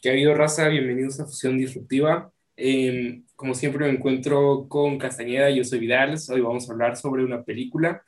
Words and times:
¿Qué 0.00 0.10
ha 0.10 0.12
habido, 0.12 0.34
raza? 0.34 0.68
Bienvenidos 0.68 1.18
a 1.18 1.24
Fusión 1.24 1.58
Disruptiva. 1.58 2.30
Em, 2.56 3.24
como 3.34 3.54
siempre 3.54 3.84
me 3.84 3.92
encuentro 3.92 4.68
con 4.68 4.96
Castañeda, 4.96 5.50
yo 5.50 5.64
soy 5.64 5.80
Vidal. 5.80 6.16
Hoy 6.28 6.40
vamos 6.40 6.68
a 6.68 6.72
hablar 6.72 6.96
sobre 6.96 7.24
una 7.24 7.42
película 7.42 8.04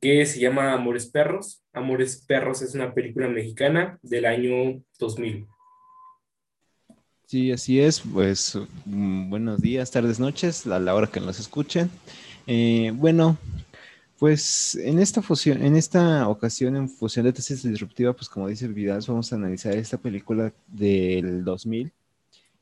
que 0.00 0.26
se 0.26 0.38
llama 0.38 0.72
Amores 0.72 1.06
Perros. 1.06 1.64
Amores 1.72 2.24
Perros 2.24 2.62
es 2.62 2.76
una 2.76 2.94
película 2.94 3.28
mexicana 3.28 3.98
del 4.02 4.26
año 4.26 4.80
2000. 5.00 5.48
Sí, 7.26 7.50
así 7.50 7.80
es. 7.80 8.00
Pues 8.00 8.56
mm, 8.84 9.28
buenos 9.28 9.60
días, 9.60 9.90
tardes, 9.90 10.20
noches, 10.20 10.64
a 10.68 10.78
la 10.78 10.94
hora 10.94 11.08
que 11.08 11.18
nos 11.18 11.40
escuchen. 11.40 11.90
Eh, 12.46 12.92
bueno, 12.94 13.38
pues 14.18 14.76
en 14.76 15.00
esta 15.00 15.22
fusión, 15.22 15.62
en 15.62 15.76
esta 15.76 16.28
ocasión, 16.28 16.76
en 16.76 16.88
fusión 16.88 17.24
de 17.24 17.32
tesis 17.32 17.62
disruptiva, 17.62 18.12
pues 18.12 18.28
como 18.28 18.48
dice 18.48 18.68
Vidal, 18.68 19.02
vamos 19.06 19.32
a 19.32 19.36
analizar 19.36 19.74
esta 19.74 19.98
película 19.98 20.52
del 20.66 21.44
2000. 21.44 21.92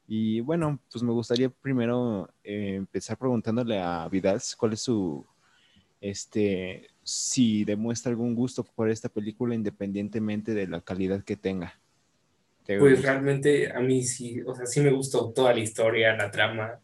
Y 0.09 0.41
bueno, 0.41 0.79
pues 0.91 1.03
me 1.03 1.13
gustaría 1.13 1.49
primero 1.49 2.29
eh, 2.43 2.75
empezar 2.77 3.17
preguntándole 3.17 3.79
a 3.79 4.09
Vidal 4.09 4.41
cuál 4.59 4.73
es 4.73 4.81
su, 4.81 5.25
este, 6.01 6.89
si 7.03 7.65
demuestra 7.65 8.11
algún 8.11 8.35
gusto 8.35 8.65
por 8.65 8.91
esta 8.91 9.09
película 9.09 9.55
independientemente 9.55 10.53
de 10.53 10.67
la 10.67 10.81
calidad 10.81 11.23
que 11.23 11.37
tenga. 11.37 11.79
Pues 12.65 13.03
realmente 13.03 13.73
a 13.73 13.81
mí 13.81 14.03
sí, 14.05 14.41
o 14.43 14.55
sea, 14.55 14.67
sí 14.67 14.81
me 14.81 14.91
gustó 14.91 15.31
toda 15.31 15.53
la 15.53 15.61
historia, 15.61 16.17
la 16.17 16.31
trama 16.31 16.79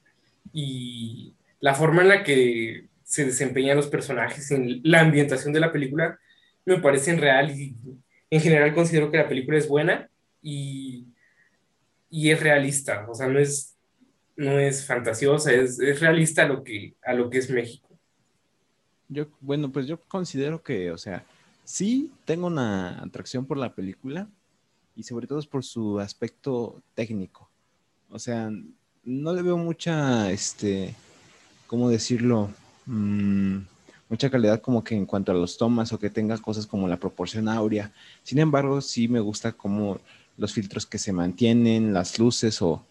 y 0.52 1.34
la 1.60 1.74
forma 1.74 2.02
en 2.02 2.08
la 2.08 2.24
que 2.24 2.88
se 3.08 3.24
desempeñan 3.24 3.78
los 3.78 3.86
personajes, 3.86 4.50
en 4.50 4.82
la 4.84 5.00
ambientación 5.00 5.54
de 5.54 5.60
la 5.60 5.72
película, 5.72 6.18
me 6.66 6.78
parecen 6.78 7.18
real 7.18 7.50
y 7.58 7.74
en 8.28 8.40
general 8.42 8.74
considero 8.74 9.10
que 9.10 9.16
la 9.16 9.26
película 9.26 9.56
es 9.56 9.66
buena 9.66 10.10
y, 10.42 11.06
y 12.10 12.28
es 12.28 12.38
realista, 12.38 13.06
o 13.08 13.14
sea, 13.14 13.26
no 13.26 13.38
es, 13.38 13.74
no 14.36 14.58
es 14.58 14.84
fantasiosa, 14.84 15.50
es, 15.50 15.80
es 15.80 16.00
realista 16.00 16.42
a 16.42 16.48
lo, 16.48 16.62
que, 16.62 16.96
a 17.02 17.14
lo 17.14 17.30
que 17.30 17.38
es 17.38 17.48
México. 17.48 17.88
Yo, 19.08 19.26
bueno, 19.40 19.72
pues 19.72 19.86
yo 19.86 19.98
considero 20.02 20.62
que, 20.62 20.90
o 20.90 20.98
sea, 20.98 21.24
sí 21.64 22.12
tengo 22.26 22.46
una 22.46 23.02
atracción 23.02 23.46
por 23.46 23.56
la 23.56 23.74
película 23.74 24.28
y 24.94 25.02
sobre 25.04 25.26
todo 25.26 25.38
es 25.38 25.46
por 25.46 25.64
su 25.64 25.98
aspecto 25.98 26.82
técnico. 26.94 27.48
O 28.10 28.18
sea, 28.18 28.50
no 29.02 29.32
le 29.32 29.40
veo 29.40 29.56
mucha, 29.56 30.30
este, 30.30 30.94
¿cómo 31.66 31.88
decirlo? 31.88 32.50
Mm, 32.88 33.66
mucha 34.08 34.30
calidad 34.30 34.62
como 34.62 34.82
que 34.82 34.94
en 34.94 35.04
cuanto 35.04 35.30
a 35.30 35.34
los 35.34 35.58
tomas 35.58 35.92
o 35.92 35.98
que 35.98 36.08
tenga 36.08 36.38
cosas 36.38 36.66
como 36.66 36.88
la 36.88 36.96
proporción 36.96 37.48
áurea. 37.48 37.92
Sin 38.22 38.38
embargo, 38.38 38.80
sí 38.80 39.08
me 39.08 39.20
gusta 39.20 39.52
como 39.52 40.00
los 40.38 40.54
filtros 40.54 40.86
que 40.86 40.96
se 40.98 41.12
mantienen, 41.12 41.92
las 41.92 42.18
luces 42.18 42.62
o 42.62 42.84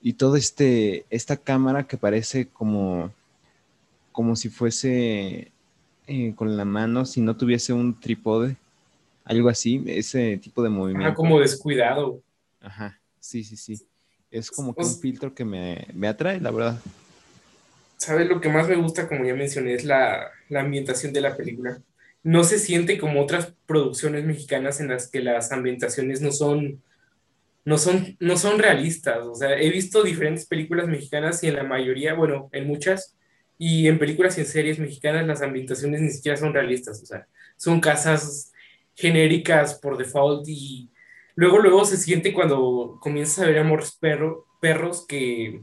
y 0.00 0.12
todo 0.12 0.36
este 0.36 1.04
esta 1.10 1.36
cámara 1.36 1.86
que 1.88 1.96
parece 1.96 2.46
como 2.46 3.10
como 4.12 4.36
si 4.36 4.48
fuese 4.48 5.50
eh, 6.06 6.32
con 6.36 6.56
la 6.56 6.64
mano 6.64 7.04
si 7.04 7.20
no 7.20 7.36
tuviese 7.36 7.72
un 7.72 7.98
trípode, 7.98 8.56
algo 9.24 9.48
así, 9.48 9.82
ese 9.86 10.36
tipo 10.36 10.62
de 10.62 10.68
movimiento. 10.68 11.16
como 11.16 11.40
descuidado. 11.40 12.22
Ajá, 12.60 13.00
sí, 13.18 13.42
sí, 13.42 13.56
sí. 13.56 13.82
Es 14.30 14.50
como 14.52 14.74
que 14.74 14.84
un 14.84 14.94
filtro 14.94 15.34
que 15.34 15.44
me, 15.44 15.88
me 15.94 16.06
atrae, 16.06 16.40
la 16.40 16.52
verdad. 16.52 16.80
¿Sabes? 18.06 18.28
Lo 18.28 18.40
que 18.40 18.48
más 18.48 18.68
me 18.68 18.76
gusta, 18.76 19.08
como 19.08 19.24
ya 19.24 19.34
mencioné, 19.34 19.74
es 19.74 19.84
la, 19.84 20.30
la, 20.48 20.60
ambientación 20.60 21.12
de 21.12 21.20
la 21.20 21.36
película. 21.36 21.82
No 22.22 22.44
se 22.44 22.58
siente 22.58 22.98
como 22.98 23.20
otras 23.20 23.54
producciones 23.66 24.24
mexicanas 24.24 24.80
en 24.80 24.88
las 24.88 25.08
que 25.10 25.20
las 25.20 25.52
ambientaciones 25.52 26.20
no 26.20 26.32
son, 26.32 26.82
no 27.64 27.78
son, 27.78 28.16
no 28.20 28.36
son 28.36 28.58
realistas. 28.58 29.26
O 29.26 29.34
sea, 29.34 29.58
he 29.58 29.70
visto 29.70 30.02
diferentes 30.02 30.46
películas 30.46 30.88
mexicanas 30.88 31.42
y 31.42 31.48
en 31.48 31.56
la 31.56 31.64
mayoría, 31.64 32.14
bueno, 32.14 32.48
en 32.52 32.66
muchas, 32.66 33.16
y 33.58 33.88
en 33.88 33.98
películas 33.98 34.38
y 34.38 34.42
en 34.42 34.46
series 34.46 34.78
mexicanas 34.78 35.26
las 35.26 35.42
ambientaciones 35.42 36.00
ni 36.00 36.10
siquiera 36.10 36.36
son 36.36 36.54
realistas. 36.54 37.02
O 37.02 37.06
sea, 37.06 37.26
son 37.56 37.80
casas 37.80 38.52
genéricas 38.94 39.74
por 39.74 39.96
default 39.98 40.46
y 40.48 40.90
luego, 41.34 41.58
luego 41.58 41.84
se 41.84 41.96
siente 41.96 42.32
cuando 42.32 42.98
comienzas 43.00 43.40
a 43.40 43.46
ver 43.46 43.58
Amores 43.58 43.96
perro, 44.00 44.46
Perros 44.60 45.06
que, 45.06 45.62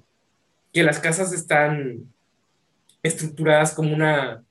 que 0.72 0.84
las 0.84 1.00
casas 1.00 1.34
están 1.34 2.13
estructuradas 3.04 3.74
como 3.74 3.94
una 3.94 4.44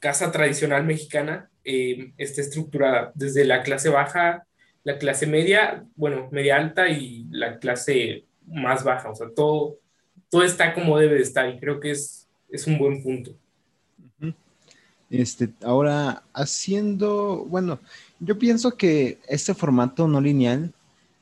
casa 0.00 0.32
tradicional 0.32 0.84
mexicana, 0.84 1.50
eh, 1.64 2.12
está 2.16 2.40
estructurada 2.40 3.12
desde 3.14 3.44
la 3.44 3.62
clase 3.62 3.90
baja, 3.90 4.46
la 4.84 4.98
clase 4.98 5.26
media, 5.26 5.84
bueno, 5.96 6.28
media 6.32 6.56
alta 6.56 6.88
y 6.88 7.26
la 7.30 7.58
clase 7.58 8.24
más 8.46 8.82
baja, 8.84 9.10
o 9.10 9.14
sea, 9.14 9.28
todo, 9.34 9.78
todo 10.30 10.42
está 10.42 10.72
como 10.72 10.98
debe 10.98 11.16
de 11.16 11.22
estar 11.22 11.48
y 11.48 11.58
creo 11.58 11.78
que 11.78 11.90
es, 11.90 12.26
es 12.48 12.66
un 12.66 12.78
buen 12.78 13.02
punto. 13.02 13.32
Este, 15.10 15.48
ahora, 15.62 16.22
haciendo, 16.34 17.46
bueno, 17.48 17.80
yo 18.20 18.38
pienso 18.38 18.76
que 18.76 19.18
este 19.26 19.54
formato 19.54 20.06
no 20.06 20.20
lineal 20.20 20.72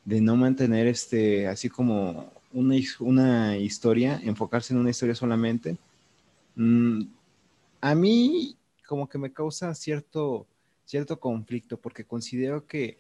de 0.05 0.21
no 0.21 0.35
mantener 0.35 0.89
este, 0.89 1.47
así 1.47 1.69
como 1.69 2.33
una, 2.53 2.77
una 2.99 3.57
historia, 3.57 4.21
enfocarse 4.25 4.73
en 4.73 4.81
una 4.81 4.91
historia 4.91 5.15
solamente, 5.15 5.77
Mm, 6.57 7.03
a 7.81 7.95
mí 7.95 8.57
como 8.87 9.09
que 9.09 9.19
me 9.19 9.33
causa 9.33 9.75
cierto, 9.75 10.47
cierto 10.85 11.21
conflicto 11.21 11.79
porque 11.79 12.05
considero 12.05 12.67
que 12.67 12.99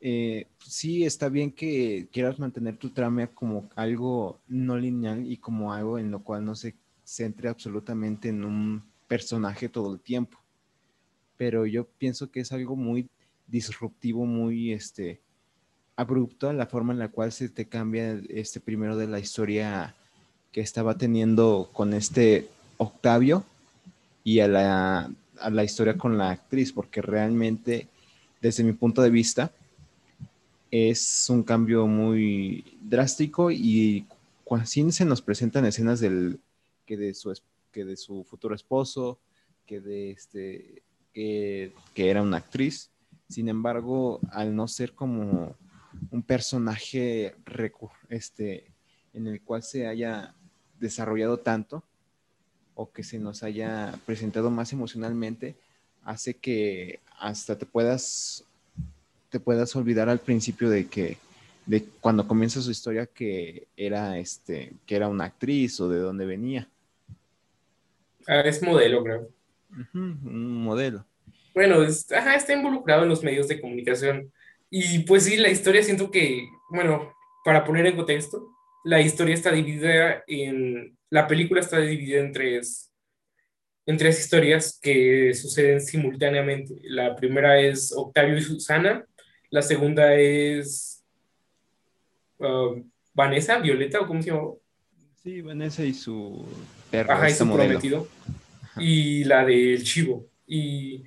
eh, 0.00 0.46
sí 0.58 1.04
está 1.04 1.28
bien 1.28 1.52
que 1.52 2.08
quieras 2.12 2.38
mantener 2.38 2.76
tu 2.76 2.90
trama 2.90 3.26
como 3.28 3.68
algo 3.76 4.40
no 4.48 4.76
lineal 4.76 5.30
y 5.30 5.36
como 5.36 5.72
algo 5.72 5.98
en 5.98 6.10
lo 6.10 6.22
cual 6.24 6.44
no 6.44 6.54
se 6.54 6.74
centre 7.04 7.48
absolutamente 7.48 8.28
en 8.28 8.44
un 8.44 8.82
personaje 9.08 9.68
todo 9.68 9.94
el 9.94 10.00
tiempo. 10.00 10.38
Pero 11.36 11.66
yo 11.66 11.86
pienso 11.86 12.30
que 12.30 12.40
es 12.40 12.52
algo 12.52 12.76
muy 12.76 13.08
disruptivo, 13.46 14.24
muy 14.24 14.72
este 14.72 15.20
abrupto 15.96 16.52
la 16.52 16.66
forma 16.66 16.92
en 16.92 16.98
la 16.98 17.08
cual 17.08 17.32
se 17.32 17.48
te 17.48 17.68
cambia 17.68 18.20
este 18.28 18.60
primero 18.60 18.96
de 18.96 19.06
la 19.06 19.18
historia 19.18 19.94
que 20.52 20.60
estaba 20.60 20.96
teniendo 20.96 21.70
con 21.72 21.94
este 21.94 22.48
Octavio 22.76 23.44
y 24.22 24.40
a 24.40 24.48
la, 24.48 25.10
a 25.40 25.50
la 25.50 25.64
historia 25.64 25.96
con 25.96 26.18
la 26.18 26.30
actriz, 26.30 26.72
porque 26.72 27.00
realmente, 27.02 27.88
desde 28.40 28.62
mi 28.62 28.72
punto 28.72 29.02
de 29.02 29.10
vista, 29.10 29.50
es 30.70 31.28
un 31.28 31.42
cambio 31.42 31.86
muy 31.86 32.64
drástico 32.80 33.50
y 33.50 34.06
así 34.50 34.90
se 34.92 35.04
nos 35.04 35.22
presentan 35.22 35.64
escenas 35.64 36.00
del 36.00 36.38
que 36.84 36.96
de 36.96 37.14
su 37.14 37.32
que 37.70 37.84
de 37.84 37.96
su 37.96 38.24
futuro 38.24 38.54
esposo, 38.54 39.18
que 39.66 39.80
de 39.80 40.10
este 40.10 40.82
que, 41.14 41.72
que, 41.94 42.10
era 42.10 42.22
una 42.22 42.38
actriz. 42.38 42.90
Sin 43.28 43.48
embargo, 43.48 44.20
al 44.30 44.54
no 44.54 44.68
ser 44.68 44.92
como 44.92 45.56
un 46.10 46.22
personaje 46.22 47.34
este, 48.08 48.72
en 49.12 49.26
el 49.26 49.42
cual 49.42 49.62
se 49.62 49.86
haya 49.86 50.34
desarrollado 50.82 51.38
tanto 51.38 51.82
o 52.74 52.90
que 52.90 53.02
se 53.02 53.18
nos 53.18 53.42
haya 53.42 53.94
presentado 54.04 54.50
más 54.50 54.72
emocionalmente, 54.72 55.54
hace 56.04 56.34
que 56.34 57.00
hasta 57.18 57.56
te 57.56 57.64
puedas, 57.64 58.44
te 59.30 59.40
puedas 59.40 59.74
olvidar 59.76 60.08
al 60.08 60.18
principio 60.18 60.68
de 60.68 60.86
que 60.88 61.16
de 61.64 61.84
cuando 62.00 62.26
comienza 62.26 62.60
su 62.60 62.72
historia 62.72 63.06
que 63.06 63.68
era 63.76 64.18
este 64.18 64.72
que 64.84 64.96
era 64.96 65.06
una 65.08 65.26
actriz 65.26 65.80
o 65.80 65.88
de 65.88 66.00
dónde 66.00 66.26
venía. 66.26 66.68
Ah, 68.26 68.40
es 68.40 68.62
modelo, 68.62 69.04
creo. 69.04 69.28
un 69.94 70.64
modelo. 70.64 71.04
Bueno, 71.54 71.82
está 71.82 72.52
involucrado 72.52 73.02
en 73.02 73.10
los 73.10 73.22
medios 73.22 73.46
de 73.46 73.60
comunicación. 73.60 74.32
Y 74.70 75.00
pues 75.00 75.24
sí, 75.24 75.36
la 75.36 75.50
historia 75.50 75.82
siento 75.82 76.10
que, 76.10 76.48
bueno, 76.70 77.12
para 77.44 77.64
poner 77.64 77.86
en 77.86 77.96
contexto, 77.96 78.48
la 78.84 79.00
historia 79.00 79.34
está 79.34 79.52
dividida 79.52 80.24
en, 80.26 80.96
la 81.10 81.26
película 81.26 81.60
está 81.60 81.78
dividida 81.78 82.20
en 82.20 82.32
tres, 82.32 82.90
en 83.86 83.96
tres 83.96 84.20
historias 84.20 84.78
que 84.80 85.34
suceden 85.34 85.80
simultáneamente. 85.80 86.74
La 86.84 87.14
primera 87.14 87.60
es 87.60 87.92
Octavio 87.94 88.36
y 88.36 88.42
Susana, 88.42 89.04
la 89.50 89.62
segunda 89.62 90.14
es 90.14 91.04
um, 92.38 92.90
Vanessa, 93.12 93.58
Violeta, 93.58 94.00
o 94.00 94.06
cómo 94.06 94.22
se 94.22 94.30
llama. 94.30 94.48
Sí, 95.22 95.40
Vanessa 95.42 95.84
y 95.84 95.94
su 95.94 96.44
perro. 96.90 97.12
Ajá, 97.12 97.28
y 97.28 97.34
su 97.34 97.52
prometido. 97.52 98.08
Y 98.78 99.24
la 99.24 99.44
del 99.44 99.84
chivo. 99.84 100.26
Y 100.46 101.04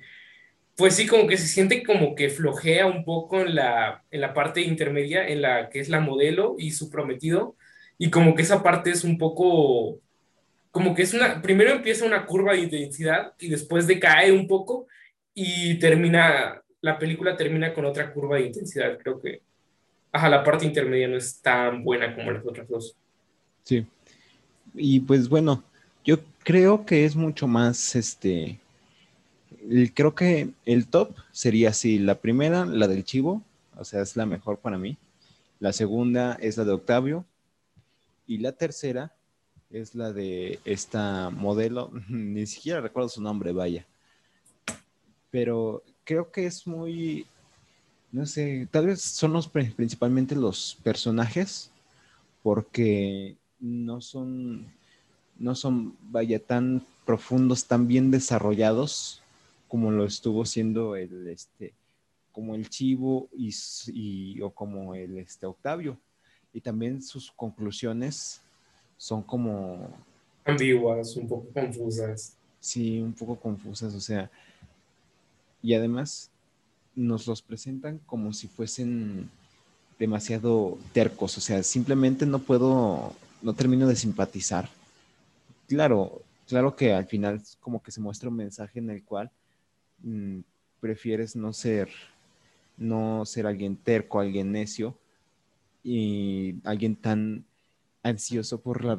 pues 0.76 0.94
sí, 0.94 1.06
como 1.06 1.26
que 1.26 1.36
se 1.36 1.48
siente 1.48 1.82
como 1.82 2.14
que 2.14 2.30
flojea 2.30 2.86
un 2.86 3.04
poco 3.04 3.40
en 3.40 3.54
la, 3.56 4.04
en 4.10 4.20
la 4.20 4.32
parte 4.32 4.60
intermedia, 4.60 5.26
en 5.26 5.42
la 5.42 5.68
que 5.68 5.80
es 5.80 5.88
la 5.88 6.00
modelo 6.00 6.54
y 6.58 6.70
su 6.70 6.90
prometido, 6.90 7.56
y 7.98 8.10
como 8.10 8.34
que 8.34 8.42
esa 8.42 8.62
parte 8.62 8.90
es 8.90 9.04
un 9.04 9.18
poco, 9.18 10.00
como 10.70 10.94
que 10.94 11.02
es 11.02 11.14
una, 11.14 11.40
primero 11.40 11.70
empieza 11.70 12.04
una 12.04 12.26
curva 12.26 12.52
de 12.52 12.60
intensidad 12.60 13.32
y 13.38 13.48
después 13.48 13.86
decae 13.86 14.32
un 14.32 14.46
poco 14.46 14.86
y 15.34 15.78
termina, 15.78 16.62
la 16.80 16.98
película 16.98 17.36
termina 17.36 17.72
con 17.72 17.84
otra 17.84 18.12
curva 18.12 18.36
de 18.36 18.46
intensidad, 18.46 18.98
creo 18.98 19.20
que 19.20 19.40
ajá, 20.16 20.28
la 20.28 20.42
parte 20.42 20.64
intermedia 20.64 21.08
no 21.08 21.16
es 21.16 21.40
tan 21.40 21.84
buena 21.84 22.14
como 22.14 22.30
las 22.30 22.44
otras 22.44 22.68
dos. 22.68 22.96
Sí. 23.62 23.86
Y 24.74 25.00
pues 25.00 25.28
bueno, 25.28 25.62
yo 26.04 26.18
creo 26.42 26.86
que 26.86 27.04
es 27.04 27.16
mucho 27.16 27.46
más, 27.46 27.94
este, 27.94 28.58
creo 29.94 30.14
que 30.14 30.48
el 30.64 30.86
top 30.86 31.14
sería 31.32 31.70
así, 31.70 31.98
la 31.98 32.16
primera, 32.16 32.64
la 32.64 32.88
del 32.88 33.04
Chivo, 33.04 33.42
o 33.76 33.84
sea, 33.84 34.02
es 34.02 34.16
la 34.16 34.26
mejor 34.26 34.58
para 34.58 34.78
mí. 34.78 34.96
La 35.58 35.72
segunda 35.72 36.36
es 36.40 36.56
la 36.56 36.64
de 36.64 36.72
Octavio. 36.72 37.24
Y 38.26 38.38
la 38.38 38.52
tercera 38.52 39.14
es 39.70 39.94
la 39.94 40.12
de 40.12 40.58
esta 40.64 41.30
modelo, 41.30 41.90
ni 42.08 42.46
siquiera 42.46 42.80
recuerdo 42.80 43.08
su 43.08 43.22
nombre, 43.22 43.52
vaya. 43.52 43.86
Pero 45.30 45.82
creo 46.04 46.30
que 46.30 46.46
es 46.46 46.66
muy, 46.66 47.26
no 48.12 48.26
sé, 48.26 48.68
tal 48.70 48.86
vez 48.86 49.02
son 49.02 49.32
los 49.32 49.48
principalmente 49.48 50.34
los 50.34 50.78
personajes, 50.82 51.70
porque 52.42 53.36
no 53.58 54.00
son, 54.00 54.72
no 55.38 55.54
son, 55.54 55.96
vaya, 56.00 56.38
tan 56.38 56.86
profundos, 57.04 57.66
tan 57.66 57.86
bien 57.88 58.10
desarrollados 58.10 59.22
como 59.68 59.90
lo 59.90 60.04
estuvo 60.04 60.44
siendo 60.44 60.96
el, 60.96 61.28
este, 61.28 61.74
como 62.32 62.54
el 62.54 62.68
Chivo 62.68 63.28
y, 63.32 64.40
o 64.40 64.50
como 64.50 64.94
el 64.94 65.18
este, 65.18 65.46
Octavio. 65.46 65.98
Y 66.52 66.60
también 66.60 67.02
sus 67.02 67.30
conclusiones 67.30 68.40
son 68.96 69.22
como... 69.22 69.88
Ambiguas, 70.44 71.16
un 71.16 71.28
poco 71.28 71.48
confusas. 71.52 72.36
Sí, 72.60 72.98
un 73.00 73.12
poco 73.12 73.36
confusas, 73.36 73.94
o 73.94 74.00
sea, 74.00 74.30
y 75.62 75.74
además 75.74 76.30
nos 76.94 77.26
los 77.26 77.42
presentan 77.42 77.98
como 78.06 78.32
si 78.32 78.48
fuesen 78.48 79.28
demasiado 79.98 80.78
tercos, 80.92 81.36
o 81.38 81.40
sea, 81.40 81.62
simplemente 81.62 82.26
no 82.26 82.38
puedo, 82.38 83.12
no 83.42 83.54
termino 83.54 83.86
de 83.86 83.96
simpatizar. 83.96 84.68
Claro, 85.68 86.22
claro 86.46 86.76
que 86.76 86.92
al 86.92 87.06
final 87.06 87.42
como 87.60 87.82
que 87.82 87.90
se 87.90 88.00
muestra 88.00 88.28
un 88.28 88.36
mensaje 88.36 88.78
en 88.78 88.90
el 88.90 89.04
cual 89.04 89.30
mm, 90.02 90.40
prefieres 90.80 91.36
no 91.36 91.52
ser 91.52 91.88
no 92.76 93.24
ser 93.24 93.46
alguien 93.46 93.76
terco, 93.76 94.20
alguien 94.20 94.52
necio 94.52 94.96
y 95.88 96.56
alguien 96.64 96.96
tan 96.96 97.44
ansioso 98.02 98.60
por, 98.60 98.84
la, 98.84 98.98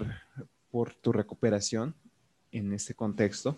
por 0.72 0.94
tu 0.94 1.12
recuperación 1.12 1.94
en 2.54 2.72
este 2.72 2.94
contexto, 2.94 3.57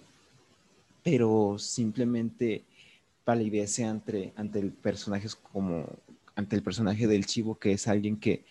pero 1.04 1.58
simplemente 1.60 2.64
palidece 3.24 3.86
ante, 3.86 4.34
ante 4.36 4.58
el 4.58 4.72
personaje 4.72 5.28
como 5.54 5.86
ante 6.34 6.56
el 6.56 6.64
personaje 6.64 7.06
del 7.06 7.28
chivo, 7.28 7.60
que 7.60 7.74
es 7.74 7.88
alguien 7.88 8.18
que 8.18 8.46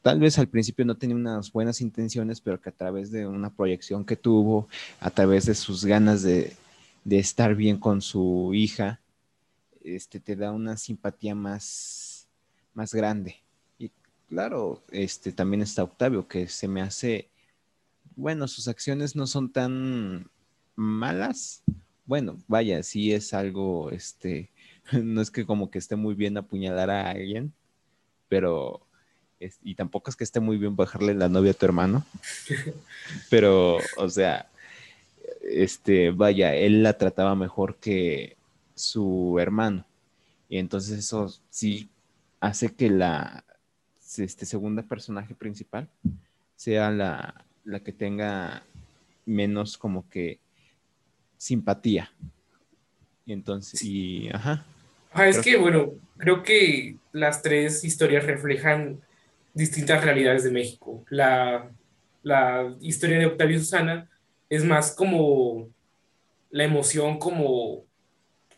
tal 0.00 0.18
vez 0.18 0.36
al 0.36 0.48
principio 0.48 0.84
no 0.84 0.96
tenía 0.96 1.14
unas 1.14 1.52
buenas 1.52 1.80
intenciones, 1.80 2.40
pero 2.40 2.60
que 2.60 2.70
a 2.70 2.72
través 2.72 3.12
de 3.12 3.28
una 3.28 3.54
proyección 3.54 4.04
que 4.04 4.16
tuvo, 4.16 4.66
a 4.98 5.10
través 5.10 5.46
de 5.46 5.54
sus 5.54 5.84
ganas 5.84 6.22
de, 6.22 6.56
de 7.04 7.20
estar 7.20 7.54
bien 7.54 7.78
con 7.78 8.02
su 8.02 8.50
hija, 8.52 9.00
este, 9.84 10.18
te 10.18 10.34
da 10.34 10.50
una 10.50 10.76
simpatía 10.76 11.36
más, 11.36 12.26
más 12.74 12.92
grande. 12.92 13.41
Claro, 14.32 14.82
este, 14.90 15.30
también 15.30 15.60
está 15.60 15.82
Octavio, 15.82 16.26
que 16.26 16.48
se 16.48 16.66
me 16.66 16.80
hace, 16.80 17.28
bueno, 18.16 18.48
sus 18.48 18.66
acciones 18.66 19.14
no 19.14 19.26
son 19.26 19.52
tan 19.52 20.30
malas. 20.74 21.62
Bueno, 22.06 22.38
vaya, 22.48 22.82
sí 22.82 23.12
es 23.12 23.34
algo, 23.34 23.90
este, 23.90 24.50
no 25.02 25.20
es 25.20 25.30
que 25.30 25.44
como 25.44 25.70
que 25.70 25.78
esté 25.78 25.96
muy 25.96 26.14
bien 26.14 26.38
apuñalar 26.38 26.88
a 26.88 27.10
alguien, 27.10 27.52
pero, 28.30 28.86
y 29.62 29.74
tampoco 29.74 30.08
es 30.08 30.16
que 30.16 30.24
esté 30.24 30.40
muy 30.40 30.56
bien 30.56 30.76
bajarle 30.76 31.12
la 31.12 31.28
novia 31.28 31.50
a 31.50 31.54
tu 31.54 31.66
hermano, 31.66 32.06
pero, 33.28 33.80
o 33.98 34.08
sea, 34.08 34.50
este, 35.42 36.10
vaya, 36.10 36.54
él 36.54 36.82
la 36.82 36.96
trataba 36.96 37.34
mejor 37.34 37.76
que, 37.76 38.38
su 38.74 39.36
hermano. 39.38 39.84
Y 40.48 40.56
entonces 40.56 40.98
eso 40.98 41.38
sí 41.50 41.90
hace 42.40 42.74
que 42.74 42.88
la 42.88 43.44
este, 44.18 44.46
segunda 44.46 44.82
personaje 44.82 45.34
principal 45.34 45.88
sea 46.56 46.90
la, 46.90 47.44
la 47.64 47.80
que 47.80 47.92
tenga 47.92 48.62
menos 49.26 49.76
como 49.76 50.08
que 50.08 50.38
simpatía. 51.36 52.10
Y 53.24 53.32
entonces, 53.32 53.82
y 53.82 54.28
ajá. 54.32 54.64
es 55.26 55.40
que, 55.40 55.56
bueno, 55.56 55.92
creo 56.16 56.42
que 56.42 56.96
las 57.12 57.42
tres 57.42 57.84
historias 57.84 58.24
reflejan 58.24 59.00
distintas 59.54 60.04
realidades 60.04 60.44
de 60.44 60.50
México. 60.50 61.04
La, 61.08 61.70
la 62.22 62.74
historia 62.80 63.18
de 63.18 63.26
Octavio 63.26 63.56
y 63.56 63.60
Susana 63.60 64.08
es 64.48 64.64
más 64.64 64.94
como 64.94 65.68
la 66.50 66.64
emoción 66.64 67.18
como 67.18 67.84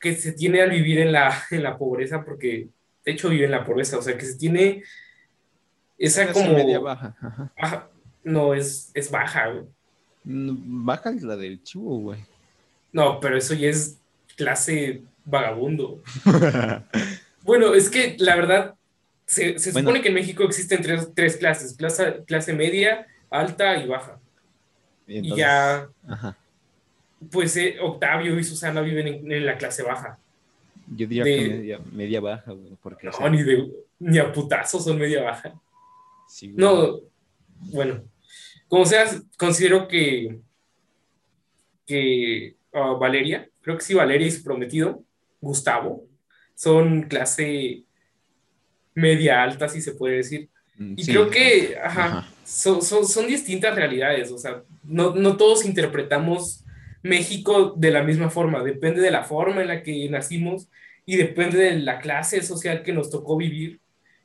que 0.01 0.15
se 0.15 0.33
tiene 0.33 0.61
al 0.61 0.71
vivir 0.71 0.99
en 0.99 1.12
la, 1.12 1.33
en 1.51 1.62
la 1.62 1.79
pobreza, 1.79 2.25
porque 2.25 2.69
de 3.05 3.12
hecho 3.12 3.29
vive 3.31 3.47
en 3.47 3.51
la 3.51 3.65
pobreza, 3.65 3.99
o 3.99 4.03
sea, 4.03 4.19
que 4.19 4.27
se 4.27 4.37
tiene 4.37 4.83
esa 6.06 6.33
como... 6.33 6.53
media 6.53 6.79
baja. 6.79 7.15
no, 8.25 8.55
es, 8.55 8.91
es 8.95 9.11
baja, 9.11 9.49
güey. 9.49 9.65
Mm, 10.25 10.85
baja 10.85 11.11
es 11.11 11.23
la 11.23 11.37
del 11.37 11.62
chivo, 11.62 11.99
güey. 11.99 12.21
No, 12.93 13.21
pero 13.21 13.37
eso 13.37 13.55
ya 13.55 13.69
es 13.69 13.99
clase 14.37 15.03
vagabundo. 15.25 16.01
bueno, 17.43 17.75
es 17.75 17.91
que 17.91 18.17
la 18.19 18.37
verdad, 18.37 18.75
se, 19.27 19.59
se 19.59 19.73
supone 19.73 20.01
que 20.01 20.09
en 20.09 20.15
México 20.15 20.45
existen 20.45 20.83
tres, 20.83 21.09
tres 21.15 21.37
clases, 21.37 21.75
clase, 21.75 22.25
clase 22.27 22.53
media, 22.53 23.06
alta 23.31 23.77
y 23.79 23.87
baja. 23.87 24.19
Y, 25.06 25.37
ya... 25.37 25.89
Ajá 26.09 26.37
pues 27.31 27.56
eh, 27.56 27.77
Octavio 27.81 28.39
y 28.39 28.45
Susana 28.45 28.81
viven 28.81 29.31
en, 29.31 29.47
la 29.47 29.56
clase 29.56 29.83
baja. 29.83 30.19
Yo 30.87 31.06
diría 31.06 31.25
que 31.25 31.79
media, 31.93 32.21
baja, 32.21 32.53
porque... 32.83 33.09
No, 33.09 33.29
ni, 33.31 33.43
de, 33.43 33.71
ni 33.99 34.19
a 34.19 34.33
putazos 34.33 34.85
son 34.85 34.99
media 34.99 35.23
baja. 35.23 35.55
No, 36.55 37.00
bueno, 37.59 38.05
como 38.69 38.87
sea, 38.87 39.06
considero 39.38 39.88
que, 39.88 40.41
que 41.87 42.56
ah, 42.73 42.97
Valeria, 42.99 43.49
creo 43.61 43.76
que 43.76 43.85
sí, 43.85 43.94
Valeria 43.94 44.26
y 44.26 44.31
su 44.31 44.43
prometido, 44.43 45.03
Gustavo, 45.41 46.06
son 46.55 47.03
clase 47.03 47.85
media 48.94 49.43
alta, 49.43 49.69
si 49.69 49.81
se 49.81 49.93
puede 49.93 50.17
decir. 50.17 50.48
Mm, 50.77 50.94
y 50.96 51.06
creo 51.06 51.31
que, 51.31 51.77
ajá, 51.82 52.29
Son, 52.44 52.82
son, 52.82 53.06
son, 53.06 53.27
distintas 53.27 53.75
realidades, 53.75 54.31
o 54.31 54.39
sea, 54.39 54.63
no, 54.82 55.15
no 55.15 55.37
todos 55.37 55.65
interpretamos 55.65 56.65
México 57.03 57.75
de 57.77 57.91
la 57.91 58.03
misma 58.03 58.29
forma, 58.29 58.63
depende 58.63 59.01
de 59.01 59.10
la 59.10 59.25
forma 59.25 59.63
en 59.63 59.69
la 59.69 59.82
que 59.82 60.08
nacimos 60.10 60.69
y 61.06 61.17
depende 61.17 61.58
de 61.58 61.79
la 61.79 62.01
clase 62.01 62.43
social 62.43 62.82
que 62.82 62.93
nos 62.93 63.10
tocó 63.10 63.37
vivir, 63.37 63.81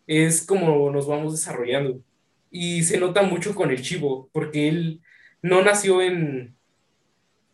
es 0.09 0.43
como 0.43 0.89
nos 0.91 1.07
vamos 1.07 1.33
desarrollando. 1.33 2.01
Y 2.49 2.83
se 2.83 2.97
nota 2.97 3.21
mucho 3.21 3.53
con 3.53 3.69
el 3.69 3.81
chivo, 3.81 4.27
porque 4.33 4.67
él 4.67 5.01
no 5.43 5.61
nació 5.61 6.01
en, 6.01 6.55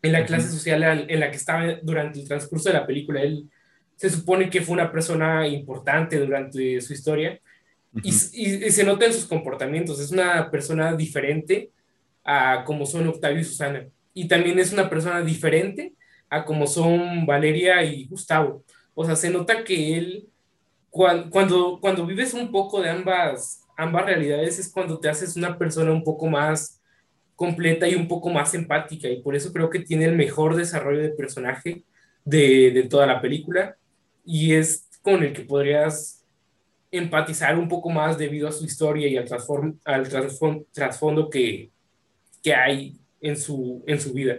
en 0.01 0.11
la 0.11 0.25
clase 0.25 0.49
social 0.49 1.05
en 1.09 1.19
la 1.19 1.29
que 1.29 1.37
estaba 1.37 1.75
durante 1.83 2.21
el 2.21 2.27
transcurso 2.27 2.69
de 2.69 2.75
la 2.75 2.87
película. 2.87 3.21
Él 3.21 3.49
se 3.97 4.09
supone 4.09 4.49
que 4.49 4.61
fue 4.61 4.73
una 4.73 4.91
persona 4.91 5.45
importante 5.47 6.17
durante 6.17 6.79
su 6.79 6.93
historia 6.93 7.39
y, 8.01 8.09
y, 8.09 8.11
se 8.71 8.83
nota 8.85 9.05
en 9.05 9.13
sus 9.13 9.25
comportamientos. 9.25 9.99
Es 9.99 10.11
una 10.11 10.49
persona 10.49 10.95
diferente 10.95 11.71
a 12.23 12.63
como 12.65 12.85
son 12.85 13.07
Octavio 13.07 13.39
y 13.39 13.43
Susana 13.43 13.85
y 14.13 14.29
también 14.29 14.57
es 14.57 14.71
una 14.71 14.89
persona 14.89 15.21
diferente 15.21 15.93
a 16.29 16.45
como 16.45 16.65
son 16.65 17.25
Valeria 17.25 17.83
y 17.83 18.05
Gustavo. 18.05 18.63
O 18.93 19.05
sea, 19.05 19.15
se 19.17 19.29
nota 19.29 19.63
que 19.65 19.97
él, 19.97 20.29
cuando, 20.95 21.77
cuando 21.81 22.05
vives 22.05 22.33
un 22.33 22.49
poco 22.49 22.81
de 22.81 22.89
ambas, 22.89 23.65
ambas 23.75 24.05
realidades, 24.05 24.59
es 24.59 24.71
cuando 24.71 24.97
te 24.97 25.09
haces 25.09 25.35
una 25.35 25.57
persona 25.57 25.91
un 25.91 26.05
poco 26.05 26.27
más 26.27 26.81
completa 27.35 27.85
y 27.85 27.95
un 27.95 28.07
poco 28.07 28.29
más 28.29 28.53
empática. 28.53 29.09
Y 29.09 29.21
por 29.21 29.35
eso 29.35 29.51
creo 29.51 29.69
que 29.69 29.79
tiene 29.79 30.05
el 30.05 30.15
mejor 30.15 30.55
desarrollo 30.55 31.01
de 31.01 31.09
personaje 31.09 31.83
de, 32.23 32.71
de 32.71 32.83
toda 32.83 33.05
la 33.05 33.19
película. 33.21 33.75
Y 34.23 34.53
es 34.53 34.87
con 35.01 35.21
el 35.21 35.33
que 35.33 35.41
podrías 35.41 36.23
empatizar 36.91 37.59
un 37.59 37.67
poco 37.67 37.89
más 37.89 38.17
debido 38.17 38.47
a 38.47 38.53
su 38.53 38.63
historia 38.63 39.09
y 39.09 39.17
al, 39.17 39.27
al 39.83 40.09
trasfondo 40.71 41.29
que, 41.29 41.71
que 42.41 42.55
hay 42.55 42.97
en 43.19 43.35
su, 43.35 43.83
en 43.85 43.99
su 43.99 44.13
vida. 44.13 44.37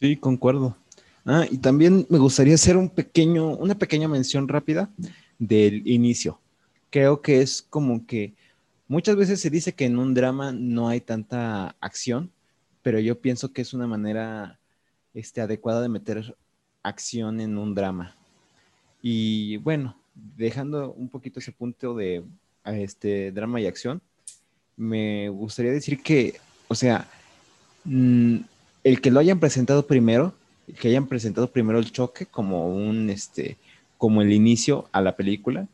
Sí, 0.00 0.16
concuerdo. 0.16 0.78
Ah, 1.26 1.46
y 1.50 1.58
también 1.58 2.06
me 2.10 2.18
gustaría 2.18 2.54
hacer 2.54 2.76
un 2.76 2.90
pequeño, 2.90 3.56
una 3.56 3.74
pequeña 3.74 4.08
mención 4.08 4.46
rápida 4.46 4.90
del 5.38 5.86
inicio. 5.86 6.38
Creo 6.90 7.22
que 7.22 7.40
es 7.40 7.62
como 7.62 8.06
que 8.06 8.34
muchas 8.88 9.16
veces 9.16 9.40
se 9.40 9.50
dice 9.50 9.72
que 9.72 9.86
en 9.86 9.98
un 9.98 10.12
drama 10.12 10.52
no 10.52 10.88
hay 10.88 11.00
tanta 11.00 11.76
acción, 11.80 12.30
pero 12.82 13.00
yo 13.00 13.18
pienso 13.20 13.52
que 13.52 13.62
es 13.62 13.72
una 13.72 13.86
manera 13.86 14.58
este, 15.14 15.40
adecuada 15.40 15.80
de 15.80 15.88
meter 15.88 16.36
acción 16.82 17.40
en 17.40 17.56
un 17.56 17.74
drama. 17.74 18.14
Y 19.00 19.56
bueno, 19.58 19.96
dejando 20.14 20.92
un 20.92 21.08
poquito 21.08 21.40
ese 21.40 21.52
punto 21.52 21.94
de 21.94 22.22
este 22.64 23.32
drama 23.32 23.60
y 23.60 23.66
acción, 23.66 24.02
me 24.76 25.28
gustaría 25.30 25.72
decir 25.72 26.02
que, 26.02 26.38
o 26.68 26.74
sea, 26.74 27.08
mm, 27.84 28.36
el 28.84 29.00
que 29.00 29.10
lo 29.10 29.20
hayan 29.20 29.40
presentado 29.40 29.86
primero, 29.86 30.34
que 30.78 30.88
hayan 30.88 31.06
presentado 31.06 31.50
primero 31.50 31.78
el 31.78 31.92
choque 31.92 32.26
como 32.26 32.74
un, 32.74 33.10
este, 33.10 33.56
como 33.98 34.22
el 34.22 34.32
inicio 34.32 34.88
a 34.92 35.00
la 35.00 35.16
película, 35.16 35.68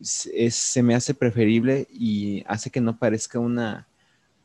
se 0.00 0.82
me 0.82 0.94
hace 0.94 1.14
preferible 1.14 1.86
y 1.90 2.44
hace 2.46 2.70
que 2.70 2.80
no 2.80 2.98
parezca 2.98 3.38
una, 3.38 3.86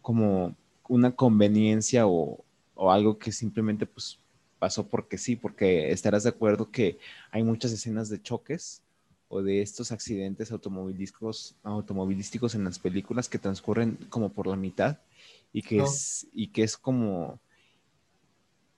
como 0.01 0.55
una 0.87 1.11
conveniencia 1.11 2.07
o, 2.07 2.43
o 2.75 2.91
algo 2.91 3.17
que 3.17 3.31
simplemente 3.31 3.85
pues 3.85 4.17
pasó 4.59 4.87
porque 4.87 5.17
sí, 5.17 5.35
porque 5.35 5.91
estarás 5.91 6.23
de 6.23 6.29
acuerdo 6.29 6.71
que 6.71 6.99
hay 7.31 7.43
muchas 7.43 7.71
escenas 7.71 8.09
de 8.09 8.21
choques 8.21 8.81
o 9.27 9.41
de 9.41 9.61
estos 9.61 9.91
accidentes 9.91 10.51
automovilísticos, 10.51 11.55
automovilísticos 11.63 12.53
en 12.53 12.65
las 12.65 12.77
películas 12.77 13.29
que 13.29 13.39
transcurren 13.39 13.97
como 14.09 14.29
por 14.29 14.47
la 14.47 14.55
mitad 14.55 14.99
y 15.53 15.61
que, 15.61 15.79
es, 15.79 16.27
y 16.33 16.47
que 16.47 16.63
es 16.63 16.77
como... 16.77 17.39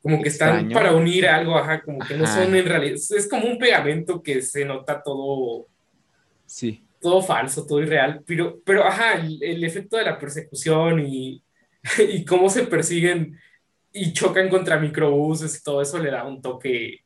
Como 0.04 0.22
que 0.22 0.30
están 0.30 0.70
para 0.70 0.94
unir 0.94 1.26
algo, 1.26 1.58
ajá, 1.58 1.82
como 1.82 2.00
que 2.00 2.16
no 2.16 2.28
son 2.28 2.54
en 2.56 2.66
realidad, 2.66 2.96
es 2.96 3.28
como 3.28 3.48
un 3.48 3.58
pegamento 3.58 4.22
que 4.22 4.42
se 4.42 4.66
nota 4.66 5.02
todo... 5.02 5.68
Sí. 6.46 6.86
Todo 7.02 7.22
falso, 7.22 7.66
todo 7.66 7.82
irreal, 7.82 8.22
pero, 8.26 8.62
pero 8.64 8.86
ajá, 8.86 9.16
el, 9.16 9.64
efecto 9.64 9.98
de 9.98 10.04
la 10.04 10.20
persecución 10.20 11.00
y, 11.00 11.42
y 12.10 12.24
cómo 12.24 12.50
se 12.50 12.64
persiguen 12.64 13.40
y 13.92 14.14
chocan 14.14 14.50
contra 14.50 14.80
microbuses 14.80 15.58
y 15.58 15.64
todo 15.64 15.82
eso 15.82 15.98
le 16.00 16.12
da 16.12 16.26
un 16.26 16.42
toque 16.42 17.04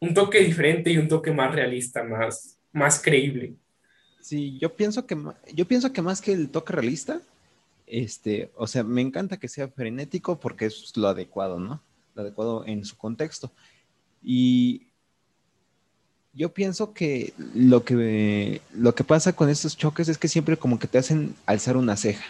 un 0.00 0.14
toque 0.14 0.40
diferente 0.40 0.90
y 0.90 0.98
un 0.98 1.08
toque 1.08 1.32
más 1.32 1.54
realista, 1.54 2.02
más, 2.02 2.58
más 2.72 3.00
creíble. 3.00 3.54
Sí, 4.20 4.58
yo 4.58 4.74
pienso 4.74 5.06
que 5.06 5.16
yo 5.54 5.66
pienso 5.66 5.92
que 5.92 6.02
más 6.02 6.20
que 6.20 6.32
el 6.32 6.50
toque 6.50 6.72
realista, 6.72 7.20
este, 7.86 8.50
o 8.56 8.66
sea, 8.66 8.82
me 8.82 9.00
encanta 9.00 9.36
que 9.36 9.48
sea 9.48 9.68
frenético 9.68 10.38
porque 10.40 10.66
es 10.66 10.96
lo 10.96 11.08
adecuado, 11.08 11.60
¿no? 11.60 11.82
Adecuado 12.16 12.64
en 12.66 12.84
su 12.84 12.96
contexto. 12.96 13.52
Y 14.22 14.88
yo 16.32 16.52
pienso 16.52 16.92
que 16.92 17.32
lo 17.54 17.84
que 17.84 18.60
lo 18.74 18.94
que 18.94 19.04
pasa 19.04 19.34
con 19.34 19.48
estos 19.48 19.76
choques 19.76 20.08
es 20.08 20.18
que 20.18 20.28
siempre 20.28 20.56
como 20.56 20.78
que 20.78 20.86
te 20.86 20.98
hacen 20.98 21.34
alzar 21.46 21.76
una 21.76 21.96
ceja. 21.96 22.24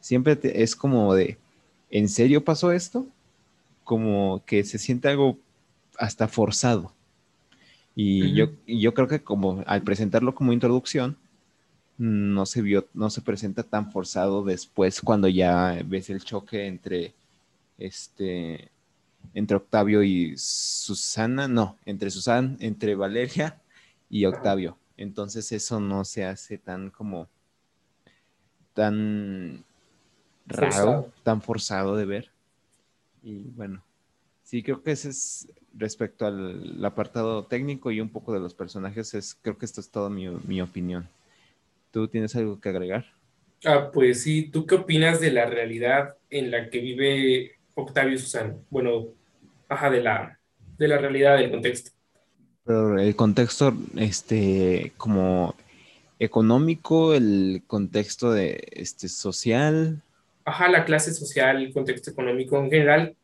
Siempre 0.00 0.38
es 0.42 0.76
como 0.76 1.14
de, 1.14 1.36
¿en 1.90 2.08
serio 2.08 2.44
pasó 2.44 2.72
esto? 2.72 3.06
Como 3.84 4.42
que 4.46 4.64
se 4.64 4.78
siente 4.78 5.08
algo 5.08 5.38
hasta 5.98 6.28
forzado. 6.28 6.92
Y, 7.96 8.34
yo, 8.34 8.50
yo 8.66 8.94
creo 8.94 9.08
que 9.08 9.22
como 9.22 9.62
al 9.66 9.82
presentarlo 9.82 10.34
como 10.34 10.52
introducción, 10.52 11.16
no 11.98 12.46
se 12.46 12.62
vio, 12.62 12.86
no 12.94 13.10
se 13.10 13.20
presenta 13.20 13.62
tan 13.62 13.90
forzado 13.92 14.42
después 14.42 15.02
cuando 15.02 15.28
ya 15.28 15.82
ves 15.84 16.08
el 16.08 16.24
choque 16.24 16.66
entre 16.66 17.12
este 17.76 18.70
entre 19.34 19.56
Octavio 19.56 20.02
y 20.02 20.34
Susana, 20.36 21.48
no, 21.48 21.78
entre 21.84 22.10
Susana, 22.10 22.56
entre 22.60 22.94
Valeria 22.94 23.60
y 24.08 24.24
Octavio. 24.24 24.76
Entonces 24.96 25.50
eso 25.52 25.80
no 25.80 26.04
se 26.04 26.24
hace 26.24 26.58
tan 26.58 26.90
como 26.90 27.28
tan 28.74 29.64
raro, 30.46 31.12
tan 31.22 31.42
forzado 31.42 31.96
de 31.96 32.04
ver. 32.04 32.30
Y 33.22 33.44
bueno, 33.50 33.82
sí 34.42 34.62
creo 34.62 34.82
que 34.82 34.92
ese 34.92 35.10
es 35.10 35.48
respecto 35.74 36.26
al 36.26 36.84
apartado 36.84 37.44
técnico 37.44 37.90
y 37.90 38.00
un 38.00 38.10
poco 38.10 38.32
de 38.32 38.40
los 38.40 38.54
personajes, 38.54 39.14
es, 39.14 39.36
creo 39.40 39.56
que 39.56 39.66
esto 39.66 39.80
es 39.80 39.90
toda 39.90 40.10
mi, 40.10 40.28
mi 40.28 40.60
opinión. 40.60 41.08
¿Tú 41.92 42.08
tienes 42.08 42.34
algo 42.36 42.60
que 42.60 42.68
agregar? 42.68 43.06
Ah, 43.64 43.90
pues 43.92 44.22
sí, 44.22 44.48
¿tú 44.50 44.66
qué 44.66 44.76
opinas 44.76 45.20
de 45.20 45.32
la 45.32 45.46
realidad 45.46 46.16
en 46.30 46.50
la 46.50 46.70
que 46.70 46.80
vive 46.80 47.59
Octavio 47.74 48.14
y 48.14 48.18
Susana? 48.18 48.54
Bueno, 48.70 49.08
ajá, 49.68 49.90
de 49.90 50.02
la, 50.02 50.38
de 50.78 50.88
la 50.88 50.98
realidad 50.98 51.38
del 51.38 51.50
contexto. 51.50 51.90
Pero 52.64 52.98
el 52.98 53.16
contexto, 53.16 53.74
este, 53.96 54.92
como 54.96 55.54
económico, 56.18 57.14
el 57.14 57.62
contexto 57.66 58.32
de, 58.32 58.68
este, 58.72 59.08
social. 59.08 60.02
Ajá, 60.44 60.68
la 60.68 60.84
clase 60.84 61.12
social, 61.14 61.62
el 61.62 61.72
contexto 61.72 62.10
económico 62.10 62.58
en 62.58 62.70
general, 62.70 63.16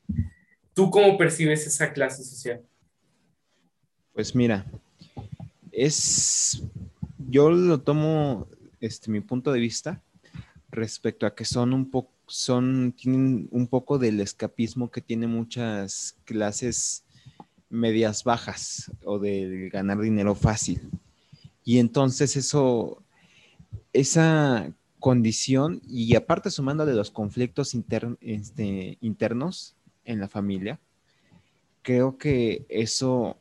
¿Tú 0.77 0.91
cómo 0.91 1.17
percibes 1.17 1.67
esa 1.67 1.91
clase 1.91 2.23
social? 2.23 2.61
Pues 4.13 4.35
mira, 4.35 4.67
es, 5.73 6.63
yo 7.31 7.49
lo 7.51 7.81
tomo, 7.81 8.47
este, 8.79 9.11
mi 9.11 9.23
punto 9.23 9.53
de 9.53 9.59
vista 9.59 10.03
respecto 10.71 11.25
a 11.25 11.35
que 11.35 11.47
son 11.47 11.73
un 11.73 11.91
poco, 11.91 12.11
son, 12.27 12.93
tienen 12.93 13.49
un 13.51 13.67
poco 13.67 13.99
del 13.99 14.21
escapismo 14.21 14.91
que 14.91 15.01
tienen 15.01 15.31
muchas 15.31 16.17
clases 16.25 17.05
medias 17.69 18.25
bajas 18.25 18.91
o 19.05 19.19
del 19.19 19.71
ganar 19.71 20.01
dinero 20.01 20.35
fácil. 20.35 20.91
Y 21.65 21.79
entonces 21.79 22.37
eso, 22.37 23.03
esa 23.93 24.73
condición, 24.99 25.81
y 25.87 26.15
aparte 26.17 26.51
sumando 26.51 26.87
de 26.87 26.95
los 26.95 27.11
conflictos 27.11 27.75
este, 28.21 28.99
internos, 29.01 29.77
en 30.07 30.21
la 30.21 30.29
familia. 30.29 30.81
Creo 31.83 32.17
que 32.17 32.65
eso, 32.69 33.37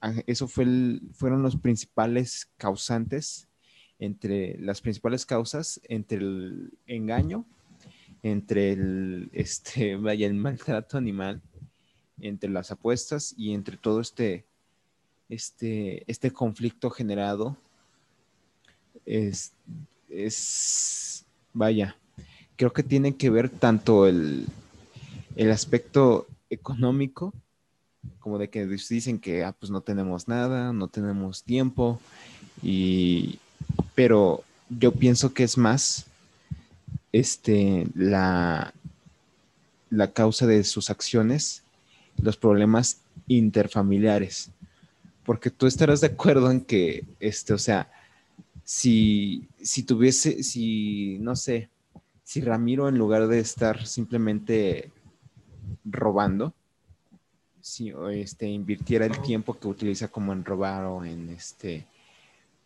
ah, 0.00 0.12
eso 0.26 0.46
fue 0.46 0.66
fueron 1.12 1.42
los 1.42 1.56
principales 1.56 2.50
causantes, 2.58 3.48
entre 4.00 4.58
las 4.58 4.80
principales 4.80 5.26
causas 5.26 5.80
entre 5.88 6.18
el 6.18 6.72
engaño, 6.86 7.44
entre 8.22 8.72
el, 8.72 9.30
este, 9.32 9.96
vaya, 9.96 10.26
el 10.26 10.34
maltrato 10.34 10.98
animal, 10.98 11.40
entre 12.20 12.50
las 12.50 12.70
apuestas 12.70 13.34
y 13.36 13.54
entre 13.54 13.76
todo 13.76 14.00
este, 14.00 14.44
este, 15.28 16.04
este 16.10 16.30
conflicto 16.30 16.90
generado. 16.90 17.56
Es, 19.06 19.52
es, 20.08 21.24
vaya, 21.52 21.96
creo 22.56 22.72
que 22.72 22.82
tiene 22.82 23.16
que 23.16 23.30
ver 23.30 23.48
tanto 23.48 24.06
el, 24.06 24.46
el 25.36 25.50
aspecto 25.50 26.26
económico, 26.50 27.32
como 28.18 28.38
de 28.38 28.50
que 28.50 28.66
dicen 28.66 29.18
que 29.18 29.44
ah, 29.44 29.52
pues 29.52 29.70
no 29.70 29.80
tenemos 29.80 30.28
nada, 30.28 30.72
no 30.72 30.88
tenemos 30.88 31.42
tiempo, 31.42 32.00
y, 32.62 33.38
pero 33.94 34.42
yo 34.68 34.92
pienso 34.92 35.32
que 35.32 35.44
es 35.44 35.56
más 35.56 36.07
este, 37.12 37.86
la, 37.94 38.74
la 39.90 40.12
causa 40.12 40.46
de 40.46 40.64
sus 40.64 40.90
acciones, 40.90 41.64
los 42.20 42.36
problemas 42.36 43.00
interfamiliares. 43.26 44.50
Porque 45.24 45.50
tú 45.50 45.66
estarás 45.66 46.00
de 46.00 46.08
acuerdo 46.08 46.50
en 46.50 46.60
que, 46.60 47.04
este, 47.20 47.52
o 47.52 47.58
sea, 47.58 47.90
si, 48.64 49.48
si 49.62 49.82
tuviese, 49.82 50.42
si, 50.42 51.18
no 51.20 51.36
sé, 51.36 51.70
si 52.24 52.40
Ramiro 52.40 52.88
en 52.88 52.98
lugar 52.98 53.26
de 53.28 53.38
estar 53.38 53.86
simplemente 53.86 54.90
robando, 55.84 56.54
si 57.60 57.92
este, 58.10 58.46
invirtiera 58.46 59.06
el 59.06 59.20
tiempo 59.22 59.58
que 59.58 59.68
utiliza 59.68 60.08
como 60.08 60.32
en 60.32 60.44
robar 60.44 60.84
o 60.84 61.04
en 61.04 61.30
este 61.30 61.86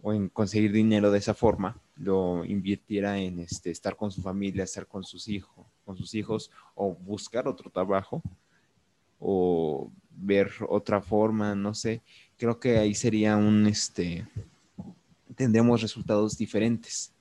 o 0.03 0.13
en 0.13 0.29
conseguir 0.29 0.73
dinero 0.73 1.11
de 1.11 1.19
esa 1.19 1.35
forma, 1.35 1.81
lo 1.97 2.45
invirtiera 2.45 3.19
en 3.19 3.39
este, 3.39 3.71
estar 3.71 3.97
con 3.97 4.11
su 4.11 4.21
familia, 4.21 4.65
estar 4.65 4.87
con 4.87 5.05
sus 5.05 5.29
hijos, 5.29 5.67
con 5.85 5.97
sus 5.97 6.15
hijos, 6.15 6.51
o 6.75 6.95
buscar 6.95 7.47
otro 7.47 7.71
trabajo, 7.71 8.23
o 9.21 9.91
ver 10.11 10.51
otra 10.69 11.01
forma, 11.01 11.55
no 11.55 11.75
sé. 11.75 12.03
Creo 12.37 12.59
que 12.59 12.79
ahí 12.79 12.95
sería 12.95 13.37
un 13.37 13.67
este 13.67 14.27
tendríamos 15.37 15.81
resultados 15.81 16.37
diferentes. 16.37 17.13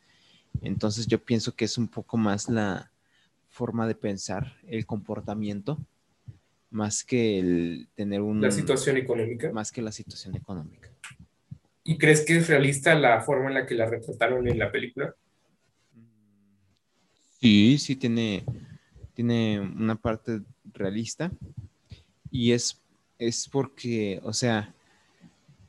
Entonces 0.61 1.07
yo 1.07 1.23
pienso 1.23 1.55
que 1.55 1.65
es 1.65 1.77
un 1.77 1.88
poco 1.88 2.17
más 2.17 2.50
la, 2.50 2.91
forma 3.51 3.85
de 3.85 3.95
pensar, 3.95 4.55
el 4.65 4.85
comportamiento, 4.85 5.77
más 6.71 7.03
que 7.03 7.38
el 7.38 7.88
tener 7.95 8.21
un... 8.21 8.41
La 8.41 8.50
situación 8.50 8.97
económica. 8.97 9.51
Más 9.51 9.71
que 9.71 9.81
la 9.81 9.91
situación 9.91 10.35
económica. 10.35 10.89
¿Y 11.83 11.97
crees 11.97 12.25
que 12.25 12.38
es 12.38 12.47
realista 12.47 12.93
la 12.95 13.21
forma 13.21 13.47
en 13.47 13.55
la 13.55 13.65
que 13.65 13.75
la 13.75 13.88
retrataron 13.88 14.47
en 14.47 14.59
la 14.59 14.71
película? 14.71 15.15
Sí, 17.39 17.77
sí 17.79 17.95
tiene, 17.95 18.43
tiene 19.13 19.59
una 19.59 19.95
parte 19.95 20.41
realista. 20.73 21.31
Y 22.29 22.51
es, 22.51 22.79
es 23.17 23.50
porque, 23.50 24.19
o 24.23 24.31
sea, 24.31 24.73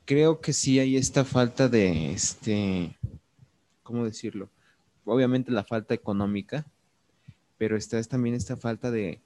creo 0.05 0.41
que 0.41 0.53
sí 0.53 0.79
hay 0.79 0.97
esta 0.97 1.25
falta 1.25 1.69
de, 1.69 2.13
este, 2.13 2.97
¿cómo 3.83 4.05
decirlo? 4.05 4.51
Obviamente 5.05 5.51
la 5.51 5.65
falta 5.65 5.95
económica, 5.95 6.67
pero 7.57 7.77
esta 7.77 7.99
es 7.99 8.09
también 8.09 8.35
esta 8.35 8.57
falta 8.57 8.91
de, 8.91 9.21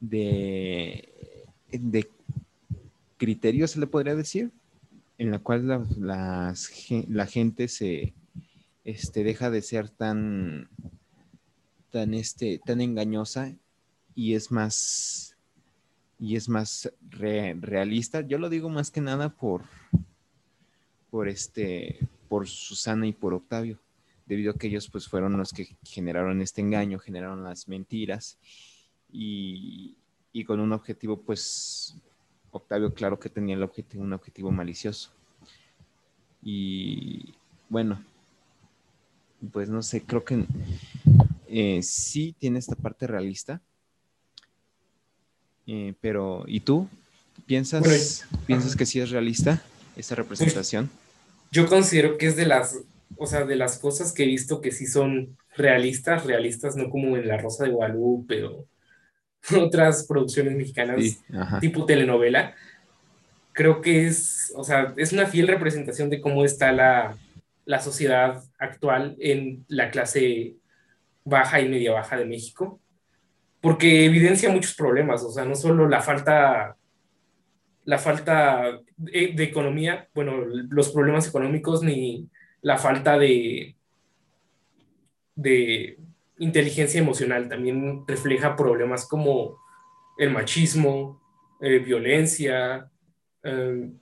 de, 0.00 1.08
de 1.70 2.08
criterio, 3.16 3.68
se 3.68 3.78
le 3.78 3.86
podría 3.86 4.16
decir, 4.16 4.50
en 5.22 5.30
la 5.30 5.38
cual 5.38 5.86
la, 6.00 7.26
gente 7.28 7.68
se 7.68 8.12
este, 8.82 9.22
deja 9.22 9.50
de 9.50 9.62
ser 9.62 9.88
tan, 9.88 10.68
tan, 11.92 12.12
este, 12.12 12.58
tan 12.58 12.80
engañosa 12.80 13.54
y 14.16 14.34
es 14.34 14.50
más, 14.50 15.36
y 16.18 16.34
es 16.34 16.48
más 16.48 16.92
realista. 17.08 18.22
Yo 18.22 18.36
lo 18.38 18.48
digo 18.48 18.68
más 18.68 18.90
que 18.90 19.00
nada 19.00 19.28
por, 19.28 19.62
por, 21.08 21.28
este, 21.28 22.00
por 22.28 22.48
Susana 22.48 23.06
y 23.06 23.12
por 23.12 23.32
Octavio, 23.32 23.78
debido 24.26 24.50
a 24.50 24.58
que 24.58 24.66
ellos 24.66 24.88
pues 24.90 25.06
fueron 25.06 25.36
los 25.36 25.52
que 25.52 25.76
generaron 25.84 26.42
este 26.42 26.62
engaño, 26.62 26.98
generaron 26.98 27.44
las 27.44 27.68
mentiras 27.68 28.38
y 29.08 29.94
con 30.48 30.58
un 30.58 30.72
objetivo 30.72 31.22
pues 31.22 31.94
Octavio 32.52 32.94
claro 32.94 33.18
que 33.18 33.28
tenía 33.28 33.56
el 33.56 33.62
objetivo, 33.62 34.04
un 34.04 34.12
objetivo 34.12 34.50
malicioso. 34.50 35.10
Y 36.42 37.34
bueno, 37.68 38.02
pues 39.52 39.68
no 39.68 39.82
sé, 39.82 40.02
creo 40.02 40.24
que 40.24 40.44
eh, 41.48 41.82
sí 41.82 42.34
tiene 42.38 42.58
esta 42.58 42.76
parte 42.76 43.06
realista. 43.06 43.60
Eh, 45.66 45.94
pero, 46.00 46.44
¿y 46.46 46.60
tú? 46.60 46.88
¿Piensas, 47.46 48.26
¿piensas 48.46 48.76
que 48.76 48.86
sí 48.86 49.00
es 49.00 49.10
realista 49.10 49.62
esa 49.96 50.14
representación? 50.14 50.90
Yo 51.50 51.66
considero 51.66 52.18
que 52.18 52.26
es 52.26 52.36
de 52.36 52.46
las, 52.46 52.78
o 53.16 53.26
sea, 53.26 53.44
de 53.44 53.56
las 53.56 53.78
cosas 53.78 54.12
que 54.12 54.24
he 54.24 54.26
visto 54.26 54.60
que 54.60 54.72
sí 54.72 54.86
son 54.86 55.36
realistas, 55.56 56.24
realistas, 56.24 56.76
no 56.76 56.90
como 56.90 57.16
en 57.16 57.28
La 57.28 57.38
Rosa 57.38 57.64
de 57.64 57.70
Guadalupe 57.70 58.44
o 58.44 58.66
otras 59.60 60.06
producciones 60.06 60.54
mexicanas 60.54 61.22
tipo 61.60 61.84
telenovela. 61.84 62.54
Creo 63.52 63.80
que 63.80 64.06
es, 64.06 64.52
o 64.56 64.64
sea, 64.64 64.94
es 64.96 65.12
una 65.12 65.26
fiel 65.26 65.48
representación 65.48 66.08
de 66.08 66.20
cómo 66.20 66.44
está 66.44 66.72
la, 66.72 67.16
la 67.64 67.80
sociedad 67.80 68.42
actual 68.58 69.16
en 69.18 69.64
la 69.68 69.90
clase 69.90 70.54
baja 71.24 71.60
y 71.60 71.68
media 71.68 71.92
baja 71.92 72.16
de 72.16 72.24
México, 72.24 72.80
porque 73.60 74.04
evidencia 74.06 74.50
muchos 74.50 74.74
problemas, 74.74 75.22
o 75.22 75.30
sea, 75.30 75.44
no 75.44 75.54
solo 75.54 75.88
la 75.88 76.00
falta, 76.00 76.76
la 77.84 77.98
falta 77.98 78.80
de, 78.96 79.34
economía, 79.38 80.08
bueno, 80.14 80.38
los 80.44 80.90
problemas 80.90 81.28
económicos, 81.28 81.82
ni 81.82 82.28
la 82.60 82.78
falta 82.78 83.18
de, 83.18 83.76
de 85.36 85.98
inteligencia 86.42 87.00
emocional, 87.00 87.48
también 87.48 88.04
refleja 88.06 88.56
problemas 88.56 89.06
como 89.06 89.56
el 90.18 90.30
machismo, 90.30 91.22
eh, 91.60 91.78
violencia, 91.78 92.88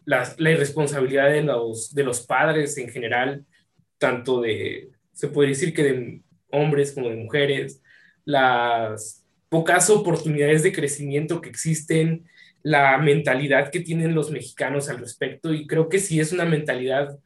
la, 0.05 0.35
la, 0.37 0.51
irresponsabilidad 0.51 1.31
de 1.31 1.43
los, 1.43 1.95
de 1.95 2.05
los 2.05 2.21
padres 2.27 2.77
en 2.77 2.91
general, 2.91 3.47
tanto 3.99 4.41
de, 4.41 4.91
se 5.13 5.29
puede 5.29 5.51
decir 5.51 5.73
que 5.73 5.83
de 5.83 6.23
hombres 6.51 6.93
como 6.93 7.09
de 7.09 7.17
mujeres, 7.17 7.83
las 8.25 9.25
pocas 9.49 9.89
oportunidades 9.89 10.63
de 10.63 10.73
crecimiento 10.73 11.41
que 11.41 11.49
existen, 11.49 12.27
la 12.63 12.99
mentalidad 12.99 13.71
que 13.71 13.81
tienen 13.81 14.15
los 14.15 14.31
mexicanos 14.31 14.89
al 14.89 14.99
respecto, 14.99 15.55
y 15.55 15.67
creo 15.67 15.89
que 15.89 15.99
sí 15.99 16.21
es 16.21 16.33
una 16.33 16.45
mentalidad 16.45 17.19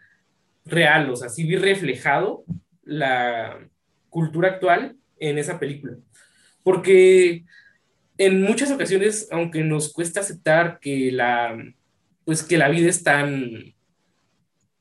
real, 0.64 1.10
o 1.10 1.16
sea, 1.16 1.28
sí 1.28 1.44
vi 1.44 1.56
reflejado 1.56 2.44
la 2.84 3.58
cultura 4.08 4.48
actual 4.50 4.96
en 5.18 5.38
esa 5.38 5.58
película, 5.58 5.96
porque 6.62 7.44
en 8.18 8.42
muchas 8.42 8.70
ocasiones, 8.70 9.28
aunque 9.30 9.62
nos 9.62 9.92
cuesta 9.92 10.20
aceptar 10.20 10.78
que 10.80 11.10
la, 11.10 11.56
pues 12.24 12.42
que 12.42 12.58
la 12.58 12.68
vida 12.68 12.88
es 12.88 13.02
tan, 13.02 13.74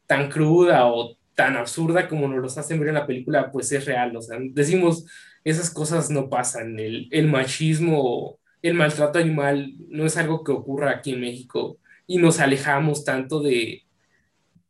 tan 0.06 0.30
cruda 0.30 0.88
o 0.88 1.18
tan 1.36 1.58
absurda 1.58 2.08
como 2.08 2.28
nos 2.28 2.42
los 2.42 2.58
hacen 2.58 2.80
ver 2.80 2.90
en 2.90 2.96
la 2.96 3.08
película, 3.08 3.52
pues 3.52 3.72
es 3.72 3.86
real. 3.86 4.16
O 4.16 4.22
sea, 4.22 4.38
decimos, 4.40 5.06
esas 5.44 5.72
cosas 5.72 6.10
no 6.10 6.30
pasan. 6.30 6.80
El, 6.80 7.08
el 7.12 7.28
machismo, 7.28 8.40
el 8.62 8.76
maltrato 8.76 9.20
animal 9.20 9.74
no 9.90 10.06
es 10.06 10.16
algo 10.18 10.44
que 10.44 10.52
ocurra 10.52 10.92
aquí 10.92 11.12
en 11.14 11.22
México 11.22 11.80
y 12.06 12.18
nos 12.18 12.40
alejamos 12.40 13.04
tanto 13.04 13.42
de, 13.42 13.84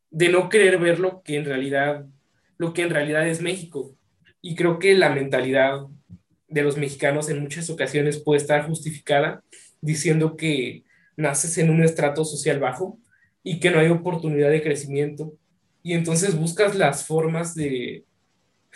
de 0.09 0.29
no 0.29 0.49
querer 0.49 0.79
ver 0.79 0.99
que 1.25 1.35
en 1.35 1.45
realidad, 1.45 2.05
lo 2.57 2.73
que 2.73 2.83
en 2.83 2.91
realidad 2.91 3.27
es 3.27 3.41
México. 3.41 3.95
Y 4.45 4.55
creo 4.55 4.77
que 4.77 4.93
la 4.93 5.09
mentalidad 5.09 5.87
de 6.49 6.61
los 6.63 6.77
mexicanos 6.77 7.29
en 7.29 7.39
muchas 7.39 7.69
ocasiones 7.69 8.19
puede 8.19 8.41
estar 8.41 8.67
justificada 8.67 9.41
diciendo 9.79 10.35
que 10.35 10.83
naces 11.15 11.57
en 11.57 11.69
un 11.69 11.81
estrato 11.81 12.25
social 12.25 12.59
bajo 12.59 12.99
y 13.41 13.61
que 13.61 13.71
no 13.71 13.79
hay 13.79 13.87
oportunidad 13.87 14.49
de 14.49 14.61
crecimiento 14.61 15.33
y 15.81 15.93
entonces 15.93 16.37
buscas 16.37 16.75
las 16.75 17.05
formas 17.05 17.55
de, 17.55 18.03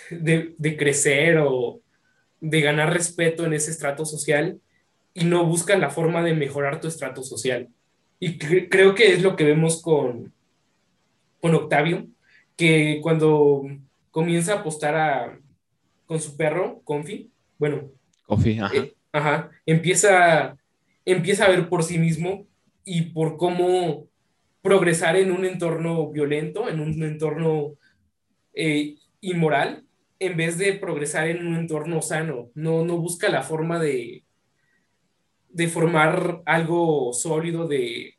de, 0.09 0.77
crecer 0.77 1.37
o 1.39 1.81
de 2.39 2.61
ganar 2.61 2.93
respeto 2.93 3.45
en 3.45 3.53
ese 3.53 3.71
estrato 3.71 4.05
social 4.05 4.61
y 5.13 5.25
no 5.25 5.45
buscas 5.45 5.79
la 5.79 5.89
forma 5.89 6.23
de 6.23 6.33
mejorar 6.33 6.79
tu 6.79 6.87
estrato 6.87 7.23
social. 7.23 7.67
Y 8.19 8.37
creo 8.37 8.95
que 8.95 9.13
es 9.13 9.21
lo 9.21 9.35
que 9.35 9.43
vemos 9.43 9.81
con, 9.81 10.33
con 11.41 11.55
Octavio, 11.55 12.07
que 12.55 12.99
cuando 13.01 13.63
comienza 14.11 14.53
a 14.53 14.59
apostar 14.59 14.95
a, 14.95 15.39
con 16.07 16.19
su 16.19 16.35
perro, 16.35 16.81
Confi, 16.83 17.29
bueno, 17.59 17.91
Confi, 18.25 18.57
ajá. 18.57 18.75
Eh, 18.75 18.95
ajá, 19.11 19.51
empieza, 19.65 20.57
empieza 21.05 21.45
a 21.45 21.49
ver 21.49 21.69
por 21.69 21.83
sí 21.83 21.99
mismo 21.99 22.47
y 22.83 23.03
por 23.03 23.37
cómo 23.37 24.07
progresar 24.61 25.17
en 25.17 25.31
un 25.31 25.45
entorno 25.45 26.09
violento, 26.09 26.67
en 26.69 26.79
un 26.79 27.03
entorno 27.03 27.73
eh, 28.53 28.95
inmoral, 29.21 29.83
en 30.19 30.35
vez 30.35 30.57
de 30.57 30.73
progresar 30.73 31.27
en 31.27 31.45
un 31.45 31.55
entorno 31.55 32.01
sano. 32.01 32.49
No, 32.55 32.83
no 32.83 32.97
busca 32.97 33.29
la 33.29 33.43
forma 33.43 33.79
de, 33.79 34.23
de 35.49 35.67
formar 35.67 36.41
algo 36.45 37.13
sólido, 37.13 37.67
de, 37.67 38.15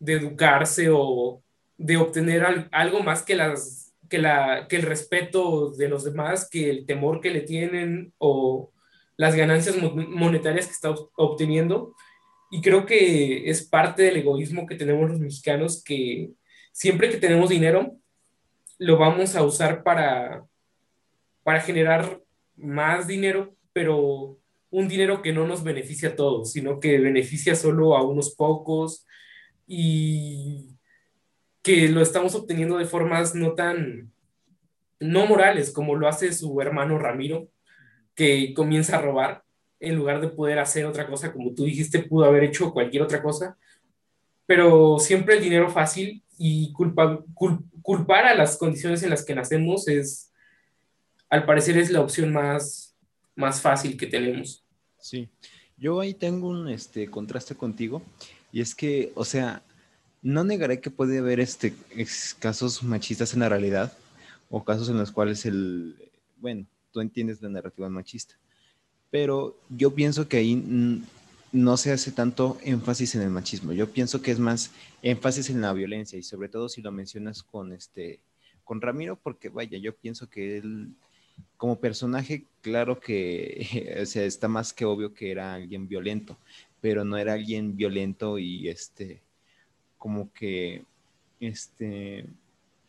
de 0.00 0.12
educarse 0.14 0.88
o 0.90 1.42
de 1.78 1.96
obtener 1.96 2.68
algo 2.72 3.02
más 3.02 3.22
que, 3.22 3.36
las, 3.36 3.79
que, 4.10 4.18
la, 4.18 4.66
que 4.68 4.76
el 4.76 4.82
respeto 4.82 5.70
de 5.70 5.88
los 5.88 6.04
demás, 6.04 6.48
que 6.50 6.68
el 6.68 6.84
temor 6.84 7.20
que 7.20 7.30
le 7.30 7.40
tienen 7.40 8.12
o 8.18 8.72
las 9.16 9.34
ganancias 9.34 9.76
monetarias 9.78 10.66
que 10.66 10.72
está 10.72 10.90
obteniendo, 11.16 11.94
y 12.50 12.60
creo 12.60 12.84
que 12.84 13.48
es 13.48 13.62
parte 13.62 14.02
del 14.02 14.18
egoísmo 14.18 14.66
que 14.66 14.74
tenemos 14.74 15.08
los 15.08 15.20
mexicanos, 15.20 15.82
que 15.82 16.30
siempre 16.72 17.08
que 17.08 17.16
tenemos 17.16 17.48
dinero, 17.48 17.96
lo 18.78 18.98
vamos 18.98 19.36
a 19.36 19.42
usar 19.44 19.82
para, 19.84 20.44
para 21.44 21.60
generar 21.60 22.20
más 22.56 23.06
dinero, 23.06 23.54
pero 23.72 24.38
un 24.70 24.88
dinero 24.88 25.22
que 25.22 25.32
no 25.32 25.46
nos 25.46 25.62
beneficia 25.62 26.10
a 26.10 26.16
todos, 26.16 26.52
sino 26.52 26.80
que 26.80 26.98
beneficia 26.98 27.54
solo 27.54 27.96
a 27.96 28.02
unos 28.02 28.34
pocos. 28.34 29.06
Y 29.66 30.76
lo 31.88 32.00
estamos 32.00 32.34
obteniendo 32.34 32.78
de 32.78 32.84
formas 32.84 33.34
no 33.34 33.52
tan, 33.52 34.12
no 34.98 35.26
morales, 35.26 35.70
como 35.70 35.94
lo 35.94 36.08
hace 36.08 36.32
su 36.32 36.60
hermano 36.60 36.98
Ramiro, 36.98 37.48
que 38.14 38.52
comienza 38.54 38.96
a 38.96 39.02
robar 39.02 39.44
en 39.80 39.96
lugar 39.96 40.20
de 40.20 40.28
poder 40.28 40.58
hacer 40.58 40.84
otra 40.84 41.06
cosa, 41.06 41.32
como 41.32 41.54
tú 41.54 41.64
dijiste, 41.64 42.00
pudo 42.00 42.26
haber 42.26 42.44
hecho 42.44 42.72
cualquier 42.72 43.02
otra 43.02 43.22
cosa, 43.22 43.56
pero 44.46 44.98
siempre 44.98 45.36
el 45.36 45.42
dinero 45.42 45.70
fácil 45.70 46.22
y 46.36 46.72
culpa, 46.72 47.24
culpar 47.82 48.26
a 48.26 48.34
las 48.34 48.56
condiciones 48.58 49.02
en 49.02 49.10
las 49.10 49.24
que 49.24 49.34
nacemos 49.34 49.88
es, 49.88 50.32
al 51.30 51.46
parecer, 51.46 51.78
es 51.78 51.90
la 51.90 52.00
opción 52.00 52.32
más, 52.32 52.94
más 53.34 53.60
fácil 53.60 53.96
que 53.96 54.06
tenemos. 54.06 54.64
Sí, 54.98 55.28
yo 55.78 56.00
ahí 56.00 56.12
tengo 56.12 56.48
un 56.48 56.68
este, 56.68 57.08
contraste 57.08 57.54
contigo, 57.54 58.02
y 58.52 58.60
es 58.60 58.74
que, 58.74 59.12
o 59.14 59.24
sea, 59.24 59.62
no 60.22 60.44
negaré 60.44 60.80
que 60.80 60.90
puede 60.90 61.18
haber 61.18 61.40
este, 61.40 61.74
casos 62.38 62.82
machistas 62.82 63.34
en 63.34 63.40
la 63.40 63.48
realidad, 63.48 63.96
o 64.50 64.64
casos 64.64 64.88
en 64.88 64.98
los 64.98 65.12
cuales 65.12 65.46
el, 65.46 65.96
bueno, 66.38 66.66
tú 66.92 67.00
entiendes 67.00 67.40
la 67.40 67.48
narrativa 67.48 67.88
machista, 67.88 68.34
pero 69.10 69.56
yo 69.68 69.94
pienso 69.94 70.28
que 70.28 70.38
ahí 70.38 71.02
no 71.52 71.76
se 71.76 71.92
hace 71.92 72.12
tanto 72.12 72.58
énfasis 72.62 73.14
en 73.14 73.22
el 73.22 73.30
machismo. 73.30 73.72
Yo 73.72 73.90
pienso 73.90 74.22
que 74.22 74.30
es 74.30 74.38
más 74.38 74.72
énfasis 75.02 75.50
en 75.50 75.60
la 75.60 75.72
violencia 75.72 76.18
y 76.18 76.22
sobre 76.22 76.48
todo 76.48 76.68
si 76.68 76.82
lo 76.82 76.92
mencionas 76.92 77.42
con 77.42 77.72
este 77.72 78.20
con 78.64 78.80
Ramiro 78.80 79.18
porque 79.20 79.48
vaya, 79.48 79.78
yo 79.78 79.96
pienso 79.96 80.28
que 80.28 80.58
él 80.58 80.94
como 81.56 81.80
personaje 81.80 82.44
claro 82.60 83.00
que 83.00 83.96
o 84.02 84.06
sea, 84.06 84.24
está 84.24 84.48
más 84.48 84.72
que 84.72 84.84
obvio 84.84 85.12
que 85.12 85.30
era 85.32 85.54
alguien 85.54 85.88
violento, 85.88 86.38
pero 86.80 87.04
no 87.04 87.16
era 87.16 87.32
alguien 87.32 87.76
violento 87.76 88.38
y 88.38 88.68
este 88.68 89.22
como 90.00 90.32
que 90.32 90.82
este 91.38 92.26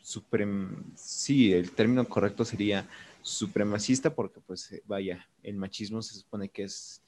suprem 0.01 0.83
sí, 0.95 1.53
el 1.53 1.69
término 1.71 2.07
correcto 2.07 2.43
sería 2.43 2.87
supremacista 3.21 4.15
porque 4.15 4.39
pues 4.39 4.71
eh, 4.71 4.81
vaya, 4.87 5.27
el 5.43 5.57
machismo 5.57 6.01
se 6.01 6.15
supone 6.15 6.49
que 6.49 6.63
es, 6.63 7.01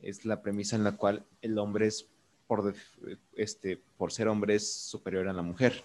es 0.00 0.24
la 0.24 0.40
premisa 0.40 0.76
en 0.76 0.84
la 0.84 0.92
cual 0.92 1.24
el 1.40 1.58
hombre 1.58 1.88
es 1.88 2.06
por, 2.46 2.74
este, 3.36 3.80
por 3.98 4.12
ser 4.12 4.28
hombre 4.28 4.54
es 4.54 4.72
superior 4.72 5.28
a 5.28 5.32
la 5.32 5.42
mujer. 5.42 5.82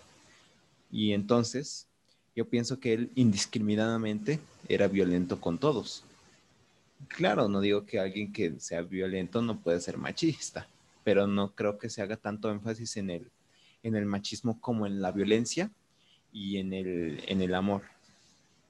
Y 0.91 1.13
entonces 1.13 1.87
yo 2.35 2.47
pienso 2.47 2.79
que 2.79 2.93
él 2.93 3.11
indiscriminadamente 3.15 4.39
era 4.67 4.87
violento 4.87 5.41
con 5.41 5.57
todos. 5.57 6.03
Claro, 7.07 7.47
no 7.47 7.61
digo 7.61 7.85
que 7.85 7.99
alguien 7.99 8.33
que 8.33 8.59
sea 8.59 8.81
violento 8.81 9.41
no 9.41 9.59
puede 9.59 9.79
ser 9.79 9.97
machista, 9.97 10.67
pero 11.03 11.25
no 11.25 11.53
creo 11.55 11.77
que 11.77 11.89
se 11.89 12.01
haga 12.01 12.17
tanto 12.17 12.51
énfasis 12.51 12.97
en 12.97 13.09
el, 13.11 13.31
en 13.87 13.95
el 13.95 14.05
machismo 14.05 14.59
como 14.59 14.85
en 14.85 15.01
la 15.01 15.11
violencia 15.11 15.71
y 16.31 16.57
en 16.57 16.73
el, 16.73 17.23
en 17.27 17.41
el 17.41 17.55
amor. 17.55 17.83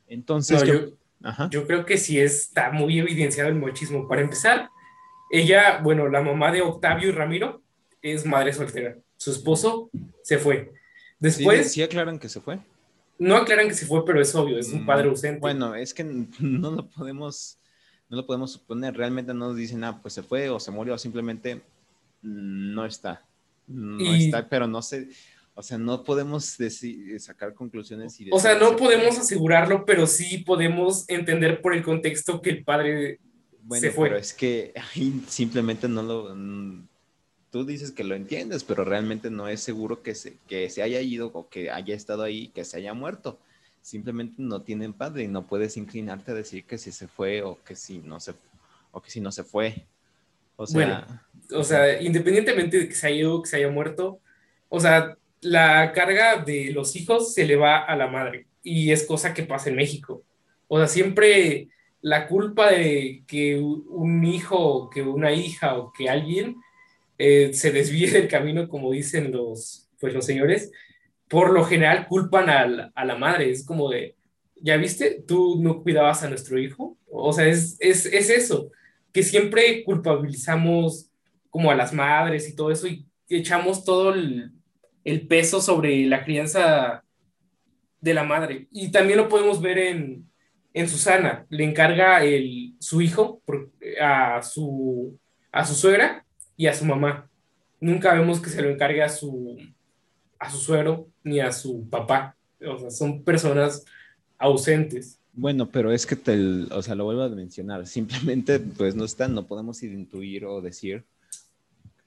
Entonces, 0.08 0.64
yo, 1.50 1.68
creo 1.68 1.86
que 1.86 1.98
sí 1.98 2.20
está 2.20 2.72
muy 2.72 3.00
evidenciado 3.00 3.50
el 3.50 3.56
machismo. 3.56 4.08
Para 4.08 4.22
empezar, 4.22 4.70
ella, 5.32 5.80
bueno, 5.82 6.08
la 6.08 6.22
mamá 6.22 6.52
de 6.52 6.62
Octavio 6.62 7.10
y 7.10 7.12
Ramiro 7.12 7.62
es 8.02 8.26
madre 8.26 8.54
soltera. 8.54 8.96
Su 9.18 9.32
esposo 9.32 9.90
se 10.22 10.38
fue. 10.38 10.72
Después. 11.20 11.74
Sí, 11.74 11.82
aclaran 11.82 12.20
que 12.20 12.30
se 12.30 12.40
fue. 12.40 12.60
No 13.18 13.36
aclaran 13.36 13.68
que 13.68 13.74
se 13.74 13.88
fue, 13.88 14.06
pero 14.06 14.22
es 14.22 14.34
obvio, 14.36 14.60
es 14.60 14.72
un 14.72 14.86
padre 14.86 15.08
mm, 15.08 15.10
ausente. 15.10 15.40
Bueno, 15.40 15.74
es 15.74 15.94
que 15.94 16.04
no 16.40 16.72
lo 16.72 16.88
podemos, 16.88 17.58
no 18.08 18.18
lo 18.18 18.26
podemos 18.26 18.52
suponer. 18.52 18.96
Realmente 18.96 19.34
no 19.34 19.48
nos 19.48 19.58
dicen, 19.58 19.84
ah, 19.84 20.00
pues 20.00 20.14
se 20.14 20.22
fue 20.22 20.50
o 20.50 20.60
se 20.60 20.70
murió, 20.70 20.94
o 20.94 20.98
simplemente 21.00 21.64
no 22.22 22.86
está. 22.86 23.27
No 23.68 24.14
está, 24.14 24.48
pero 24.48 24.68
no 24.68 24.82
sé. 24.82 25.10
O 25.54 25.64
sea, 25.64 25.78
no 25.78 26.04
podemos 26.04 26.58
decir, 26.58 27.20
sacar 27.20 27.54
conclusiones. 27.54 28.20
Y 28.20 28.30
o 28.32 28.40
sea, 28.40 28.58
no 28.58 28.76
podemos 28.76 29.18
asegurarlo, 29.18 29.86
pero 29.86 30.08
sí 30.08 30.40
podemos 30.40 31.06
entender 31.10 31.62
por 31.62 31.74
el 31.74 31.84
contexto 31.84 32.42
que 32.42 32.52
el 32.52 32.64
padre 32.64 33.20
se 33.72 33.92
fue. 33.92 34.10
Pero 34.10 34.20
es 34.20 34.34
que 34.34 34.74
simplemente 35.28 35.88
no 35.88 36.04
lo 36.04 36.34
tú 37.50 37.66
dices 37.66 37.92
que 37.92 38.04
lo 38.04 38.16
entiendes, 38.16 38.64
pero 38.64 38.84
realmente 38.84 39.30
no 39.30 39.48
es 39.48 39.62
seguro 39.62 40.02
que 40.02 40.16
se, 40.16 40.38
que 40.48 40.70
se 40.70 40.84
haya 40.84 41.02
ido 41.02 41.32
o 41.34 41.50
que 41.50 41.72
haya 41.72 41.96
estado 41.96 42.24
ahí, 42.24 42.50
que 42.50 42.66
se 42.66 42.78
haya 42.78 42.94
muerto. 42.94 43.40
Simplemente 43.82 44.36
no 44.38 44.62
tienen 44.62 44.94
padre 44.94 45.24
y 45.24 45.28
no 45.28 45.48
puedes 45.48 45.78
inclinarte 45.78 46.32
a 46.32 46.36
decir 46.36 46.66
que 46.66 46.78
si 46.78 46.92
se 46.92 47.08
fue 47.08 47.42
o 47.42 47.58
que 47.64 47.76
si 47.76 48.00
no 48.00 48.20
se, 48.20 48.34
o 48.92 49.02
que 49.02 49.10
si 49.10 49.22
no 49.22 49.32
se 49.32 49.44
fue. 49.44 49.86
O 50.58 50.68
sea, 50.68 51.26
o 51.54 51.64
sea, 51.64 52.02
independientemente 52.02 52.80
de 52.80 52.88
que 52.88 52.96
se 52.96 53.08
haya 53.08 53.18
ido, 53.18 53.42
que 53.42 53.50
se 53.50 53.58
haya 53.58 53.70
muerto, 53.70 54.20
o 54.70 54.80
sea, 54.80 55.18
la 55.42 55.92
carga 55.94 56.44
de 56.44 56.72
los 56.72 56.96
hijos 56.96 57.34
se 57.34 57.46
le 57.46 57.56
va 57.56 57.78
a 57.78 57.96
la 57.96 58.08
madre 58.08 58.48
y 58.64 58.92
es 58.92 59.06
cosa 59.06 59.34
que 59.34 59.44
pasa 59.44 59.70
en 59.70 59.76
México. 59.76 60.24
O 60.68 60.78
sea, 60.78 60.88
siempre 60.88 61.70
la 62.02 62.28
culpa 62.28 62.72
de 62.72 63.24
que 63.28 63.58
un 63.60 64.24
hijo, 64.26 64.90
que 64.90 65.02
una 65.02 65.32
hija 65.32 65.78
o 65.78 65.92
que 65.92 66.10
alguien 66.10 66.58
eh, 67.18 67.52
se 67.54 67.72
desvíe 67.72 68.12
del 68.12 68.28
camino, 68.28 68.68
como 68.68 68.92
dicen 68.92 69.32
los, 69.32 69.90
pues, 70.00 70.14
los 70.14 70.26
señores, 70.26 70.72
por 71.28 71.52
lo 71.52 71.66
general 71.66 72.08
culpan 72.08 72.50
a 72.50 72.66
la, 73.06 73.16
madre. 73.16 73.52
Es 73.52 73.66
como 73.66 73.90
de, 73.90 74.16
¿ya 74.56 74.78
viste? 74.78 75.24
Tú 75.28 75.58
no 75.62 75.82
cuidabas 75.82 76.24
a 76.24 76.30
nuestro 76.30 76.60
hijo. 76.60 76.98
O 77.10 77.34
sea, 77.34 77.48
es, 77.48 77.78
es, 77.80 78.06
es 78.06 78.30
eso, 78.30 78.72
que 79.12 79.24
siempre 79.24 79.84
culpabilizamos 79.84 81.07
como 81.58 81.72
a 81.72 81.76
las 81.76 81.92
madres 81.92 82.48
y 82.48 82.56
todo 82.56 82.70
eso 82.70 82.86
y 82.88 83.08
echamos 83.28 83.84
todo 83.84 84.14
el, 84.14 84.54
peso 85.28 85.60
sobre 85.60 86.06
la 86.06 86.24
crianza 86.24 87.04
de 88.00 88.14
la 88.14 88.24
madre. 88.24 88.68
Y 88.72 88.92
también 88.92 89.18
lo 89.18 89.28
podemos 89.28 89.60
ver 89.60 89.80
en, 89.80 90.30
en 90.72 90.88
Susana. 90.88 91.48
Le 91.50 91.64
encarga 91.64 92.24
el, 92.24 92.76
su 92.80 93.02
hijo 93.02 93.42
a 94.00 94.44
su, 94.44 95.18
a 95.52 95.66
su 95.66 95.74
suegra 95.74 96.24
y 96.56 96.68
a 96.68 96.76
su 96.76 96.86
mamá. 96.86 97.28
Nunca 97.82 98.14
vemos 98.14 98.40
que 98.40 98.52
se 98.52 98.62
lo 98.62 98.70
encargue 98.70 99.02
a 99.02 99.10
su, 99.10 99.58
a 100.38 100.52
su 100.52 100.60
suegro 100.60 101.08
ni 101.24 101.40
a 101.40 101.52
su 101.52 101.90
papá. 101.90 102.38
O 102.62 102.78
sea, 102.78 102.92
son 102.92 103.24
personas 103.24 103.84
ausentes. 104.38 105.20
Bueno, 105.34 105.68
pero 105.68 105.92
es 105.92 106.06
que 106.06 106.16
o 106.70 106.84
sea, 106.84 106.94
lo 106.94 107.06
vuelvo 107.06 107.24
a 107.24 107.30
mencionar, 107.30 107.88
simplemente 107.88 108.60
pues 108.60 108.94
no 108.94 109.06
están, 109.06 109.34
no 109.34 109.48
podemos 109.48 109.82
intuir 109.82 110.46
o 110.46 110.62
decir 110.62 111.04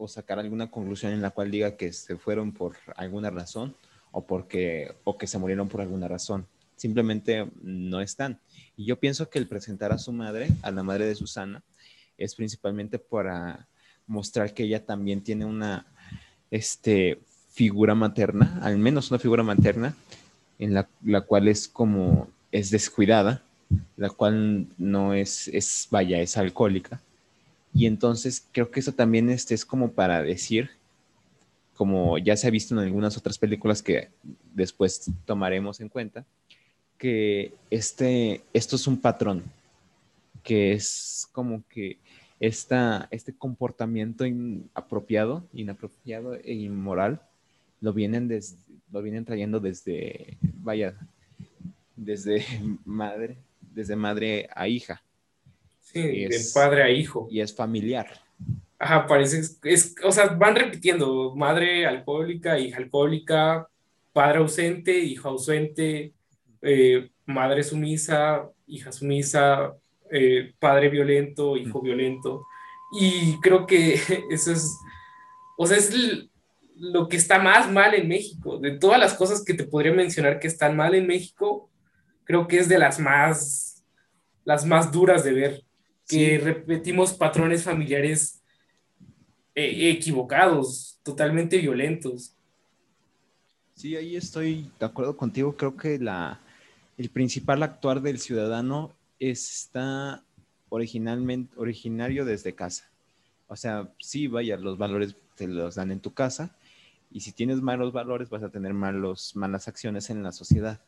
o 0.01 0.09
sacar 0.09 0.39
alguna 0.39 0.71
conclusión 0.71 1.13
en 1.13 1.21
la 1.21 1.31
cual 1.31 1.51
diga 1.51 1.77
que 1.77 1.93
se 1.93 2.17
fueron 2.17 2.53
por 2.53 2.77
alguna 2.97 3.31
razón 3.31 3.77
o 4.13 4.25
porque 4.27 4.95
o 5.05 5.19
que 5.19 5.27
se 5.27 5.39
murieron 5.39 5.69
por 5.69 5.83
alguna 5.83 6.09
razón. 6.09 6.47
Simplemente 6.77 7.47
no 7.63 8.01
están. 8.01 8.41
Y 8.77 8.87
yo 8.87 8.99
pienso 8.99 9.29
que 9.29 9.39
el 9.39 9.47
presentar 9.47 9.93
a 9.93 9.99
su 9.99 10.13
madre, 10.13 10.49
a 10.63 10.71
la 10.71 10.83
madre 10.83 11.05
de 11.05 11.15
Susana, 11.15 11.63
es 12.17 12.35
principalmente 12.35 12.99
para 12.99 13.69
mostrar 14.07 14.55
que 14.55 14.65
ella 14.65 14.85
también 14.85 15.23
tiene 15.23 15.45
una 15.45 15.87
este, 16.51 17.21
figura 17.51 17.95
materna, 17.95 18.59
al 18.63 18.79
menos 18.79 19.11
una 19.11 19.21
figura 19.21 19.43
materna, 19.43 19.95
en 20.59 20.75
la, 20.75 20.89
la 21.05 21.21
cual 21.21 21.49
es 21.49 21.69
como, 21.69 22.29
es 22.51 22.71
descuidada, 22.71 23.43
la 23.97 24.09
cual 24.09 24.67
no 24.79 25.15
es, 25.15 25.49
es, 25.49 25.87
vaya, 25.91 26.21
es 26.21 26.37
alcohólica. 26.37 27.01
Y 27.73 27.87
entonces 27.87 28.47
creo 28.53 28.71
que 28.71 28.81
eso 28.81 28.93
también 28.93 29.31
este, 29.31 29.55
es 29.55 29.65
como 29.65 29.93
para 29.93 30.23
decir, 30.23 30.71
como 31.75 32.19
ya 32.19 32.37
se 32.37 32.47
ha 32.47 32.51
visto 32.51 32.75
en 32.75 32.81
algunas 32.81 33.17
otras 33.17 33.39
películas 33.39 33.83
que 33.83 34.11
después 34.53 35.11
tomaremos 35.25 35.81
en 35.81 35.89
cuenta, 35.89 36.27
que 36.99 37.55
este, 37.71 38.43
esto 38.53 38.77
es 38.77 38.87
un 38.87 39.01
patrón, 39.01 39.45
que 40.43 40.73
es 40.73 41.29
como 41.33 41.63
que 41.69 41.99
esta, 42.39 43.09
este 43.11 43.33
comportamiento 43.33 44.27
inapropiado, 44.27 45.45
inapropiado 45.53 46.35
e 46.35 46.55
inmoral 46.55 47.23
lo 47.81 47.93
vienen, 47.93 48.29
lo 48.91 49.03
vienen 49.03 49.25
trayendo 49.25 49.61
desde, 49.61 50.37
vaya, 50.43 50.95
desde 51.97 52.45
madre, 52.85 53.39
desde 53.73 53.97
madre 53.97 54.49
a 54.55 54.69
hija. 54.69 55.03
Sí, 55.93 56.01
de 56.01 56.41
padre 56.55 56.83
a 56.83 56.91
hijo. 56.91 57.27
Y 57.31 57.41
es 57.41 57.55
familiar. 57.55 58.07
Ajá, 58.79 59.07
parece, 59.07 59.43
es, 59.65 59.95
o 60.03 60.11
sea, 60.11 60.29
van 60.29 60.57
repitiendo, 60.57 61.35
madre 61.37 61.87
alcohólica, 61.87 62.59
hija 62.59 62.79
alcohólica, 62.79 63.69
padre 64.13 64.39
ausente, 64.39 64.97
hijo 64.99 65.29
ausente, 65.29 66.15
eh, 66.63 67.11
madre 67.27 67.63
sumisa, 67.63 68.49
hija 68.67 68.91
sumisa, 68.93 69.75
eh, 70.11 70.55
padre 70.59 70.89
violento, 70.89 71.57
hijo 71.57 71.83
violento. 71.83 72.47
Y 72.99 73.39
creo 73.41 73.67
que 73.67 73.95
eso 74.31 74.53
es, 74.53 74.75
o 75.59 75.67
sea, 75.67 75.77
es 75.77 75.93
lo 76.77 77.09
que 77.09 77.17
está 77.17 77.39
más 77.39 77.71
mal 77.71 77.95
en 77.95 78.09
México. 78.09 78.59
De 78.59 78.79
todas 78.79 78.99
las 78.99 79.15
cosas 79.15 79.45
que 79.45 79.55
te 79.55 79.65
podría 79.65 79.93
mencionar 79.93 80.41
que 80.41 80.49
están 80.49 80.77
mal 80.77 80.95
en 80.95 81.07
México, 81.07 81.69
creo 82.25 82.49
que 82.49 82.59
es 82.59 82.69
de 82.69 82.79
las 82.79 82.99
más, 82.99 83.85
las 84.45 84.65
más 84.65 84.91
duras 84.91 85.23
de 85.23 85.33
ver, 85.33 85.63
que 86.11 86.39
repetimos 86.39 87.13
patrones 87.13 87.63
familiares 87.63 88.43
eh, 89.55 89.91
equivocados, 89.91 90.99
totalmente 91.03 91.59
violentos. 91.59 92.35
Sí, 93.75 93.97
ahí 93.97 94.17
estoy 94.17 94.71
de 94.79 94.87
acuerdo 94.87 95.17
contigo. 95.17 95.57
Creo 95.57 95.77
que 95.77 95.99
la, 95.99 96.41
el 96.99 97.09
principal 97.11 97.63
actuar 97.63 98.03
del 98.03 98.19
ciudadano 98.19 98.93
está 99.19 100.25
originalmente, 100.69 101.55
originario 101.57 102.25
desde 102.25 102.55
casa. 102.55 102.91
O 103.49 103.57
sea, 103.57 103.89
sí, 103.99 104.27
vaya, 104.27 104.57
los 104.57 104.77
valores 104.79 105.17
te 105.37 105.47
los 105.47 105.77
dan 105.77 105.93
en 105.93 106.01
tu 106.01 106.13
casa 106.13 106.57
y 107.11 107.21
si 107.21 107.33
tienes 107.33 107.61
malos 107.61 107.93
valores 107.93 108.29
vas 108.31 108.43
a 108.43 108.51
tener 108.51 108.75
malos, 108.75 109.35
malas 109.35 109.69
acciones 109.69 110.11
en 110.11 110.23
la 110.23 110.33
sociedad. 110.33 110.81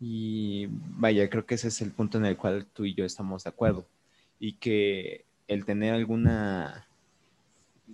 Y 0.00 0.66
vaya, 0.70 1.28
creo 1.30 1.46
que 1.46 1.54
ese 1.54 1.68
es 1.68 1.80
el 1.80 1.90
punto 1.90 2.18
en 2.18 2.26
el 2.26 2.36
cual 2.36 2.66
tú 2.66 2.84
y 2.84 2.94
yo 2.94 3.04
estamos 3.04 3.44
de 3.44 3.50
acuerdo. 3.50 3.86
Y 4.38 4.54
que 4.54 5.24
el 5.48 5.64
tener 5.64 5.94
alguna, 5.94 6.86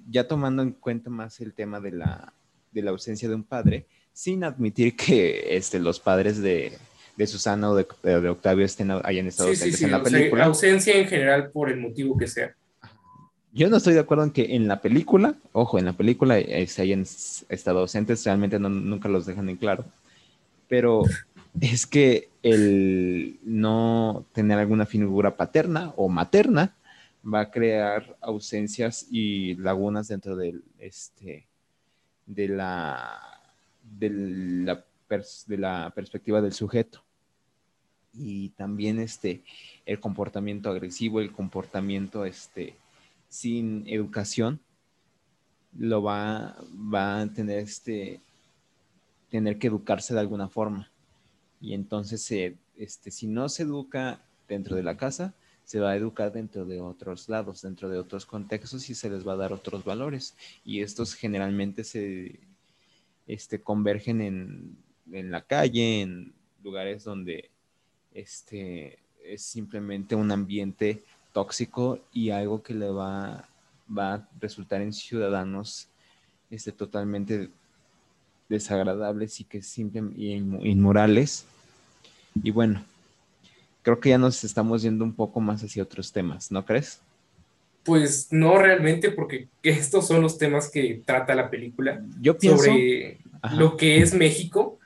ya 0.09 0.27
tomando 0.27 0.63
en 0.63 0.73
cuenta 0.73 1.11
más 1.11 1.41
el 1.41 1.53
tema 1.53 1.81
de 1.81 1.93
la, 1.93 2.33
de 2.73 2.83
la 2.83 2.91
ausencia 2.91 3.29
de 3.29 3.35
un 3.35 3.45
padre, 3.45 3.87
sin 4.13 4.45
admitir 4.45 4.97
que 4.97 5.57
este, 5.57 5.79
los 5.79 6.01
padres 6.01 6.41
de, 6.41 6.73
de 7.21 7.27
Susana 7.27 7.71
o 7.71 7.75
de, 7.75 8.29
Octavio 8.29 8.65
estén, 8.65 8.91
hayan 8.91 9.27
estado 9.27 9.51
en 9.51 9.91
la 9.91 10.03
película. 10.03 10.45
ausencia 10.47 10.97
en 10.97 11.07
general 11.07 11.51
por 11.51 11.71
el 11.71 11.79
motivo 11.79 12.17
que 12.17 12.27
sea. 12.27 12.55
Yo 13.53 13.69
no 13.69 13.77
estoy 13.77 13.93
de 13.93 14.01
acuerdo 14.01 14.25
en 14.25 14.31
que 14.31 14.55
en 14.55 14.67
la 14.69 14.81
película, 14.81 15.35
ojo, 15.53 15.79
en 15.79 15.85
la 15.85 15.93
película 15.93 16.39
eh, 16.39 16.67
se 16.67 16.81
hayan 16.81 17.03
estado 17.03 17.81
ausentes, 17.81 18.25
realmente 18.25 18.59
nunca 18.59 19.11
los 19.11 19.27
dejan 19.27 19.51
en 19.51 19.57
claro. 19.57 19.85
Pero 20.67 21.03
es 21.61 21.87
que 21.87 22.30
el 22.43 23.39
no 23.43 24.25
tener 24.33 24.59
alguna 24.59 24.87
figura 24.87 25.37
paterna 25.37 25.93
o 25.97 26.09
materna 26.09 26.75
va 27.23 27.41
a 27.41 27.51
crear 27.51 28.17
ausencias 28.21 29.07
y 29.11 29.55
lagunas 29.57 30.09
dentro 30.09 30.37
del, 30.37 30.63
este, 30.79 31.47
de, 32.27 32.49
la, 32.49 33.41
de, 33.83 34.11
la, 34.11 34.85
de 35.47 35.59
la 35.59 35.93
perspectiva 35.95 36.41
del 36.41 36.53
sujeto 36.53 37.03
y 38.13 38.51
también 38.51 38.99
este, 38.99 39.43
el 39.87 40.01
comportamiento 40.01 40.71
agresivo, 40.71 41.21
el 41.21 41.33
comportamiento 41.33 42.25
este, 42.25 42.77
sin 43.29 43.85
educación, 43.87 44.61
lo 45.79 46.03
va, 46.03 46.57
va 46.93 47.21
a 47.21 47.27
tener 47.29 47.59
este, 47.61 48.21
tener 49.31 49.59
que 49.59 49.69
educarse 49.69 50.15
de 50.15 50.21
alguna 50.21 50.49
forma. 50.49 50.90
Y 51.61 51.75
entonces, 51.75 52.31
este, 52.77 53.11
si 53.11 53.27
no 53.27 53.49
se 53.49 53.65
educa 53.65 54.23
dentro 54.49 54.77
de 54.77 54.83
la 54.83 54.97
casa, 54.97 55.35
se 55.65 55.79
va 55.79 55.91
a 55.91 55.97
educar 55.97 56.33
dentro 56.33 56.65
de 56.65 56.81
otros 56.81 57.29
lados, 57.29 57.63
dentro 57.63 57.89
de 57.89 57.99
otros 57.99 58.27
contextos 58.27 58.91
y 58.91 58.95
se 58.95 59.11
les 59.11 59.27
va 59.27 59.35
a 59.35 59.37
dar 59.37 59.53
otros 59.53 59.85
valores. 59.85 60.35
Y 60.65 60.81
estos 60.81 61.15
generalmente 61.15 61.85
se 61.85 62.41
este, 63.27 63.61
convergen 63.61 64.21
en, 64.21 64.77
en 65.13 65.31
la 65.31 65.43
calle, 65.43 66.01
en 66.01 66.33
lugares 66.63 67.05
donde 67.05 67.51
este, 68.13 68.99
es 69.25 69.43
simplemente 69.43 70.15
un 70.15 70.33
ambiente 70.33 71.03
tóxico 71.33 72.01
y 72.13 72.31
algo 72.31 72.63
que 72.63 72.75
le 72.75 72.91
va, 72.91 73.49
va 73.97 74.15
a 74.15 74.29
resultar 74.41 74.81
en 74.81 74.93
ciudadanos 74.93 75.89
este, 76.51 76.73
totalmente 76.73 77.51
desagradables 78.51 79.41
y 79.41 79.45
que 79.45 79.63
simplemente 79.63 80.21
inmorales. 80.21 81.47
Y 82.43 82.51
bueno, 82.51 82.85
creo 83.83 84.01
que 84.01 84.11
ya 84.11 84.19
nos 84.19 84.45
estamos 84.45 84.83
yendo 84.83 85.05
un 85.05 85.15
poco 85.15 85.41
más 85.41 85.63
hacia 85.63 85.83
otros 85.83 86.13
temas, 86.13 86.51
¿no 86.53 86.65
crees? 86.67 87.01
Pues 87.85 88.29
no 88.31 88.59
realmente, 88.59 89.11
porque 89.11 89.49
estos 89.63 90.07
son 90.07 90.21
los 90.21 90.37
temas 90.37 90.71
que 90.71 91.01
trata 91.07 91.35
la 91.35 91.49
película. 91.49 92.03
Yo 92.21 92.37
pienso 92.37 92.65
sobre 92.65 93.19
lo 93.57 93.79
que 93.79 94.03
es 94.03 94.13
México 94.13 94.79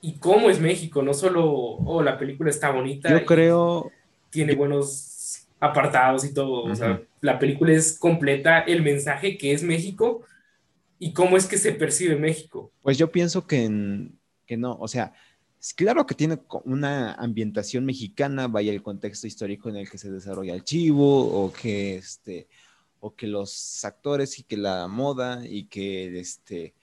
y 0.00 0.14
cómo 0.14 0.50
es 0.50 0.60
México, 0.60 1.02
no 1.02 1.14
solo, 1.14 1.48
oh, 1.48 2.02
la 2.02 2.18
película 2.18 2.50
está 2.50 2.70
bonita. 2.70 3.10
Yo 3.10 3.24
creo. 3.24 3.92
Tiene 4.30 4.54
buenos 4.54 5.46
apartados 5.60 6.24
y 6.24 6.34
todo. 6.34 6.64
O 6.64 6.74
sea, 6.74 7.00
la 7.20 7.38
película 7.38 7.72
es 7.72 7.96
completa, 7.96 8.60
el 8.60 8.82
mensaje 8.82 9.38
que 9.38 9.52
es 9.52 9.62
México 9.62 10.22
y 10.98 11.12
cómo 11.12 11.36
es 11.36 11.46
que 11.46 11.58
se 11.58 11.72
percibe 11.72 12.16
México. 12.16 12.72
Pues 12.82 12.98
yo 12.98 13.10
pienso 13.10 13.46
que, 13.46 13.68
no, 13.68 14.76
o 14.78 14.88
sea, 14.88 15.12
Claro 15.74 16.06
que 16.06 16.14
tiene 16.14 16.38
una 16.64 17.14
ambientación 17.14 17.84
mexicana, 17.84 18.46
vaya 18.46 18.72
el 18.72 18.82
contexto 18.82 19.26
histórico 19.26 19.68
en 19.68 19.76
el 19.76 19.90
que 19.90 19.98
se 19.98 20.12
desarrolla 20.12 20.54
el 20.54 20.62
chivo, 20.62 21.26
o 21.26 21.52
que, 21.52 21.96
este, 21.96 22.46
o 23.00 23.14
que 23.14 23.26
los 23.26 23.84
actores 23.84 24.38
y 24.38 24.44
que 24.44 24.56
la 24.56 24.86
moda 24.86 25.44
y 25.44 25.64
que 25.64 26.20
este, 26.20 26.74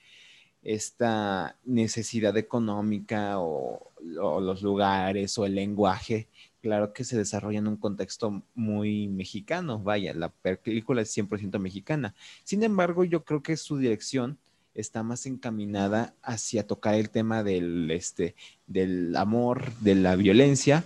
esta 0.63 1.57
necesidad 1.65 2.35
económica 2.37 3.39
o, 3.39 3.91
los 4.01 4.61
lugares 4.61 5.37
o 5.37 5.45
el 5.45 5.55
lenguaje, 5.55 6.27
claro 6.63 6.93
que 6.93 7.03
se 7.03 7.17
desarrolla 7.17 7.59
en 7.59 7.67
un 7.67 7.75
contexto 7.75 8.41
muy 8.55 9.09
mexicano, 9.09 9.79
vaya, 9.79 10.13
la 10.13 10.29
película 10.29 11.01
es 11.01 11.15
100% 11.15 11.59
mexicana. 11.59 12.15
Sin 12.45 12.63
embargo, 12.63 13.03
yo 13.03 13.25
creo 13.25 13.43
que 13.43 13.57
su 13.57 13.77
dirección 13.77 14.37
está 14.73 15.03
más 15.03 15.25
encaminada 15.25 16.13
hacia 16.23 16.65
tocar 16.65 16.95
el 16.95 17.09
tema 17.09 17.43
del, 17.43 17.91
este, 17.91 18.35
del 18.65 19.13
amor, 19.17 19.73
de 19.81 19.95
la 19.95 20.15
violencia. 20.15 20.85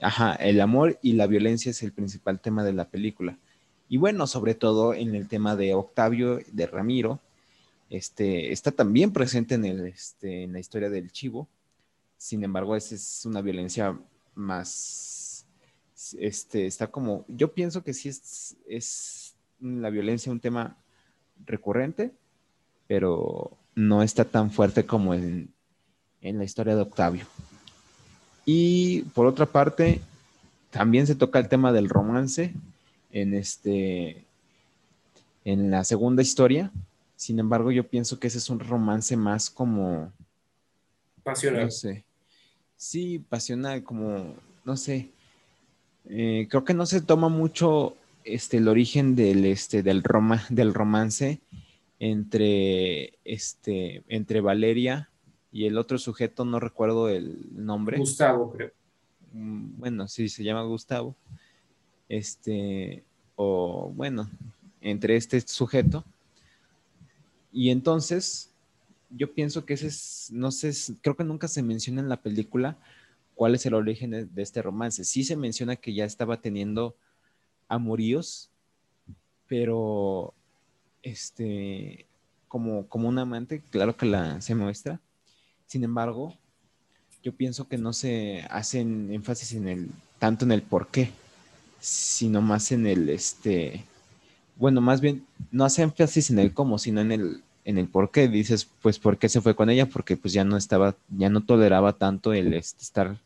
Ajá, 0.00 0.36
el 0.36 0.58
amor 0.62 0.98
y 1.02 1.12
la 1.12 1.26
violencia 1.26 1.70
es 1.70 1.82
el 1.82 1.92
principal 1.92 2.40
tema 2.40 2.64
de 2.64 2.72
la 2.72 2.88
película. 2.88 3.36
Y 3.90 3.98
bueno, 3.98 4.26
sobre 4.26 4.54
todo 4.54 4.94
en 4.94 5.14
el 5.14 5.28
tema 5.28 5.54
de 5.54 5.74
Octavio, 5.74 6.40
de 6.50 6.66
Ramiro, 6.66 7.20
este, 7.90 8.52
está 8.52 8.70
también 8.70 9.12
presente 9.12 9.56
en, 9.56 9.66
el, 9.66 9.86
este, 9.86 10.44
en 10.44 10.54
la 10.54 10.60
historia 10.60 10.88
del 10.88 11.12
chivo. 11.12 11.46
Sin 12.16 12.42
embargo, 12.42 12.74
esa 12.74 12.94
es 12.94 13.26
una 13.26 13.42
violencia 13.42 13.98
más, 14.34 15.46
este, 16.18 16.66
está 16.66 16.88
como, 16.88 17.24
yo 17.28 17.52
pienso 17.52 17.82
que 17.82 17.94
sí 17.94 18.08
es, 18.08 18.56
es 18.68 19.34
la 19.60 19.90
violencia 19.90 20.32
un 20.32 20.40
tema 20.40 20.76
recurrente, 21.44 22.12
pero 22.86 23.56
no 23.74 24.02
está 24.02 24.24
tan 24.24 24.50
fuerte 24.50 24.86
como 24.86 25.14
en, 25.14 25.52
la 26.20 26.44
historia 26.44 26.74
de 26.74 26.82
Octavio. 26.82 27.26
Y 28.46 29.02
por 29.14 29.26
otra 29.26 29.46
parte, 29.46 30.00
también 30.70 31.06
se 31.06 31.14
toca 31.14 31.38
el 31.38 31.48
tema 31.48 31.72
del 31.72 31.88
romance 31.88 32.54
en 33.10 33.34
este 33.34 34.24
en 35.44 35.70
la 35.70 35.84
segunda 35.84 36.22
historia. 36.22 36.70
Sin 37.16 37.38
embargo, 37.38 37.70
yo 37.70 37.86
pienso 37.86 38.18
que 38.18 38.28
ese 38.28 38.38
es 38.38 38.48
un 38.48 38.60
romance 38.60 39.16
más 39.16 39.50
como 39.50 40.10
pasional. 41.22 41.66
No 41.66 41.70
sé. 41.70 42.04
Sí, 42.76 43.18
pasional, 43.18 43.82
como 43.82 44.34
no 44.64 44.76
sé. 44.76 45.10
Eh, 46.06 46.46
creo 46.50 46.64
que 46.64 46.74
no 46.74 46.86
se 46.86 47.00
toma 47.00 47.28
mucho 47.28 47.96
este 48.24 48.58
el 48.58 48.68
origen 48.68 49.16
del 49.16 49.44
este 49.44 49.82
del 49.82 50.02
roma, 50.02 50.44
del 50.50 50.74
romance 50.74 51.40
entre, 51.98 53.18
este, 53.24 54.02
entre 54.08 54.40
Valeria 54.40 55.08
y 55.52 55.66
el 55.66 55.78
otro 55.78 55.98
sujeto, 55.98 56.44
no 56.44 56.60
recuerdo 56.60 57.08
el 57.08 57.48
nombre. 57.52 57.98
Gustavo, 57.98 58.52
creo. 58.52 58.72
Mm, 59.32 59.78
bueno, 59.78 60.08
sí, 60.08 60.28
se 60.28 60.44
llama 60.44 60.62
Gustavo. 60.64 61.14
Este, 62.08 63.04
o 63.36 63.90
bueno, 63.94 64.28
entre 64.80 65.16
este 65.16 65.40
sujeto. 65.40 66.04
Y 67.52 67.70
entonces, 67.70 68.50
yo 69.16 69.32
pienso 69.32 69.64
que 69.64 69.74
ese 69.74 69.86
es, 69.88 70.28
no 70.32 70.50
sé, 70.50 70.72
creo 71.00 71.16
que 71.16 71.24
nunca 71.24 71.48
se 71.48 71.62
menciona 71.62 72.00
en 72.00 72.08
la 72.08 72.20
película 72.20 72.76
cuál 73.34 73.54
es 73.54 73.66
el 73.66 73.74
origen 73.74 74.10
de, 74.10 74.42
este 74.42 74.62
romance. 74.62 75.04
Sí 75.04 75.24
se 75.24 75.36
menciona 75.36 75.76
que 75.76 75.94
ya 75.94 76.04
estaba 76.04 76.40
teniendo 76.40 76.96
amoríos, 77.68 78.50
pero 79.46 80.34
este, 81.02 82.06
como, 82.48 82.88
como 82.88 83.08
un 83.08 83.18
amante, 83.18 83.62
claro 83.70 83.96
que 83.96 84.06
la, 84.06 84.40
se 84.40 84.54
muestra. 84.54 85.00
Sin 85.66 85.84
embargo, 85.84 86.36
yo 87.22 87.32
pienso 87.32 87.68
que 87.68 87.78
no 87.78 87.92
se 87.92 88.46
hacen 88.50 89.12
énfasis 89.12 89.54
en 89.54 89.68
el, 89.68 89.88
tanto 90.18 90.44
en 90.44 90.52
el 90.52 90.62
por 90.62 90.88
qué, 90.88 91.10
sino 91.80 92.40
más 92.40 92.72
en 92.72 92.86
el, 92.86 93.08
este, 93.08 93.84
bueno, 94.56 94.80
más 94.80 95.00
bien, 95.00 95.26
no 95.50 95.64
hace 95.64 95.82
énfasis 95.82 96.30
en 96.30 96.38
el 96.38 96.52
cómo, 96.52 96.78
sino 96.78 97.00
en 97.00 97.12
el, 97.12 97.43
en 97.64 97.78
el 97.78 97.88
por 97.88 98.10
qué. 98.10 98.28
Dices, 98.28 98.68
pues, 98.82 98.98
¿por 98.98 99.18
qué 99.18 99.28
se 99.28 99.40
fue 99.40 99.56
con 99.56 99.70
ella? 99.70 99.86
Porque 99.86 100.16
pues 100.16 100.32
ya 100.32 100.44
no 100.44 100.56
estaba, 100.56 100.96
ya 101.08 101.28
no 101.30 101.44
toleraba 101.44 101.94
tanto 101.94 102.32
el 102.32 102.54
este, 102.54 102.82
estar 102.82 103.16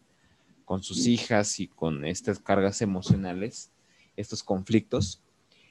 con 0.64 0.82
sus 0.82 1.06
hijas 1.06 1.60
y 1.60 1.66
con 1.66 2.04
estas 2.04 2.38
cargas 2.38 2.82
emocionales, 2.82 3.70
estos 4.16 4.42
conflictos. 4.42 5.20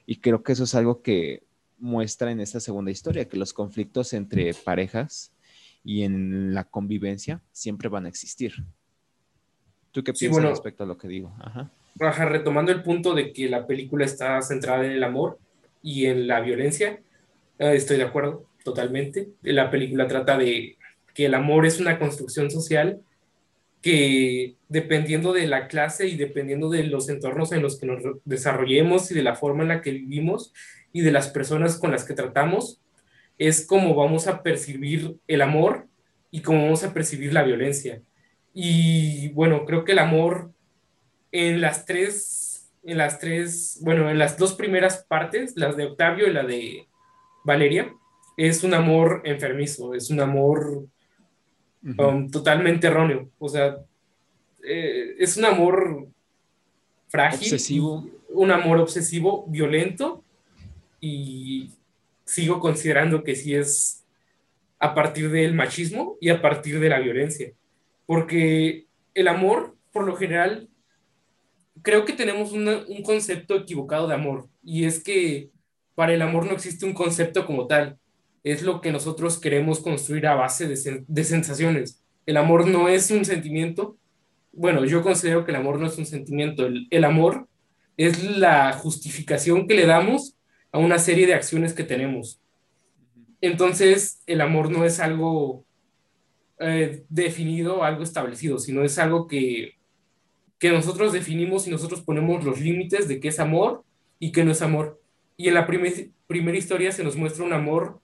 Y 0.05 0.17
creo 0.17 0.43
que 0.43 0.53
eso 0.53 0.63
es 0.63 0.75
algo 0.75 1.01
que 1.01 1.43
muestra 1.77 2.31
en 2.31 2.39
esta 2.39 2.59
segunda 2.59 2.91
historia, 2.91 3.27
que 3.27 3.37
los 3.37 3.53
conflictos 3.53 4.13
entre 4.13 4.53
parejas 4.53 5.31
y 5.83 6.03
en 6.03 6.53
la 6.53 6.63
convivencia 6.63 7.41
siempre 7.51 7.89
van 7.89 8.05
a 8.05 8.09
existir. 8.09 8.53
¿Tú 9.91 10.03
qué 10.03 10.13
piensas 10.13 10.43
respecto 10.43 10.83
a 10.83 10.87
lo 10.87 10.97
que 10.97 11.07
digo? 11.07 11.31
Ajá. 11.39 11.69
retomando 12.25 12.71
el 12.71 12.81
punto 12.81 13.13
de 13.13 13.31
que 13.31 13.49
la 13.49 13.67
película 13.67 14.05
está 14.05 14.41
centrada 14.41 14.85
en 14.85 14.91
el 14.91 15.03
amor 15.03 15.37
y 15.83 16.07
en 16.07 16.27
la 16.27 16.41
violencia, 16.41 16.99
eh, 17.59 17.75
estoy 17.75 17.97
de 17.97 18.03
acuerdo 18.03 18.46
totalmente. 18.67 19.29
La 19.43 19.71
película 19.71 20.09
trata 20.09 20.37
de 20.37 20.77
que 21.13 21.27
el 21.27 21.35
amor 21.35 21.65
es 21.65 21.79
una 21.79 21.97
construcción 21.97 22.51
social 22.51 22.99
que 23.81 24.57
dependiendo 24.67 25.31
de 25.31 25.47
la 25.47 25.69
clase 25.69 26.07
y 26.07 26.17
dependiendo 26.17 26.69
de 26.69 26.83
los 26.83 27.07
entornos 27.07 27.53
en 27.53 27.61
los 27.61 27.79
que 27.79 27.85
nos 27.85 28.03
desarrollemos 28.25 29.09
y 29.09 29.15
de 29.15 29.23
la 29.23 29.35
forma 29.35 29.63
en 29.63 29.69
la 29.69 29.81
que 29.81 29.91
vivimos, 29.91 30.51
y 30.91 31.01
de 31.01 31.11
las 31.11 31.29
personas 31.29 31.77
con 31.77 31.91
las 31.91 32.03
que 32.03 32.13
tratamos 32.13 32.81
es 33.37 33.65
como 33.65 33.95
vamos 33.95 34.27
a 34.27 34.43
percibir 34.43 35.15
el 35.27 35.41
amor 35.41 35.87
y 36.29 36.41
cómo 36.41 36.63
vamos 36.63 36.83
a 36.83 36.93
percibir 36.93 37.31
la 37.31 37.43
violencia. 37.43 38.01
Y 38.53 39.29
bueno, 39.29 39.63
creo 39.65 39.85
que 39.85 39.93
el 39.93 39.99
amor 39.99 40.51
en 41.31 41.61
las 41.61 41.85
tres, 41.85 42.69
en 42.83 42.97
las 42.97 43.19
tres, 43.19 43.79
bueno, 43.81 44.09
en 44.09 44.17
las 44.17 44.37
dos 44.37 44.55
primeras 44.55 45.05
partes, 45.07 45.53
las 45.55 45.77
de 45.77 45.85
Octavio 45.85 46.27
y 46.27 46.33
la 46.33 46.43
de 46.43 46.87
Valeria, 47.45 47.93
es 48.37 48.63
un 48.63 48.75
amor 48.75 49.21
enfermizo, 49.25 49.95
es 49.95 50.11
un 50.11 50.19
amor 50.19 50.87
um, 51.97 52.29
totalmente 52.29 52.87
erróneo. 52.87 53.29
O 53.39 53.49
sea, 53.49 53.77
eh, 54.63 55.15
es 55.17 55.35
un 55.37 55.45
amor 55.45 56.07
frágil, 57.07 57.39
obsesivo. 57.39 58.07
un 58.29 58.51
amor 58.51 58.77
obsesivo, 58.77 59.45
violento 59.47 60.23
y 61.01 61.71
sigo 62.25 62.59
considerando 62.59 63.23
que 63.23 63.35
sí 63.35 63.55
es 63.55 64.05
a 64.79 64.93
partir 64.93 65.31
del 65.31 65.55
machismo 65.55 66.17
y 66.21 66.29
a 66.29 66.39
partir 66.39 66.79
de 66.79 66.89
la 66.89 66.99
violencia. 66.99 67.51
Porque 68.05 68.85
el 69.15 69.27
amor, 69.27 69.75
por 69.91 70.05
lo 70.05 70.15
general, 70.15 70.69
creo 71.81 72.05
que 72.05 72.13
tenemos 72.13 72.51
un 72.51 73.01
concepto 73.03 73.55
equivocado 73.55 74.07
de 74.07 74.13
amor. 74.13 74.47
Y 74.63 74.85
es 74.85 75.03
que 75.03 75.49
para 75.95 76.13
el 76.13 76.21
amor 76.21 76.45
no 76.45 76.51
existe 76.51 76.85
un 76.85 76.93
concepto 76.93 77.45
como 77.45 77.65
tal. 77.65 77.97
Es 78.47 78.61
lo 78.61 78.79
que 78.79 78.93
nosotros 78.93 79.39
queremos 79.39 79.81
construir 79.81 80.25
a 80.25 80.35
base 80.35 80.69
de, 80.69 81.03
de 81.05 81.23
sensaciones. 81.25 82.01
El 82.25 82.37
amor 82.37 82.65
no 82.65 82.87
es 82.87 83.11
un 83.11 83.25
sentimiento. 83.25 83.97
Bueno, 84.53 84.85
yo 84.85 85.03
considero 85.03 85.43
que 85.43 85.51
el 85.51 85.57
amor 85.57 85.81
no 85.81 85.87
es 85.87 85.97
un 85.97 86.05
sentimiento. 86.05 86.65
El, 86.65 86.87
el 86.89 87.03
amor 87.03 87.49
es 87.97 88.23
la 88.23 88.71
justificación 88.71 89.67
que 89.67 89.73
le 89.73 89.85
damos 89.85 90.37
a 90.71 90.77
una 90.77 90.97
serie 90.97 91.27
de 91.27 91.33
acciones 91.33 91.73
que 91.73 91.83
tenemos. 91.83 92.39
Entonces, 93.41 94.23
el 94.25 94.39
amor 94.39 94.71
no 94.71 94.85
es 94.85 95.01
algo 95.01 95.65
eh, 96.57 97.03
definido, 97.09 97.83
algo 97.83 98.03
establecido, 98.03 98.59
sino 98.59 98.81
es 98.85 98.97
algo 98.97 99.27
que, 99.27 99.73
que 100.57 100.71
nosotros 100.71 101.11
definimos 101.11 101.67
y 101.67 101.69
nosotros 101.69 101.99
ponemos 101.99 102.45
los 102.45 102.61
límites 102.61 103.09
de 103.09 103.19
qué 103.19 103.27
es 103.27 103.41
amor 103.41 103.83
y 104.19 104.31
qué 104.31 104.45
no 104.45 104.51
es 104.53 104.61
amor. 104.61 105.01
Y 105.35 105.49
en 105.49 105.55
la 105.55 105.67
primera 105.67 106.57
historia 106.57 106.93
se 106.93 107.03
nos 107.03 107.17
muestra 107.17 107.43
un 107.43 107.51
amor 107.51 107.99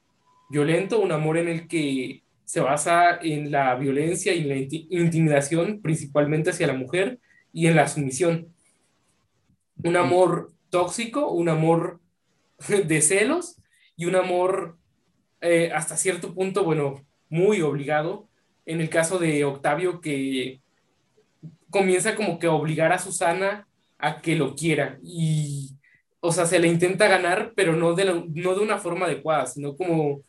violento, 0.53 0.99
un 0.99 1.11
amor 1.11 1.37
en 1.37 1.47
el 1.49 1.67
que 1.67 2.23
se 2.45 2.61
basa 2.61 3.17
en 3.21 3.51
la 3.51 3.73
violencia 3.75 4.33
y 4.33 4.43
la 4.43 4.55
intimidación, 4.55 5.81
principalmente 5.81 6.51
hacia 6.51 6.67
la 6.67 6.73
mujer, 6.73 7.19
y 7.51 7.65
en 7.67 7.75
la 7.75 7.87
sumisión. 7.87 8.53
Un 9.83 9.97
amor 9.97 10.53
tóxico, 10.69 11.31
un 11.31 11.49
amor 11.49 11.99
de 12.67 13.01
celos 13.01 13.57
y 13.95 14.05
un 14.05 14.15
amor 14.15 14.77
eh, 15.41 15.71
hasta 15.73 15.97
cierto 15.97 16.33
punto, 16.35 16.63
bueno, 16.63 17.03
muy 17.29 17.61
obligado. 17.61 18.29
En 18.65 18.79
el 18.79 18.89
caso 18.89 19.17
de 19.17 19.43
Octavio, 19.45 19.99
que 20.01 20.61
comienza 21.71 22.15
como 22.15 22.37
que 22.37 22.47
a 22.47 22.51
obligar 22.51 22.93
a 22.93 22.99
Susana 22.99 23.67
a 23.97 24.21
que 24.21 24.35
lo 24.35 24.55
quiera 24.55 24.99
y, 25.01 25.71
o 26.19 26.31
sea, 26.31 26.45
se 26.45 26.59
le 26.59 26.67
intenta 26.67 27.07
ganar, 27.07 27.53
pero 27.55 27.75
no 27.75 27.93
de, 27.93 28.05
no 28.33 28.53
de 28.53 28.61
una 28.61 28.77
forma 28.77 29.07
adecuada, 29.07 29.47
sino 29.47 29.75
como 29.75 30.21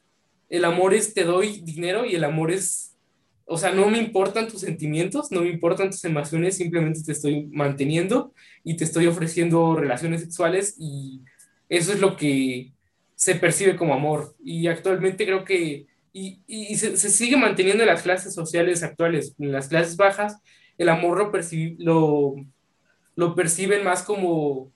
el 0.49 0.65
amor 0.65 0.95
es 0.95 1.15
te 1.15 1.25
doy 1.25 1.61
dinero 1.63 2.05
y 2.05 2.15
el 2.15 2.25
amor 2.25 2.51
es, 2.51 2.97
o 3.47 3.59
sea, 3.59 3.73
no 3.73 3.89
me 3.89 3.99
importan 3.99 4.49
tus 4.49 4.61
sentimientos, 4.61 5.31
no 5.31 5.43
me 5.43 5.49
importan 5.49 5.91
tus 5.91 6.05
emociones, 6.05 6.57
simplemente 6.57 7.03
te 7.03 7.13
estoy 7.13 7.47
manteniendo 7.53 8.33
y 8.63 8.77
te 8.77 8.85
estoy 8.85 9.07
ofreciendo 9.07 9.77
relaciones 9.77 10.21
sexuales 10.21 10.77
y 10.79 11.21
eso 11.69 11.93
es 11.93 12.01
lo 12.01 12.17
que 12.17 12.73
se 13.15 13.35
percibe 13.35 13.77
como 13.77 13.95
amor. 13.95 14.35
Y 14.43 14.67
actualmente 14.67 15.25
creo 15.25 15.45
que, 15.45 15.87
y, 16.13 16.43
y 16.47 16.77
se, 16.77 16.97
se, 16.97 17.11
sigue 17.11 17.37
manteniendo 17.37 17.83
en 17.83 17.89
las 17.89 18.03
clases 18.03 18.35
sociales 18.35 18.83
actuales, 18.83 19.35
en 19.39 19.53
las 19.53 19.69
clases 19.69 19.97
bajas, 19.97 20.39
el 20.79 20.89
amor 20.89 21.19
lo, 21.19 21.31
lo, 21.79 22.35
lo 23.17 23.35
perciben 23.35 23.85
más 23.85 24.03
como, 24.03 24.73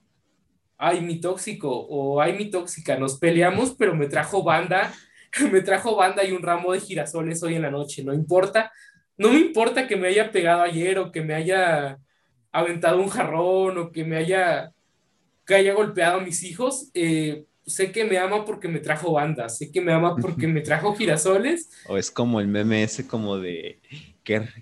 ay, 0.77 1.01
mi 1.01 1.21
tóxico 1.21 1.71
o 1.71 2.21
ay, 2.21 2.35
mi 2.35 2.51
tóxica, 2.51 2.97
nos 2.99 3.19
peleamos, 3.19 3.75
pero 3.77 3.95
me 3.95 4.07
trajo 4.07 4.43
banda, 4.43 4.93
me 5.53 5.61
trajo 5.61 5.97
banda 5.97 6.25
y 6.25 6.33
un 6.33 6.43
ramo 6.43 6.73
de 6.73 6.81
girasoles 6.81 7.43
hoy 7.43 7.55
en 7.55 7.63
la 7.63 7.71
noche, 7.71 8.05
no 8.05 8.13
importa, 8.15 8.73
no 9.17 9.31
me 9.31 9.39
importa 9.39 9.87
que 9.87 9.97
me 9.97 10.09
haya 10.09 10.31
pegado 10.31 10.63
ayer 10.63 10.99
o 10.99 11.11
que 11.11 11.23
me 11.23 11.35
haya 11.35 11.99
aventado 12.53 13.01
un 13.01 13.09
jarrón 13.09 13.79
o 13.79 13.93
que 13.93 14.05
me 14.05 14.17
haya, 14.17 14.73
que 15.45 15.55
haya 15.57 15.75
golpeado 15.75 16.19
a 16.19 16.23
mis 16.23 16.43
hijos, 16.45 16.91
eh, 16.95 17.45
sé 17.67 17.93
que 17.93 18.05
me 18.05 18.19
ama 18.19 18.45
porque 18.45 18.69
me 18.69 18.79
trajo 18.79 19.13
banda, 19.13 19.49
sé 19.49 19.71
que 19.71 19.81
me 19.81 19.93
ama 19.93 20.17
porque 20.17 20.47
me 20.47 20.61
trajo 20.61 20.95
girasoles. 20.95 21.71
O 21.87 21.99
es 21.99 22.11
como 22.11 22.41
el 22.41 22.49
meme 22.49 22.83
ese 22.83 23.07
como 23.07 23.39
de 23.39 23.81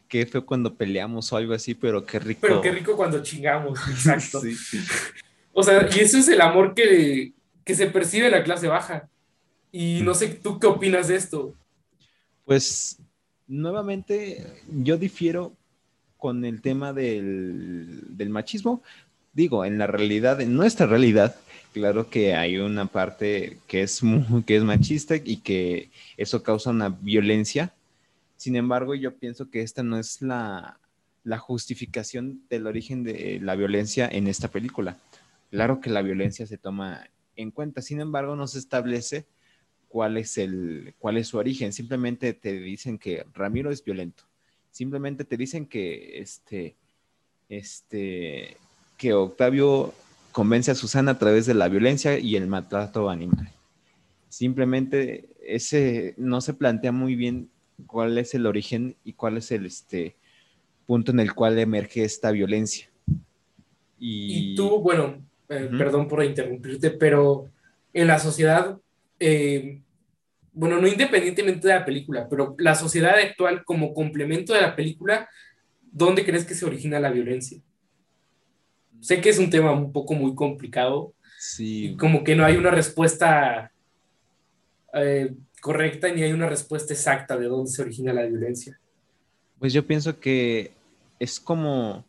qué, 0.08 0.26
fue 0.26 0.44
cuando 0.44 0.74
peleamos 0.74 1.32
o 1.32 1.36
algo 1.36 1.54
así, 1.54 1.74
pero 1.74 2.04
qué 2.04 2.18
rico. 2.18 2.40
Pero 2.42 2.60
qué 2.60 2.72
rico 2.72 2.96
cuando 2.96 3.22
chingamos, 3.22 3.78
exacto. 3.90 4.40
O 5.52 5.62
sea, 5.62 5.88
y 5.94 6.00
eso 6.00 6.18
es 6.18 6.28
el 6.28 6.40
amor 6.40 6.74
que, 6.74 7.32
que 7.64 7.74
se 7.74 7.86
percibe 7.86 8.26
en 8.26 8.32
la 8.32 8.44
clase 8.44 8.68
baja. 8.68 9.08
Y 9.76 10.02
no 10.02 10.14
sé, 10.14 10.28
¿tú 10.28 10.58
qué 10.58 10.66
opinas 10.66 11.08
de 11.08 11.16
esto? 11.16 11.54
Pues, 12.44 12.98
nuevamente, 13.46 14.62
yo 14.70 14.96
difiero 14.96 15.52
con 16.16 16.44
el 16.44 16.62
tema 16.62 16.92
del, 16.92 18.16
del 18.16 18.30
machismo. 18.30 18.82
Digo, 19.32 19.64
en 19.64 19.78
la 19.78 19.86
realidad, 19.86 20.40
en 20.40 20.54
nuestra 20.54 20.86
realidad, 20.86 21.36
claro 21.72 22.08
que 22.08 22.34
hay 22.34 22.56
una 22.56 22.86
parte 22.86 23.58
que 23.66 23.82
es, 23.82 24.00
que 24.46 24.56
es 24.56 24.62
machista 24.62 25.16
y 25.16 25.38
que 25.38 25.90
eso 26.16 26.42
causa 26.42 26.70
una 26.70 26.88
violencia 26.88 27.72
sin 28.36 28.56
embargo, 28.56 28.94
yo 28.94 29.16
pienso 29.16 29.50
que 29.50 29.62
esta 29.62 29.82
no 29.82 29.98
es 29.98 30.20
la, 30.20 30.78
justificación 31.38 32.42
del 32.48 32.66
origen 32.66 33.02
de 33.02 33.40
la 33.42 33.56
violencia 33.56 34.08
en 34.08 34.28
esta 34.28 34.48
película. 34.48 34.98
Claro 35.50 35.80
que 35.80 35.90
la 35.90 36.02
violencia 36.02 36.46
se 36.46 36.58
toma 36.58 37.08
en 37.34 37.50
cuenta, 37.50 37.82
sin 37.82 38.00
embargo, 38.00 38.36
no 38.36 38.46
se 38.46 38.58
establece 38.58 39.26
cuál 39.88 40.16
es, 40.16 40.38
el, 40.38 40.94
cuál 40.98 41.16
es 41.16 41.28
su 41.28 41.38
origen. 41.38 41.72
Simplemente 41.72 42.32
te 42.32 42.52
dicen 42.58 42.98
que 42.98 43.24
Ramiro 43.34 43.70
es 43.70 43.82
violento. 43.84 44.24
Simplemente 44.70 45.24
te 45.24 45.36
dicen 45.36 45.66
que, 45.66 46.18
este, 46.18 46.76
este, 47.48 48.56
que 48.96 49.14
Octavio 49.14 49.94
convence 50.32 50.70
a 50.70 50.74
Susana 50.74 51.12
a 51.12 51.18
través 51.18 51.46
de 51.46 51.54
la 51.54 51.68
violencia 51.68 52.18
y 52.18 52.36
el 52.36 52.46
maltrato 52.46 53.08
animal. 53.08 53.50
Simplemente 54.28 55.30
ese 55.42 56.14
no 56.18 56.40
se 56.40 56.54
plantea 56.54 56.92
muy 56.92 57.14
bien 57.14 57.48
cuál 57.86 58.18
es 58.18 58.34
el 58.34 58.46
origen 58.46 58.96
y 59.04 59.14
cuál 59.14 59.38
es 59.38 59.50
el 59.50 59.66
este, 59.66 60.16
punto 60.86 61.10
en 61.12 61.20
el 61.20 61.34
cual 61.34 61.58
emerge 61.58 62.04
esta 62.04 62.30
violencia. 62.30 62.88
Y, 63.98 64.54
tú, 64.54 64.80
bueno, 64.80 65.22
eh, 65.48 65.68
perdón 65.76 66.06
por 66.06 66.22
interrumpirte, 66.22 66.90
pero 66.90 67.48
en 67.92 68.06
la 68.06 68.18
sociedad, 68.18 68.78
eh, 69.18 69.80
bueno, 70.52 70.80
no 70.80 70.88
independientemente 70.88 71.68
de 71.68 71.74
la 71.74 71.84
película, 71.84 72.28
pero 72.28 72.54
la 72.58 72.74
sociedad 72.74 73.16
actual 73.18 73.64
como 73.64 73.92
complemento 73.92 74.54
de 74.54 74.62
la 74.62 74.74
película, 74.74 75.28
¿dónde 75.92 76.24
crees 76.24 76.44
que 76.44 76.54
se 76.54 76.64
origina 76.64 76.98
la 76.98 77.10
violencia? 77.10 77.60
Sé 79.00 79.20
que 79.20 79.28
es 79.28 79.38
un 79.38 79.50
tema 79.50 79.72
un 79.72 79.92
poco 79.92 80.14
muy 80.14 80.34
complicado. 80.34 81.12
Sí. 81.38 81.94
como 82.00 82.24
que 82.24 82.34
no 82.34 82.46
hay 82.46 82.56
una 82.56 82.70
respuesta 82.70 83.70
eh, 84.94 85.34
correcta 85.60 86.08
ni 86.08 86.22
hay 86.22 86.32
una 86.32 86.48
respuesta 86.48 86.94
exacta 86.94 87.36
de 87.36 87.46
dónde 87.46 87.70
se 87.70 87.82
origina 87.82 88.12
la 88.12 88.24
violencia. 88.24 88.80
Pues 89.58 89.72
yo 89.72 89.86
pienso 89.86 90.18
que 90.18 90.72
es 91.18 91.38
como 91.38 92.04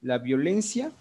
la 0.00 0.18
violencia 0.18 0.92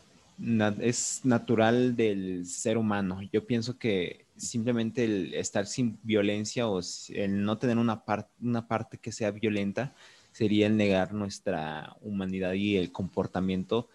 es 0.81 1.21
natural 1.23 1.95
del 1.95 2.45
ser 2.45 2.77
humano. 2.77 3.21
Yo 3.31 3.45
pienso 3.45 3.77
que 3.77 4.22
simplemente 4.37 5.03
el 5.03 5.33
estar 5.33 5.65
sin 5.65 5.99
violencia 6.03 6.67
o 6.67 6.81
el 7.09 7.43
no 7.43 7.57
tener 7.57 7.77
una, 7.77 8.03
una 8.41 8.67
parte 8.67 8.97
que 8.97 9.11
sea 9.11 9.31
violenta 9.31 9.93
sería 10.31 10.67
el 10.67 10.75
negar 10.75 11.13
nuestra 11.13 11.95
humanidad 12.01 12.53
y 12.53 12.75
el 12.75 12.91
comportamiento, 12.91 13.87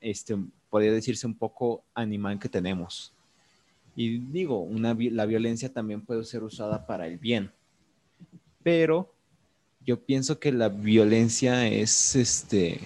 este, 0.00 0.36
podría 0.70 0.92
decirse 0.92 1.26
un 1.26 1.34
poco 1.34 1.84
animal 1.94 2.38
que 2.38 2.48
tenemos. 2.48 3.12
Y 3.96 4.18
digo, 4.18 4.60
una, 4.60 4.96
la 4.96 5.26
violencia 5.26 5.72
también 5.72 6.02
puede 6.02 6.24
ser 6.24 6.44
usada 6.44 6.86
para 6.86 7.08
el 7.08 7.18
bien, 7.18 7.50
pero 8.62 9.12
yo 9.84 10.00
pienso 10.04 10.38
que 10.38 10.52
la 10.52 10.68
violencia 10.68 11.66
es, 11.66 12.14
este, 12.14 12.80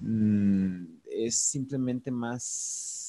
mm, 0.00 0.84
es 1.10 1.34
simplemente 1.34 2.10
más 2.10 2.99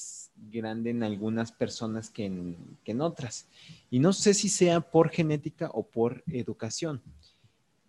grande 0.50 0.90
en 0.90 1.02
algunas 1.02 1.52
personas 1.52 2.10
que 2.10 2.26
en, 2.26 2.56
que 2.84 2.92
en 2.92 3.00
otras. 3.00 3.46
Y 3.90 3.98
no 3.98 4.12
sé 4.12 4.34
si 4.34 4.48
sea 4.48 4.80
por 4.80 5.10
genética 5.10 5.70
o 5.72 5.82
por 5.84 6.22
educación. 6.26 7.00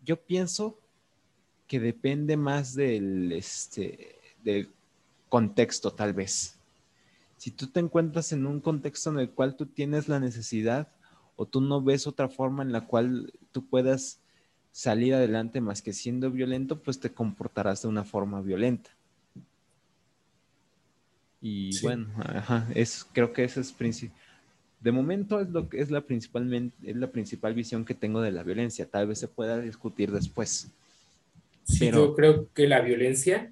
Yo 0.03 0.17
pienso 0.21 0.77
que 1.67 1.79
depende 1.79 2.37
más 2.37 2.75
del, 2.75 3.31
este, 3.31 4.19
del 4.43 4.69
contexto, 5.29 5.91
tal 5.91 6.13
vez 6.13 6.57
si 7.43 7.51
tú 7.51 7.67
te 7.67 7.81
encuentras 7.81 8.31
en 8.31 8.45
un 8.45 8.61
contexto 8.61 9.09
en 9.09 9.19
el 9.19 9.29
cual 9.29 9.57
tú 9.57 9.65
tienes 9.65 10.07
la 10.07 10.17
necesidad 10.17 10.87
o 11.35 11.45
tú 11.45 11.59
no 11.59 11.81
ves 11.81 12.07
otra 12.07 12.29
forma 12.29 12.63
en 12.63 12.71
la 12.71 12.87
cual 12.87 13.33
tú 13.51 13.65
puedas 13.65 14.21
salir 14.71 15.13
adelante 15.13 15.59
más 15.59 15.81
que 15.81 15.91
siendo 15.91 16.31
violento, 16.31 16.81
pues 16.81 17.01
te 17.01 17.11
comportarás 17.11 17.81
de 17.81 17.89
una 17.89 18.05
forma 18.05 18.39
violenta. 18.39 18.91
Y 21.45 21.77
bueno, 21.82 22.08
es, 22.73 23.06
creo 23.12 23.34
que 23.34 23.43
ese 23.43 23.60
es. 23.60 23.75
De 24.79 24.91
momento 24.93 25.41
es 25.41 25.49
lo 25.49 25.67
que 25.67 25.82
es 25.82 25.91
la 25.91 25.99
principalmente 25.99 26.89
es 26.89 26.95
la 26.95 27.11
principal 27.11 27.53
visión 27.53 27.84
que 27.84 27.93
tengo 27.93 28.22
de 28.22 28.32
la 28.32 28.43
violencia. 28.43 28.86
Tal 28.89 29.07
vez 29.07 29.20
se 29.20 29.28
pueda 29.28 29.59
discutir 29.59 30.09
después. 30.13 30.70
Sí, 31.65 31.91
yo 31.91 32.15
creo 32.15 32.47
que 32.53 32.65
la 32.65 32.80
violencia 32.80 33.51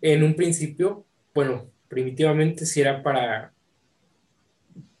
en 0.00 0.22
un 0.22 0.36
principio, 0.36 1.04
bueno, 1.34 1.66
primitivamente 1.88 2.64
sí 2.64 2.80
era 2.80 3.02
para, 3.02 3.52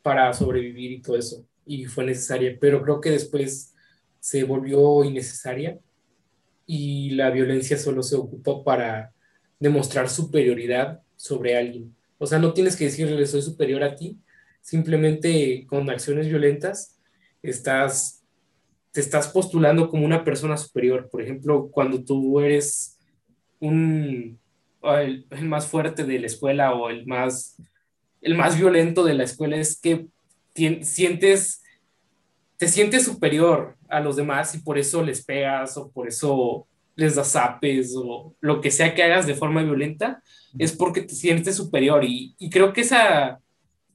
para 0.02 0.32
sobrevivir 0.32 0.90
y 0.90 1.00
todo 1.00 1.16
eso, 1.16 1.46
y 1.64 1.84
fue 1.84 2.04
necesaria, 2.04 2.56
pero 2.60 2.82
creo 2.82 3.00
que 3.00 3.10
después 3.10 3.72
se 4.18 4.42
volvió 4.42 5.04
innecesaria 5.04 5.78
y 6.66 7.10
la 7.10 7.30
violencia 7.30 7.78
solo 7.78 8.02
se 8.02 8.16
ocupa 8.16 8.64
para 8.64 9.12
demostrar 9.60 10.08
superioridad 10.08 11.00
sobre 11.16 11.56
alguien. 11.56 11.94
O 12.22 12.26
sea, 12.26 12.38
no 12.38 12.52
tienes 12.52 12.76
que 12.76 12.84
decirle 12.84 13.26
soy 13.26 13.42
superior 13.42 13.82
a 13.82 13.96
ti, 13.96 14.16
simplemente 14.60 15.66
con 15.66 15.90
acciones 15.90 16.28
violentas 16.28 17.00
estás, 17.42 18.22
te 18.92 19.00
estás 19.00 19.26
postulando 19.26 19.90
como 19.90 20.06
una 20.06 20.22
persona 20.22 20.56
superior. 20.56 21.08
Por 21.10 21.20
ejemplo, 21.20 21.68
cuando 21.72 22.04
tú 22.04 22.38
eres 22.38 22.96
un, 23.58 24.38
el, 24.84 25.26
más 25.42 25.66
fuerte 25.66 26.04
de 26.04 26.20
la 26.20 26.26
escuela 26.26 26.72
o 26.74 26.90
el 26.90 27.08
más, 27.08 27.60
el 28.20 28.36
más 28.36 28.56
violento 28.56 29.02
de 29.02 29.14
la 29.14 29.24
escuela 29.24 29.56
es 29.56 29.80
que 29.80 30.06
sientes, 30.54 31.64
te 32.56 32.68
sientes 32.68 33.04
superior 33.04 33.76
a 33.88 33.98
los 33.98 34.14
demás 34.14 34.54
y 34.54 34.58
por 34.58 34.78
eso 34.78 35.02
les 35.02 35.24
pegas 35.24 35.76
o 35.76 35.90
por 35.90 36.06
eso 36.06 36.68
les 36.94 37.14
das 37.14 37.32
zapes 37.32 37.94
o 37.96 38.34
lo 38.40 38.60
que 38.60 38.70
sea 38.70 38.94
que 38.94 39.02
hagas 39.02 39.26
de 39.26 39.34
forma 39.34 39.62
violenta, 39.62 40.22
es 40.58 40.72
porque 40.72 41.02
te 41.02 41.14
sientes 41.14 41.56
superior. 41.56 42.04
Y, 42.04 42.34
y 42.38 42.50
creo 42.50 42.72
que 42.72 42.82
esa 42.82 43.40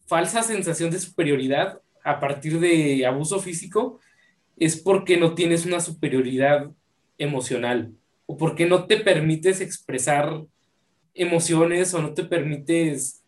falsa 0.07 0.41
sensación 0.43 0.89
de 0.89 0.99
superioridad 0.99 1.81
a 2.03 2.19
partir 2.19 2.59
de 2.59 3.05
abuso 3.05 3.39
físico 3.39 3.99
es 4.57 4.75
porque 4.77 5.17
no 5.17 5.35
tienes 5.35 5.65
una 5.65 5.79
superioridad 5.79 6.71
emocional 7.17 7.91
o 8.25 8.37
porque 8.37 8.65
no 8.65 8.85
te 8.85 8.97
permites 8.97 9.61
expresar 9.61 10.43
emociones 11.13 11.93
o 11.93 12.01
no 12.01 12.13
te 12.13 12.23
permites 12.23 13.23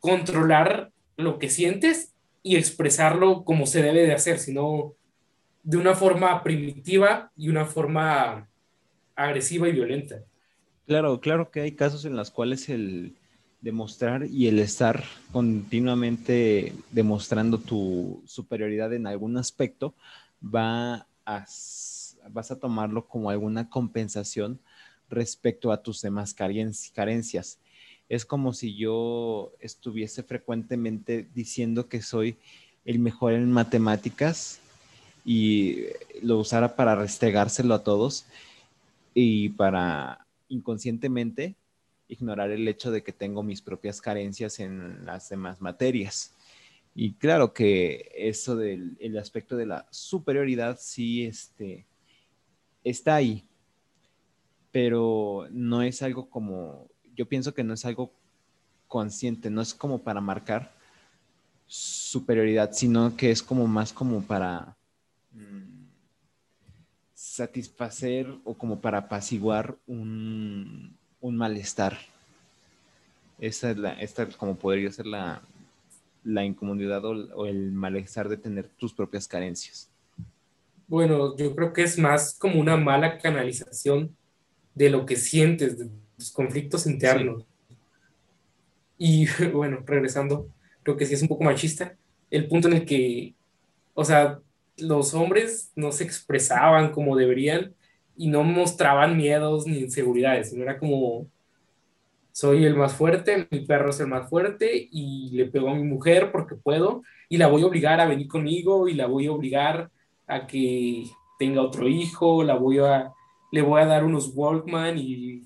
controlar 0.00 0.90
lo 1.16 1.38
que 1.38 1.48
sientes 1.48 2.12
y 2.42 2.56
expresarlo 2.56 3.44
como 3.44 3.66
se 3.66 3.82
debe 3.82 4.02
de 4.02 4.12
hacer, 4.12 4.38
sino 4.38 4.94
de 5.62 5.78
una 5.78 5.94
forma 5.94 6.42
primitiva 6.42 7.32
y 7.36 7.48
una 7.48 7.64
forma 7.64 8.48
agresiva 9.16 9.68
y 9.68 9.72
violenta. 9.72 10.24
Claro, 10.86 11.20
claro 11.20 11.50
que 11.50 11.60
hay 11.60 11.72
casos 11.72 12.04
en 12.04 12.16
los 12.16 12.30
cuales 12.30 12.68
el 12.68 13.14
demostrar 13.60 14.26
y 14.26 14.48
el 14.48 14.58
estar 14.58 15.02
continuamente 15.32 16.74
demostrando 16.90 17.58
tu 17.58 18.22
superioridad 18.26 18.92
en 18.92 19.06
algún 19.06 19.38
aspecto 19.38 19.94
va 20.44 21.06
a, 21.24 21.46
vas 22.30 22.50
a 22.50 22.58
tomarlo 22.58 23.06
como 23.06 23.30
alguna 23.30 23.70
compensación 23.70 24.60
respecto 25.08 25.72
a 25.72 25.82
tus 25.82 26.02
demás 26.02 26.34
carencias. 26.34 27.58
Es 28.10 28.26
como 28.26 28.52
si 28.52 28.76
yo 28.76 29.54
estuviese 29.60 30.22
frecuentemente 30.22 31.26
diciendo 31.34 31.88
que 31.88 32.02
soy 32.02 32.36
el 32.84 32.98
mejor 32.98 33.32
en 33.32 33.50
matemáticas 33.50 34.60
y 35.24 35.86
lo 36.20 36.38
usara 36.38 36.76
para 36.76 36.96
restregárselo 36.96 37.72
a 37.72 37.82
todos 37.82 38.26
y 39.14 39.50
para 39.50 40.26
inconscientemente 40.48 41.54
ignorar 42.08 42.50
el 42.50 42.66
hecho 42.68 42.90
de 42.90 43.02
que 43.02 43.12
tengo 43.12 43.42
mis 43.42 43.62
propias 43.62 44.00
carencias 44.00 44.60
en 44.60 45.06
las 45.06 45.28
demás 45.28 45.60
materias. 45.60 46.34
Y 46.94 47.14
claro 47.14 47.52
que 47.52 48.12
eso 48.14 48.56
del 48.56 48.96
el 49.00 49.16
aspecto 49.18 49.56
de 49.56 49.66
la 49.66 49.86
superioridad 49.90 50.78
sí 50.80 51.24
este, 51.24 51.86
está 52.84 53.16
ahí, 53.16 53.44
pero 54.70 55.48
no 55.50 55.82
es 55.82 56.02
algo 56.02 56.28
como, 56.28 56.88
yo 57.16 57.26
pienso 57.26 57.54
que 57.54 57.64
no 57.64 57.74
es 57.74 57.84
algo 57.84 58.12
consciente, 58.86 59.50
no 59.50 59.60
es 59.60 59.74
como 59.74 60.02
para 60.02 60.20
marcar 60.20 60.72
superioridad, 61.66 62.72
sino 62.72 63.16
que 63.16 63.30
es 63.30 63.42
como 63.42 63.66
más 63.66 63.92
como 63.92 64.22
para 64.22 64.76
mm, 65.32 65.63
satisfacer 67.34 68.32
o 68.44 68.54
como 68.54 68.80
para 68.80 68.98
apaciguar 68.98 69.76
un, 69.88 70.96
un 71.20 71.36
malestar. 71.36 71.98
Esa 73.40 73.72
es 73.72 73.76
la, 73.76 73.92
esta 73.94 74.28
como 74.28 74.54
podría 74.54 74.92
ser 74.92 75.06
la, 75.06 75.42
la 76.22 76.44
incomodidad 76.44 77.04
o, 77.04 77.46
el 77.46 77.72
malestar 77.72 78.28
de 78.28 78.36
tener 78.36 78.68
tus 78.78 78.94
propias 78.94 79.26
carencias. 79.26 79.90
Bueno, 80.86 81.36
yo 81.36 81.56
creo 81.56 81.72
que 81.72 81.82
es 81.82 81.98
más 81.98 82.38
como 82.38 82.60
una 82.60 82.76
mala 82.76 83.18
canalización 83.18 84.16
de 84.72 84.90
lo 84.90 85.04
que 85.04 85.16
sientes, 85.16 85.76
de 85.76 85.88
tus 86.16 86.30
conflictos 86.30 86.86
internos. 86.86 87.44
Y 88.96 89.26
bueno, 89.52 89.82
regresando, 89.84 90.48
creo 90.84 90.96
que 90.96 91.04
sí 91.04 91.14
es 91.14 91.22
un 91.22 91.28
poco 91.28 91.42
machista, 91.42 91.96
el 92.30 92.46
punto 92.46 92.68
en 92.68 92.74
el 92.74 92.84
que, 92.84 93.34
o 93.92 94.04
sea, 94.04 94.38
los 94.76 95.14
hombres 95.14 95.72
no 95.76 95.92
se 95.92 96.04
expresaban 96.04 96.92
como 96.92 97.16
deberían 97.16 97.74
y 98.16 98.28
no 98.28 98.42
mostraban 98.44 99.16
miedos 99.16 99.66
ni 99.66 99.78
inseguridades, 99.78 100.50
sino 100.50 100.62
era 100.62 100.78
como, 100.78 101.26
soy 102.32 102.64
el 102.64 102.76
más 102.76 102.94
fuerte, 102.94 103.46
mi 103.50 103.60
perro 103.60 103.90
es 103.90 104.00
el 104.00 104.08
más 104.08 104.28
fuerte 104.28 104.88
y 104.90 105.30
le 105.32 105.46
pego 105.46 105.70
a 105.70 105.74
mi 105.74 105.84
mujer 105.84 106.32
porque 106.32 106.54
puedo 106.54 107.02
y 107.28 107.36
la 107.36 107.48
voy 107.48 107.62
a 107.62 107.66
obligar 107.66 108.00
a 108.00 108.06
venir 108.06 108.28
conmigo 108.28 108.88
y 108.88 108.94
la 108.94 109.06
voy 109.06 109.26
a 109.26 109.32
obligar 109.32 109.90
a 110.26 110.46
que 110.46 111.04
tenga 111.38 111.62
otro 111.62 111.88
hijo, 111.88 112.42
la 112.42 112.54
voy 112.54 112.78
a, 112.78 113.12
le 113.52 113.62
voy 113.62 113.80
a 113.80 113.86
dar 113.86 114.04
unos 114.04 114.32
Walkman 114.34 114.98
y 114.98 115.42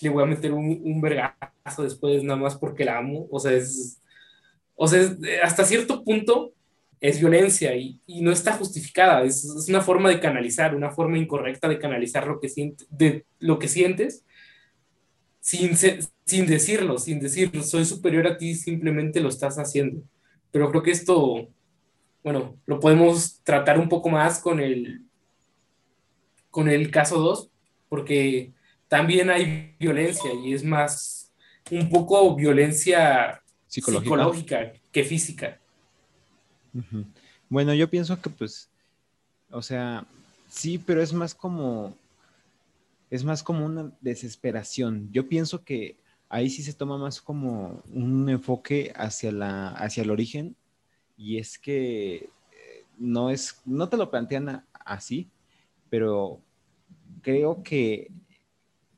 le 0.00 0.08
voy 0.10 0.22
a 0.22 0.26
meter 0.26 0.52
un, 0.52 0.80
un 0.82 1.00
vergazo 1.00 1.82
después 1.82 2.22
nada 2.22 2.38
más 2.38 2.56
porque 2.56 2.84
la 2.84 2.98
amo, 2.98 3.26
o 3.30 3.40
sea, 3.40 3.52
es, 3.52 4.00
o 4.76 4.86
sea, 4.86 5.00
hasta 5.42 5.64
cierto 5.64 6.04
punto 6.04 6.52
es 7.00 7.20
violencia 7.20 7.74
y, 7.76 8.00
y 8.06 8.20
no 8.22 8.32
está 8.32 8.52
justificada, 8.52 9.22
es, 9.22 9.44
es, 9.44 9.68
una 9.68 9.80
forma 9.80 10.08
de 10.08 10.20
canalizar, 10.20 10.74
una 10.74 10.90
forma 10.90 11.18
incorrecta 11.18 11.68
de 11.68 11.78
canalizar 11.78 12.26
lo 12.26 12.40
que, 12.40 12.48
siente, 12.48 12.84
de, 12.90 13.24
lo 13.38 13.58
que 13.58 13.68
sientes 13.68 14.24
sin, 15.40 15.76
sin 15.76 16.46
decirlo, 16.46 16.98
sin 16.98 17.20
decirlo, 17.20 17.62
soy 17.62 17.84
superior 17.84 18.26
a 18.26 18.36
ti, 18.36 18.54
simplemente 18.54 19.20
lo 19.20 19.30
estás 19.30 19.58
haciendo. 19.58 20.02
Pero 20.50 20.70
creo 20.70 20.82
que 20.82 20.90
esto, 20.90 21.48
bueno, 22.22 22.58
lo 22.66 22.80
podemos 22.80 23.40
tratar 23.44 23.78
un 23.78 23.88
poco 23.88 24.10
más 24.10 24.40
con 24.40 24.60
el, 24.60 25.02
con 26.50 26.68
el 26.68 26.90
caso 26.90 27.18
2, 27.18 27.50
porque 27.88 28.52
también 28.88 29.30
hay 29.30 29.74
violencia 29.78 30.30
y 30.44 30.52
es 30.52 30.64
más 30.64 31.32
un 31.70 31.88
poco 31.88 32.34
violencia 32.34 33.42
psicológica 33.66 34.72
que 34.92 35.04
física. 35.04 35.60
Bueno, 37.48 37.74
yo 37.74 37.88
pienso 37.88 38.20
que 38.20 38.30
pues, 38.30 38.68
o 39.50 39.62
sea, 39.62 40.06
sí, 40.48 40.78
pero 40.78 41.02
es 41.02 41.12
más 41.12 41.34
como, 41.34 41.96
es 43.10 43.24
más 43.24 43.42
como 43.42 43.64
una 43.64 43.92
desesperación. 44.00 45.08
Yo 45.12 45.28
pienso 45.28 45.64
que 45.64 45.96
ahí 46.28 46.50
sí 46.50 46.62
se 46.62 46.74
toma 46.74 46.98
más 46.98 47.20
como 47.20 47.82
un 47.92 48.28
enfoque 48.28 48.92
hacia, 48.96 49.32
la, 49.32 49.68
hacia 49.70 50.02
el 50.02 50.10
origen 50.10 50.56
y 51.16 51.38
es 51.38 51.58
que 51.58 52.16
eh, 52.16 52.84
no 52.98 53.30
es, 53.30 53.60
no 53.64 53.88
te 53.88 53.96
lo 53.96 54.10
plantean 54.10 54.64
así, 54.72 55.28
pero 55.88 56.40
creo 57.22 57.62
que 57.62 58.10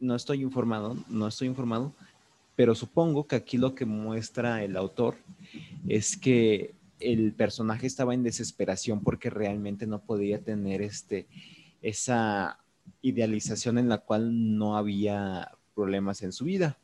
no 0.00 0.16
estoy 0.16 0.42
informado, 0.42 0.96
no 1.08 1.28
estoy 1.28 1.48
informado, 1.48 1.94
pero 2.56 2.74
supongo 2.74 3.26
que 3.26 3.36
aquí 3.36 3.58
lo 3.58 3.74
que 3.74 3.84
muestra 3.84 4.64
el 4.64 4.76
autor 4.76 5.16
es 5.88 6.16
que 6.16 6.74
el 7.00 7.32
personaje 7.32 7.86
estaba 7.86 8.14
en 8.14 8.22
desesperación 8.22 9.02
porque 9.02 9.30
realmente 9.30 9.86
no 9.86 10.02
podía 10.02 10.40
tener 10.40 10.82
este, 10.82 11.26
esa 11.82 12.58
idealización 13.02 13.78
en 13.78 13.88
la 13.88 13.98
cual 13.98 14.58
no 14.58 14.76
había 14.76 15.52
problemas 15.74 16.22
en 16.22 16.32
su 16.32 16.44
vida. 16.44 16.78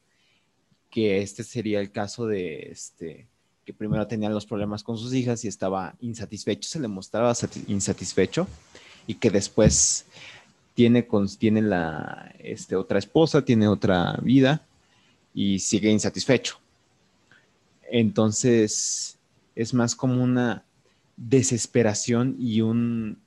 Que 0.90 1.20
este 1.22 1.44
sería 1.44 1.80
el 1.80 1.90
caso 1.90 2.26
de 2.26 2.68
este, 2.70 3.26
que 3.64 3.74
primero 3.74 4.06
tenía 4.06 4.30
los 4.30 4.46
problemas 4.46 4.82
con 4.82 4.96
sus 4.96 5.12
hijas 5.12 5.44
y 5.44 5.48
estaba 5.48 5.94
insatisfecho, 6.00 6.68
se 6.68 6.80
le 6.80 6.88
mostraba 6.88 7.34
insatisfecho 7.66 8.46
y 9.06 9.14
que 9.14 9.30
después 9.30 10.06
tiene, 10.74 11.06
tiene 11.38 11.62
la 11.62 12.34
este, 12.38 12.76
otra 12.76 12.98
esposa, 12.98 13.44
tiene 13.44 13.66
otra 13.66 14.18
vida 14.22 14.64
y 15.34 15.58
sigue 15.58 15.90
insatisfecho. 15.90 16.58
Entonces, 17.90 19.15
es 19.56 19.74
más 19.74 19.96
como 19.96 20.22
una 20.22 20.64
desesperación 21.16 22.36
y 22.38 22.60
un, 22.60 23.18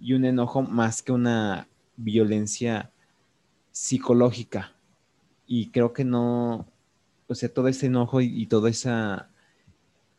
y 0.00 0.14
un 0.14 0.24
enojo 0.24 0.62
más 0.62 1.02
que 1.02 1.12
una 1.12 1.68
violencia 1.96 2.90
psicológica. 3.70 4.72
Y 5.46 5.68
creo 5.68 5.92
que 5.92 6.04
no, 6.04 6.66
o 7.28 7.34
sea, 7.34 7.50
todo 7.50 7.68
ese 7.68 7.86
enojo 7.86 8.20
y, 8.22 8.46
toda 8.46 8.70
esa 8.70 9.28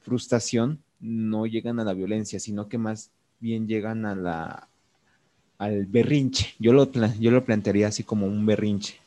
frustración 0.01 0.80
no 0.99 1.47
llegan 1.47 1.80
a 1.80 1.84
la 1.84 1.93
violencia, 1.93 2.39
sino 2.39 2.70
que 2.70 2.78
más 2.78 3.09
bien 3.39 3.68
llegan 3.68 4.05
a 4.05 4.16
la, 4.16 4.70
al 5.57 5.88
berrinche. 5.88 6.53
Yo 6.59 6.74
lo, 6.74 6.91
yo 6.91 7.32
lo 7.32 7.43
plantearía 7.43 7.88
así 7.88 8.03
como 8.03 8.28
un 8.28 8.45
berrinche 8.45 8.99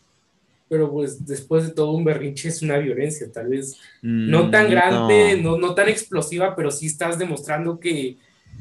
pero 0.69 0.91
pues 0.91 1.25
después 1.25 1.67
de 1.67 1.73
todo 1.73 1.93
un 1.93 2.05
berrinche 2.05 2.49
es 2.49 2.63
una 2.63 2.79
violencia, 2.79 3.31
tal 3.33 3.49
vez 3.49 3.79
mm, 4.03 4.31
no 4.31 4.51
tan 4.51 4.71
grande, 4.71 5.41
no. 5.43 5.57
no. 5.57 5.75
tan 5.75 5.89
explosiva, 5.89 6.55
pero 6.55 6.71
sí 6.71 6.87
estás 6.87 7.19
demostrando 7.19 7.81
que 7.81 8.19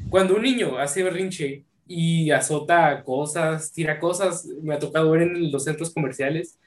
cuando 0.08 0.36
un 0.36 0.42
niño 0.42 0.78
hace 0.78 1.02
berrinche 1.02 1.64
y 1.86 2.30
azota 2.30 3.02
cosas, 3.04 3.72
tira 3.72 3.98
cosas, 3.98 4.46
me 4.62 4.74
ha 4.74 4.78
tocado 4.78 5.10
ver 5.10 5.22
en 5.22 5.50
los 5.50 5.64
centros 5.64 5.90
comerciales 5.90 6.58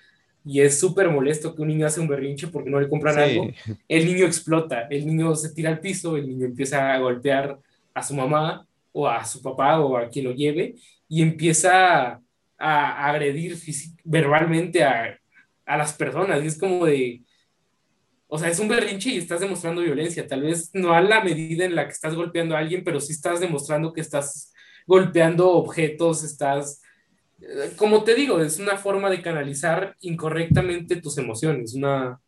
y 0.43 0.61
es 0.61 0.79
súper 0.79 1.09
molesto 1.09 1.55
que 1.55 1.61
un 1.61 1.67
niño 1.67 1.85
hace 1.85 1.99
un 1.99 2.07
berrinche 2.07 2.47
porque 2.47 2.69
no 2.69 2.79
le 2.79 2.89
compran 2.89 3.17
algo, 3.17 3.49
el 3.87 4.05
niño 4.05 4.25
explota, 4.25 4.87
el 4.89 5.05
niño 5.05 5.35
se 5.35 5.53
tira 5.53 5.69
al 5.69 5.79
piso, 5.79 6.17
el 6.17 6.27
niño 6.27 6.45
empieza 6.45 6.93
a 6.93 6.99
golpear 6.99 7.59
a 7.93 8.03
su 8.03 8.15
mamá 8.15 8.65
o 8.91 9.07
a 9.07 9.23
su 9.23 9.41
papá 9.41 9.79
o 9.79 9.97
a 9.97 10.09
quien 10.09 10.25
lo 10.25 10.31
lleve 10.33 10.75
y 11.07 11.21
empieza 11.21 12.19
a 12.57 13.09
agredir 13.09 13.57
verbalmente 14.03 14.83
a 14.83 15.20
a 15.71 15.77
las 15.77 15.93
personas. 15.93 16.43
Y 16.43 16.47
es 16.47 16.57
como 16.57 16.85
de, 16.85 17.23
o 18.27 18.37
sea, 18.37 18.49
es 18.49 18.59
un 18.59 18.67
berrinche 18.67 19.09
y 19.11 19.17
estás 19.17 19.39
demostrando 19.39 19.81
violencia. 19.81 20.27
Tal 20.27 20.41
vez 20.41 20.69
no 20.73 20.93
a 20.93 21.01
la 21.01 21.23
medida 21.23 21.65
en 21.65 21.75
la 21.75 21.85
que 21.85 21.93
estás 21.93 22.13
golpeando 22.13 22.55
a 22.55 22.59
alguien, 22.59 22.83
pero 22.83 22.99
sí 22.99 23.13
estás 23.13 23.39
demostrando 23.39 23.93
que 23.93 24.01
estás 24.01 24.53
golpeando 24.85 25.51
objetos, 25.51 26.23
estás, 26.23 26.81
eh, 27.39 27.71
como 27.77 28.03
te 28.03 28.15
digo, 28.15 28.41
es 28.41 28.59
una 28.59 28.77
forma 28.77 29.09
de 29.09 29.21
canalizar 29.21 29.95
incorrectamente 30.01 30.97
tus 30.97 31.17
emociones, 31.17 31.73
una, 31.73 32.19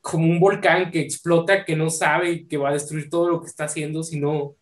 como 0.00 0.26
un 0.26 0.40
volcán 0.40 0.90
que 0.90 1.00
explota, 1.00 1.64
que 1.64 1.76
no 1.76 1.90
sabe 1.90 2.46
que 2.48 2.56
va 2.56 2.70
a 2.70 2.74
destruir 2.74 3.10
todo 3.10 3.28
lo 3.28 3.40
que 3.40 3.48
está 3.48 3.64
haciendo, 3.64 4.02
sino 4.02 4.56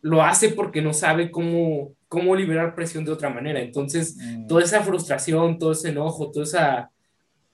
lo 0.00 0.22
hace 0.22 0.50
porque 0.50 0.82
no 0.82 0.92
sabe 0.92 1.30
cómo, 1.30 1.94
cómo 2.08 2.36
liberar 2.36 2.74
presión 2.74 3.04
de 3.04 3.12
otra 3.12 3.30
manera. 3.30 3.60
Entonces, 3.60 4.16
mm. 4.18 4.46
toda 4.46 4.62
esa 4.62 4.82
frustración, 4.82 5.58
todo 5.58 5.72
ese 5.72 5.90
enojo, 5.90 6.30
toda 6.30 6.44
esa, 6.44 6.90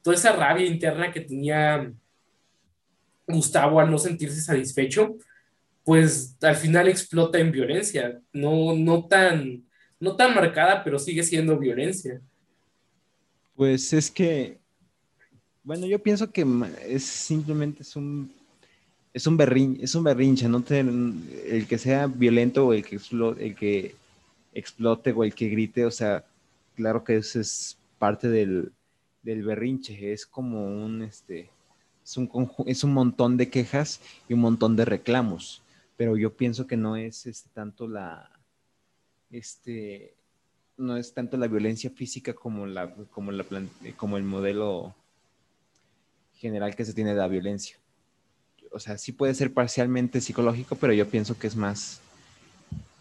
toda 0.03 0.17
esa 0.17 0.33
rabia 0.33 0.67
interna 0.67 1.13
que 1.13 1.21
tenía 1.21 1.93
Gustavo 3.27 3.81
al 3.81 3.91
no 3.91 3.99
sentirse 3.99 4.41
satisfecho, 4.41 5.17
pues 5.85 6.37
al 6.43 6.57
final 6.57 6.89
explota 6.89 7.39
en 7.39 7.53
violencia, 7.53 8.21
no, 8.33 8.75
no, 8.75 9.07
tan, 9.07 9.65
no 9.99 10.17
tan 10.17 10.35
marcada, 10.35 10.85
pero 10.85 10.99
sigue 10.99 11.23
siendo 11.23 11.59
violencia. 11.59 12.21
Pues 13.55 13.93
es 13.93 14.11
que, 14.11 14.59
bueno, 15.63 15.87
yo 15.87 15.99
pienso 16.03 16.31
que 16.31 16.47
es 16.87 17.05
simplemente 17.05 17.83
es 17.83 17.97
un, 17.97 18.33
es 19.13 19.27
un, 19.27 19.79
es 19.81 19.95
un 19.95 20.05
berrinche, 20.05 20.49
no 20.49 20.65
el 20.69 21.67
que 21.69 21.79
sea 21.79 22.07
violento 22.07 22.67
o 22.67 22.73
el 22.73 22.85
que 22.85 23.95
explote 24.55 25.13
o 25.13 25.25
el 25.25 25.35
que 25.35 25.49
grite, 25.49 25.85
o 25.85 25.91
sea, 25.91 26.25
claro 26.75 27.05
que 27.05 27.17
eso 27.17 27.41
es 27.41 27.77
parte 27.99 28.29
del, 28.29 28.73
del 29.23 29.43
berrinche, 29.43 30.13
es 30.13 30.27
como 30.27 30.65
un, 30.67 31.03
este, 31.03 31.51
es 32.05 32.17
un, 32.17 32.31
es 32.67 32.85
un 32.85 32.95
montón 32.95 33.37
de 33.37 33.51
quejas 33.51 34.01
y 34.29 34.35
un 34.35 34.41
montón 34.41 34.77
de 34.77 34.85
reclamos, 34.85 35.63
pero 35.97 36.17
yo 36.17 36.35
pienso 36.37 36.67
que 36.67 36.77
no 36.77 36.97
es 36.97 37.27
este, 37.27 37.51
tanto 37.53 37.87
la, 37.87 38.31
este, 39.31 40.15
no 40.77 40.97
es 40.97 41.13
tanto 41.13 41.37
la 41.37 41.47
violencia 41.47 41.91
física 41.91 42.35
como, 42.35 42.67
la, 42.67 42.95
como, 42.95 43.33
la, 43.33 43.45
como 43.97 44.17
el 44.17 44.25
modelo 44.25 44.95
general 46.35 46.75
que 46.75 46.85
se 46.85 46.95
tiene 46.95 47.11
de 47.11 47.17
la 47.17 47.29
violencia. 47.29 47.77
O 48.73 48.79
sea, 48.79 48.97
sí 48.97 49.13
puede 49.13 49.35
ser 49.35 49.53
parcialmente 49.53 50.21
psicológico, 50.21 50.77
pero 50.77 50.93
yo 50.93 51.07
pienso 51.07 51.39
que 51.39 51.49
es 51.49 51.57
más 51.57 52.01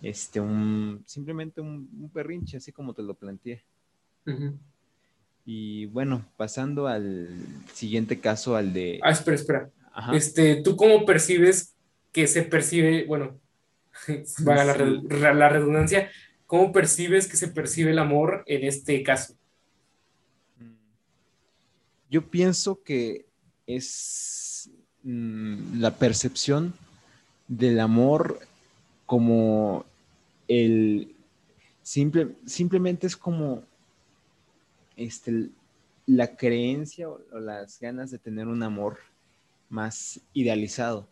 este, 0.01 0.39
un, 0.39 1.03
simplemente 1.05 1.61
un, 1.61 2.09
perrinche, 2.13 2.57
así 2.57 2.71
como 2.71 2.93
te 2.93 3.03
lo 3.03 3.13
planteé. 3.13 3.63
Y 5.51 5.87
bueno, 5.87 6.23
pasando 6.37 6.85
al 6.85 7.27
siguiente 7.73 8.19
caso, 8.19 8.55
al 8.55 8.71
de... 8.71 8.99
Ah, 9.01 9.09
espera, 9.09 9.35
espera. 9.35 9.69
Este, 10.13 10.61
¿Tú 10.61 10.75
cómo 10.75 11.07
percibes 11.07 11.73
que 12.11 12.27
se 12.27 12.43
percibe, 12.43 13.05
bueno, 13.07 13.39
va 14.47 14.63
la, 14.63 15.33
la, 15.33 15.49
redundancia, 15.49 16.11
cómo 16.45 16.71
percibes 16.71 17.27
que 17.27 17.35
se 17.35 17.47
percibe 17.47 17.89
el 17.89 17.97
amor 17.97 18.43
en 18.45 18.63
este 18.63 19.01
caso? 19.01 19.33
Yo 22.11 22.21
pienso 22.29 22.83
que 22.83 23.25
es 23.65 24.69
mm, 25.01 25.79
la 25.79 25.95
percepción 25.95 26.75
del 27.47 27.79
amor 27.79 28.39
como 29.07 29.83
el 30.47 31.15
simple, 31.81 32.35
simplemente 32.45 33.07
es 33.07 33.17
como 33.17 33.63
este, 34.99 35.49
la 36.05 36.35
creencia 36.35 37.09
o, 37.09 37.19
las 37.39 37.79
ganas 37.79 38.11
de 38.11 38.19
tener 38.19 38.47
un 38.47 38.63
amor 38.63 38.97
más 39.69 40.19
idealizado. 40.33 41.07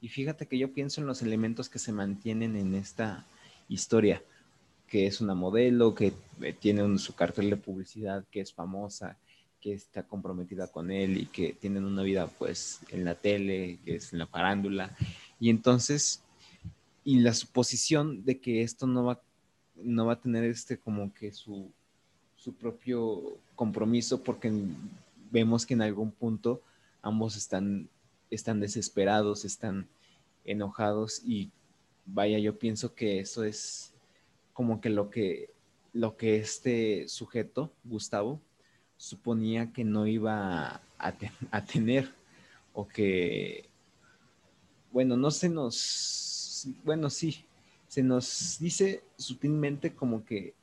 Y 0.00 0.08
fíjate 0.08 0.46
que 0.46 0.58
yo 0.58 0.72
pienso 0.72 1.00
en 1.00 1.06
los 1.06 1.22
elementos 1.22 1.68
que 1.68 1.78
se 1.78 1.92
mantienen 1.92 2.56
en 2.56 2.74
esta 2.74 3.26
historia, 3.68 4.22
que 4.86 5.06
es 5.06 5.20
una 5.20 5.34
modelo, 5.34 5.94
que 5.94 6.12
eh, 6.40 6.52
tiene 6.52 6.98
su 6.98 7.14
cartel 7.14 7.50
de 7.50 7.56
publicidad, 7.56 8.24
que 8.30 8.40
es 8.40 8.52
famosa, 8.52 9.16
que 9.60 9.72
está 9.72 10.02
comprometida 10.02 10.68
con 10.68 10.90
él 10.90 11.18
y 11.18 11.26
que 11.26 11.52
tienen 11.52 11.84
una 11.84 12.02
vida 12.02 12.26
pues 12.26 12.80
en 12.90 13.04
la 13.04 13.14
tele, 13.14 13.78
que 13.84 13.96
es 13.96 14.12
en 14.12 14.20
la 14.20 14.26
parándula. 14.26 14.96
Y 15.38 15.50
entonces, 15.50 16.22
y 17.04 17.20
la 17.20 17.34
suposición 17.34 18.24
de 18.24 18.40
que 18.40 18.62
esto 18.62 18.86
no 18.86 19.04
va, 19.04 19.20
no 19.76 20.06
va 20.06 20.14
a 20.14 20.20
tener 20.20 20.44
este 20.44 20.78
como 20.78 21.12
que 21.12 21.32
su 21.32 21.70
su 22.48 22.54
propio 22.54 23.36
compromiso 23.54 24.22
porque 24.22 24.50
vemos 25.30 25.66
que 25.66 25.74
en 25.74 25.82
algún 25.82 26.10
punto 26.10 26.62
ambos 27.02 27.36
están, 27.36 27.90
están 28.30 28.58
desesperados, 28.58 29.44
están 29.44 29.86
enojados 30.46 31.20
y 31.26 31.50
vaya, 32.06 32.38
yo 32.38 32.58
pienso 32.58 32.94
que 32.94 33.20
eso 33.20 33.44
es 33.44 33.92
como 34.54 34.80
que 34.80 34.88
lo 34.88 35.10
que, 35.10 35.50
lo 35.92 36.16
que 36.16 36.36
este 36.36 37.06
sujeto, 37.06 37.70
Gustavo, 37.84 38.40
suponía 38.96 39.70
que 39.70 39.84
no 39.84 40.06
iba 40.06 40.80
a, 40.98 41.14
a 41.50 41.64
tener 41.66 42.14
o 42.72 42.88
que, 42.88 43.68
bueno, 44.90 45.18
no 45.18 45.30
se 45.30 45.50
nos, 45.50 46.66
bueno, 46.82 47.10
sí, 47.10 47.44
se 47.88 48.02
nos 48.02 48.56
dice 48.58 49.02
sutilmente 49.18 49.94
como 49.94 50.24
que 50.24 50.54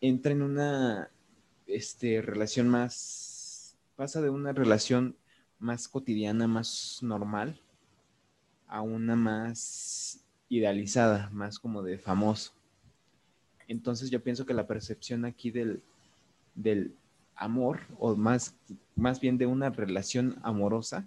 entra 0.00 0.32
en 0.32 0.42
una 0.42 1.10
este, 1.66 2.22
relación 2.22 2.68
más, 2.68 3.76
pasa 3.96 4.20
de 4.20 4.30
una 4.30 4.52
relación 4.52 5.16
más 5.58 5.88
cotidiana, 5.88 6.46
más 6.46 6.98
normal, 7.02 7.60
a 8.66 8.82
una 8.82 9.16
más 9.16 10.24
idealizada, 10.48 11.30
más 11.30 11.58
como 11.58 11.82
de 11.82 11.98
famoso. 11.98 12.52
Entonces 13.66 14.10
yo 14.10 14.22
pienso 14.22 14.46
que 14.46 14.54
la 14.54 14.66
percepción 14.66 15.24
aquí 15.24 15.50
del, 15.50 15.82
del 16.54 16.94
amor, 17.34 17.80
o 17.98 18.16
más, 18.16 18.54
más 18.96 19.20
bien 19.20 19.38
de 19.38 19.46
una 19.46 19.70
relación 19.70 20.38
amorosa, 20.42 21.06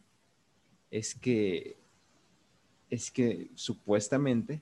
es 0.91 1.15
que, 1.15 1.77
es 2.89 3.09
que 3.09 3.49
supuestamente 3.55 4.61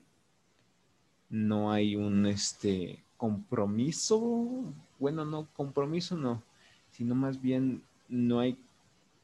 no 1.28 1.72
hay 1.72 1.96
un, 1.96 2.26
este, 2.26 3.04
compromiso, 3.20 4.72
bueno, 4.98 5.26
no, 5.26 5.46
compromiso 5.52 6.16
no, 6.16 6.42
sino 6.90 7.14
más 7.14 7.38
bien 7.38 7.82
no 8.08 8.40
hay 8.40 8.56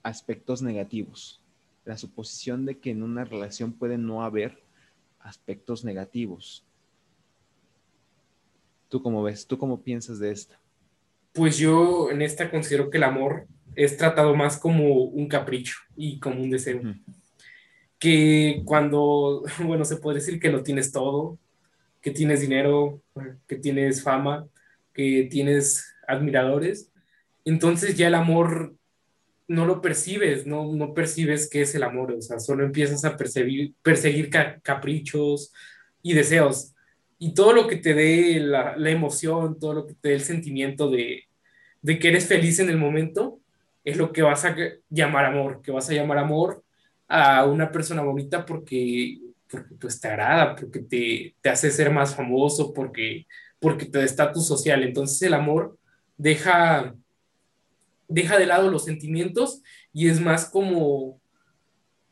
aspectos 0.03 0.61
negativos. 0.61 1.40
La 1.86 1.97
suposición 1.97 2.66
de 2.66 2.76
que 2.76 2.90
en 2.90 3.03
una 3.03 3.24
relación 3.24 3.72
puede 3.72 3.97
no 3.97 4.22
haber 4.22 4.62
aspectos 5.18 5.82
negativos. 5.82 6.62
¿Tú 8.90 9.03
cómo 9.03 9.22
ves? 9.22 9.47
¿Tú 9.47 9.57
cómo 9.57 9.80
piensas 9.80 10.18
de 10.18 10.30
esta? 10.30 10.61
Pues 11.32 11.57
yo 11.57 12.11
en 12.11 12.20
esta 12.20 12.51
considero 12.51 12.90
que 12.90 12.99
el 12.99 13.05
amor 13.05 13.47
es 13.74 13.97
tratado 13.97 14.34
más 14.34 14.59
como 14.59 15.05
un 15.05 15.26
capricho 15.26 15.76
y 15.97 16.20
como 16.20 16.42
un 16.42 16.51
deseo. 16.51 16.82
Que 17.99 18.61
cuando, 18.66 19.42
bueno, 19.64 19.86
se 19.86 19.97
puede 19.97 20.18
decir 20.18 20.38
que 20.38 20.51
lo 20.51 20.62
tienes 20.62 20.92
todo, 20.92 21.38
que 22.07 22.12
tienes 22.12 22.40
dinero, 22.40 23.02
que 23.48 23.57
tienes 23.57 24.00
fama, 24.00 24.46
que 24.94 25.26
tienes 25.28 25.92
admiradores, 26.07 26.92
entonces 27.44 27.96
ya 27.96 28.07
el 28.07 28.14
amor 28.14 28.76
no 29.48 29.66
lo 29.66 29.82
percibes, 29.82 30.46
no, 30.46 30.72
no 30.72 30.94
percibes 30.94 31.50
qué 31.50 31.62
es 31.62 31.74
el 31.74 31.82
amor, 31.82 32.12
o 32.12 32.22
sea, 32.22 32.38
solo 32.38 32.62
empiezas 32.62 33.04
a 33.04 33.16
perseguir, 33.16 33.74
perseguir 33.82 34.30
caprichos 34.62 35.52
y 36.00 36.14
deseos. 36.14 36.76
Y 37.18 37.34
todo 37.34 37.52
lo 37.52 37.66
que 37.66 37.74
te 37.74 37.92
dé 37.92 38.38
la, 38.38 38.76
la, 38.76 38.90
emoción, 38.90 39.59
todo 39.59 39.74
lo 39.74 39.86
que 39.88 39.94
te 39.94 40.11
dé 40.11 40.14
el 40.14 40.20
sentimiento 40.20 40.88
de, 40.88 41.24
de 41.82 41.98
que 41.98 42.07
eres 42.07 42.28
feliz 42.28 42.61
en 42.61 42.70
el 42.70 42.78
momento, 42.78 43.40
es 43.82 43.96
lo 43.96 44.12
que 44.12 44.22
vas 44.22 44.44
a 44.44 44.54
llamar 44.90 45.24
amor, 45.24 45.61
que 45.61 45.72
vas 45.72 45.90
a 45.90 45.94
llamar 45.94 46.18
amor 46.18 46.62
a 47.09 47.44
una 47.46 47.72
persona 47.72 48.02
bonita 48.02 48.46
porque 48.46 49.25
porque 49.51 49.74
pues 49.76 50.01
te 50.01 50.09
agrada, 50.09 50.57
porque 50.57 50.80
te, 50.80 51.34
te 51.40 51.49
hace 51.49 51.70
ser 51.70 51.90
más 51.90 52.14
famoso, 52.14 52.72
porque, 52.72 53.26
porque 53.59 53.86
te 53.86 53.99
da 53.99 54.05
estatus 54.05 54.47
social. 54.47 54.82
Entonces 54.82 55.20
el 55.22 55.34
amor 55.34 55.78
deja, 56.16 56.94
deja 58.09 58.38
de 58.38 58.47
lado 58.47 58.70
los 58.70 58.84
sentimientos 58.84 59.62
y 59.92 60.09
es 60.09 60.20
más 60.20 60.51
como, 60.51 61.20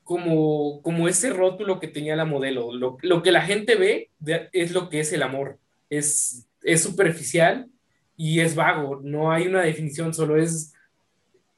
como, 0.05 0.81
como 0.83 1.09
ese 1.09 1.31
rótulo 1.31 1.81
que 1.81 1.89
tenía 1.89 2.17
la 2.17 2.25
modelo. 2.25 2.73
Lo, 2.73 2.99
lo 3.03 3.23
que 3.23 3.33
la 3.33 3.43
gente 3.43 3.77
ve 3.77 4.11
es 4.53 4.73
lo 4.73 4.89
que 4.89 5.01
es 5.01 5.13
el 5.13 5.23
amor. 5.23 5.59
Es, 5.91 6.47
es 6.63 6.83
superficial 6.83 7.69
y 8.17 8.41
es 8.41 8.55
vago. 8.55 9.01
No 9.03 9.33
hay 9.33 9.47
una 9.47 9.63
definición, 9.63 10.15
solo 10.15 10.37
es 10.37 10.73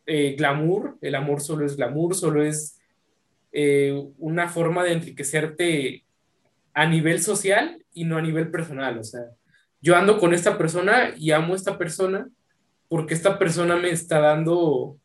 eh, 0.06 0.34
glamour. 0.38 0.96
El 1.00 1.14
amor 1.14 1.40
solo 1.40 1.66
es 1.66 1.76
glamour, 1.76 2.14
solo 2.14 2.42
es 2.42 2.75
eh, 3.58 3.98
una 4.18 4.48
forma 4.50 4.84
de 4.84 4.92
enriquecerte 4.92 6.04
a 6.74 6.84
nivel 6.84 7.22
social 7.22 7.82
y 7.94 8.04
no 8.04 8.18
a 8.18 8.20
nivel 8.20 8.50
personal. 8.50 8.98
O 8.98 9.02
sea, 9.02 9.22
yo 9.80 9.96
ando 9.96 10.18
con 10.18 10.34
esta 10.34 10.58
persona 10.58 11.14
y 11.16 11.30
amo 11.30 11.54
a 11.54 11.56
esta 11.56 11.78
persona 11.78 12.28
porque 12.86 13.14
esta 13.14 13.38
persona 13.38 13.76
me 13.76 13.88
está 13.88 14.20
dando, 14.20 14.98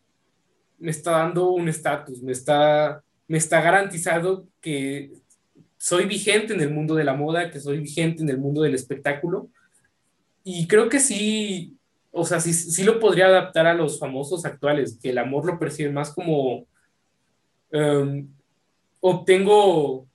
me 0.79 0.91
está 0.91 1.11
dando 1.11 1.51
un 1.51 1.69
estatus, 1.69 2.21
me 2.21 2.33
está, 2.33 3.01
me 3.25 3.37
está 3.37 3.61
garantizado 3.61 4.45
que 4.59 5.13
soy 5.77 6.03
vigente 6.03 6.53
en 6.53 6.59
el 6.59 6.71
mundo 6.71 6.95
de 6.95 7.05
la 7.05 7.13
moda, 7.13 7.51
que 7.51 7.61
soy 7.61 7.79
vigente 7.79 8.21
en 8.21 8.29
el 8.31 8.37
mundo 8.37 8.63
del 8.63 8.75
espectáculo. 8.75 9.49
Y 10.43 10.67
creo 10.67 10.89
que 10.89 10.99
sí, 10.99 11.77
o 12.11 12.25
sea, 12.25 12.41
sí, 12.41 12.51
sí 12.51 12.83
lo 12.83 12.99
podría 12.99 13.27
adaptar 13.27 13.65
a 13.65 13.73
los 13.73 13.97
famosos 13.97 14.43
actuales, 14.43 14.99
que 15.01 15.11
el 15.11 15.19
amor 15.19 15.45
lo 15.45 15.57
perciben 15.57 15.93
más 15.93 16.13
como 16.13 16.67
em, 17.71 18.27
obtengo, 19.01 20.07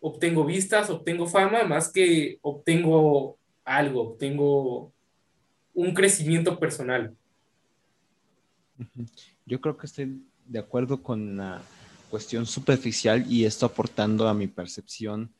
obtengo 0.00 0.44
vistas, 0.44 0.90
obtengo 0.90 1.26
fama, 1.26 1.64
más 1.64 1.90
que 1.90 2.38
obtengo 2.42 3.36
algo, 3.64 4.02
obtengo 4.02 4.92
un 5.74 5.92
crecimiento 5.94 6.58
personal. 6.58 7.14
Yo 9.46 9.60
creo 9.60 9.76
que 9.76 9.86
estoy 9.86 10.22
de 10.46 10.58
acuerdo 10.58 11.02
con 11.02 11.36
la 11.36 11.62
cuestión 12.10 12.46
superficial 12.46 13.24
y 13.28 13.44
esto 13.44 13.66
aportando 13.66 14.28
a 14.28 14.34
mi 14.34 14.46
percepción 14.46 15.30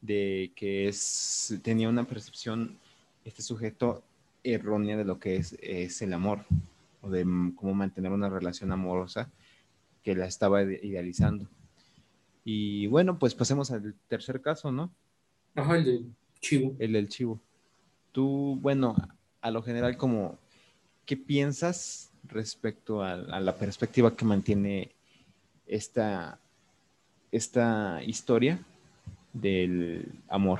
de 0.00 0.52
que 0.54 0.88
es, 0.88 1.58
tenía 1.62 1.88
una 1.88 2.04
percepción, 2.04 2.78
este 3.24 3.42
sujeto, 3.42 4.02
errónea 4.42 4.96
de 4.96 5.04
lo 5.04 5.18
que 5.18 5.36
es, 5.36 5.56
es 5.60 6.00
el 6.02 6.12
amor 6.12 6.44
o 7.02 7.10
de 7.10 7.24
cómo 7.56 7.74
mantener 7.74 8.12
una 8.12 8.28
relación 8.28 8.72
amorosa 8.72 9.30
que 10.02 10.14
la 10.14 10.26
estaba 10.26 10.62
idealizando. 10.62 11.46
Y 12.52 12.88
bueno, 12.88 13.16
pues 13.16 13.32
pasemos 13.32 13.70
al 13.70 13.94
tercer 14.08 14.40
caso, 14.40 14.72
¿no? 14.72 14.90
Ajá, 15.54 15.76
el 15.76 15.84
del 15.84 16.06
chivo. 16.40 16.74
El 16.80 16.94
del 16.94 17.08
chivo. 17.08 17.40
Tú, 18.10 18.58
bueno, 18.60 18.96
a 19.40 19.52
lo 19.52 19.62
general, 19.62 19.96
como, 19.96 20.36
¿qué 21.06 21.16
piensas 21.16 22.10
respecto 22.24 23.04
a, 23.04 23.12
a 23.12 23.38
la 23.38 23.54
perspectiva 23.54 24.16
que 24.16 24.24
mantiene 24.24 24.90
esta, 25.68 26.40
esta 27.30 28.02
historia 28.04 28.58
del 29.32 30.10
amor? 30.28 30.58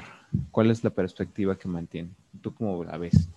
¿Cuál 0.53 0.71
es 0.71 0.85
la 0.85 0.91
perspectiva 0.91 1.59
que 1.59 1.67
mantiene? 1.67 2.11
¿Tú 2.41 2.55
cómo 2.55 2.85
la 2.85 2.99
ves? 2.99 3.29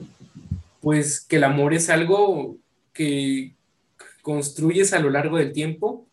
Pues 0.80 1.22
que 1.22 1.38
el 1.38 1.44
amor 1.44 1.74
es 1.74 1.90
algo 1.90 2.56
que 2.94 3.56
construyes 4.22 4.94
a 4.94 5.00
lo 5.00 5.10
largo 5.10 5.38
del 5.40 5.54
tiempo 5.54 6.06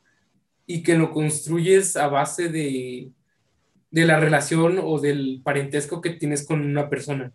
y 0.70 0.84
que 0.84 0.96
lo 0.96 1.10
construyes 1.10 1.96
a 1.96 2.06
base 2.06 2.48
de, 2.48 3.10
de 3.90 4.04
la 4.04 4.20
relación 4.20 4.78
o 4.80 5.00
del 5.00 5.40
parentesco 5.42 6.00
que 6.00 6.10
tienes 6.10 6.46
con 6.46 6.60
una 6.64 6.88
persona. 6.88 7.32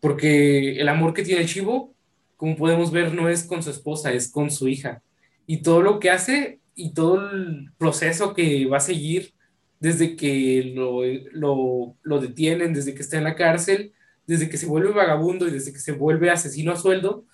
Porque 0.00 0.80
el 0.80 0.88
amor 0.88 1.12
que 1.12 1.22
tiene 1.22 1.44
chivo, 1.44 1.92
como 2.38 2.56
podemos 2.56 2.90
ver, 2.90 3.12
no 3.12 3.28
es 3.28 3.44
con 3.44 3.62
su 3.62 3.68
esposa, 3.68 4.14
es 4.14 4.30
con 4.30 4.50
su 4.50 4.66
hija. 4.66 5.02
Y 5.46 5.58
todo 5.58 5.82
lo 5.82 6.00
que 6.00 6.08
hace 6.08 6.60
y 6.74 6.94
todo 6.94 7.30
el 7.30 7.70
proceso 7.76 8.32
que 8.32 8.64
va 8.64 8.78
a 8.78 8.80
seguir 8.80 9.34
desde 9.78 10.16
que 10.16 10.72
lo, 10.74 11.02
lo, 11.32 11.96
lo, 12.00 12.18
detienen, 12.18 12.72
desde 12.72 12.94
que 12.94 13.02
está 13.02 13.18
en 13.18 13.24
la 13.24 13.36
cárcel, 13.36 13.92
desde 14.26 14.48
que 14.48 14.56
se 14.56 14.64
vuelve 14.64 14.92
vagabundo 14.92 15.46
y 15.46 15.50
desde 15.50 15.74
que 15.74 15.80
se 15.80 15.92
vuelve 15.92 16.30
asesino 16.30 16.72
a 16.72 16.76
sueldo, 16.76 17.26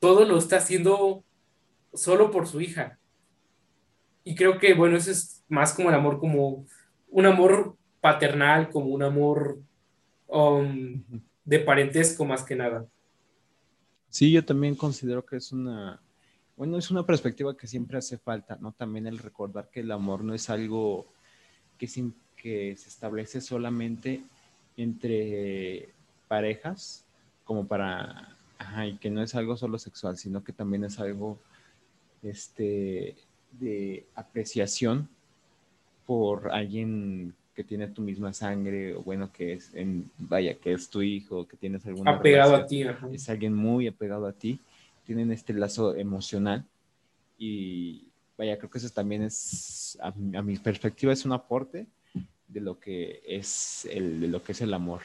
todo 0.00 0.24
lo 0.24 0.38
está 0.38 0.56
haciendo 0.56 1.24
solo 1.92 2.30
por 2.30 2.46
su 2.46 2.62
hija. 2.62 2.98
Y 4.24 4.34
creo 4.34 4.58
que, 4.58 4.74
bueno, 4.74 4.96
eso 4.96 5.10
es 5.10 5.44
más 5.48 5.74
como 5.74 5.90
el 5.90 5.94
amor, 5.94 6.18
como 6.18 6.64
un 7.08 7.26
amor 7.26 7.76
paternal, 8.00 8.70
como 8.70 8.86
un 8.86 9.02
amor 9.02 9.58
um, 10.28 11.02
de 11.44 11.58
parentesco 11.60 12.24
más 12.24 12.42
que 12.42 12.56
nada. 12.56 12.86
Sí, 14.08 14.32
yo 14.32 14.44
también 14.44 14.74
considero 14.74 15.24
que 15.24 15.36
es 15.36 15.52
una, 15.52 16.00
bueno, 16.56 16.78
es 16.78 16.90
una 16.90 17.04
perspectiva 17.04 17.56
que 17.56 17.66
siempre 17.66 17.98
hace 17.98 18.16
falta, 18.16 18.56
¿no? 18.60 18.72
También 18.72 19.06
el 19.06 19.18
recordar 19.18 19.68
que 19.70 19.80
el 19.80 19.90
amor 19.90 20.22
no 20.22 20.34
es 20.34 20.48
algo 20.50 21.06
que, 21.78 21.86
sin, 21.86 22.14
que 22.36 22.76
se 22.76 22.88
establece 22.88 23.40
solamente 23.40 24.22
entre 24.76 25.88
parejas, 26.28 27.04
como 27.44 27.66
para, 27.66 28.36
ajá, 28.58 28.86
y 28.86 28.96
que 28.98 29.10
no 29.10 29.22
es 29.22 29.34
algo 29.34 29.56
solo 29.56 29.78
sexual, 29.78 30.16
sino 30.16 30.44
que 30.44 30.52
también 30.52 30.84
es 30.84 30.98
algo, 30.98 31.38
este, 32.22 33.16
de 33.60 34.04
apreciación 34.14 35.08
por 36.06 36.52
alguien 36.52 37.34
que 37.54 37.64
tiene 37.64 37.86
tu 37.86 38.02
misma 38.02 38.32
sangre, 38.32 38.94
o 38.94 39.02
bueno, 39.02 39.30
que 39.32 39.54
es, 39.54 39.72
en, 39.74 40.10
vaya, 40.18 40.54
que 40.54 40.72
es 40.72 40.88
tu 40.88 41.02
hijo, 41.02 41.46
que 41.46 41.56
tienes 41.56 41.86
alguna 41.86 42.12
Apegado 42.12 42.56
a 42.56 42.66
ti, 42.66 42.84
Es 43.12 43.28
alguien 43.28 43.54
muy 43.54 43.86
apegado 43.86 44.26
a 44.26 44.32
ti 44.32 44.58
tienen 45.04 45.30
este 45.30 45.52
lazo 45.52 45.94
emocional 45.94 46.64
y 47.38 48.04
vaya, 48.36 48.58
creo 48.58 48.70
que 48.70 48.78
eso 48.78 48.88
también 48.90 49.22
es, 49.22 49.98
a, 50.00 50.10
mi 50.10 50.56
perspectiva, 50.56 51.12
es 51.12 51.24
un 51.24 51.32
aporte 51.32 51.86
de 52.48 52.60
lo 52.60 52.78
que 52.78 53.22
es 53.26 53.86
el, 53.90 54.20
de 54.20 54.28
lo 54.28 54.42
que 54.42 54.52
es 54.52 54.60
el 54.60 54.74
amor, 54.74 55.02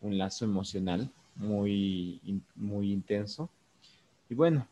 un 0.00 0.18
lazo 0.18 0.44
emocional 0.44 1.10
muy, 1.36 2.20
muy 2.54 2.92
intenso. 2.92 3.48
Y 4.28 4.34
bueno, 4.34 4.66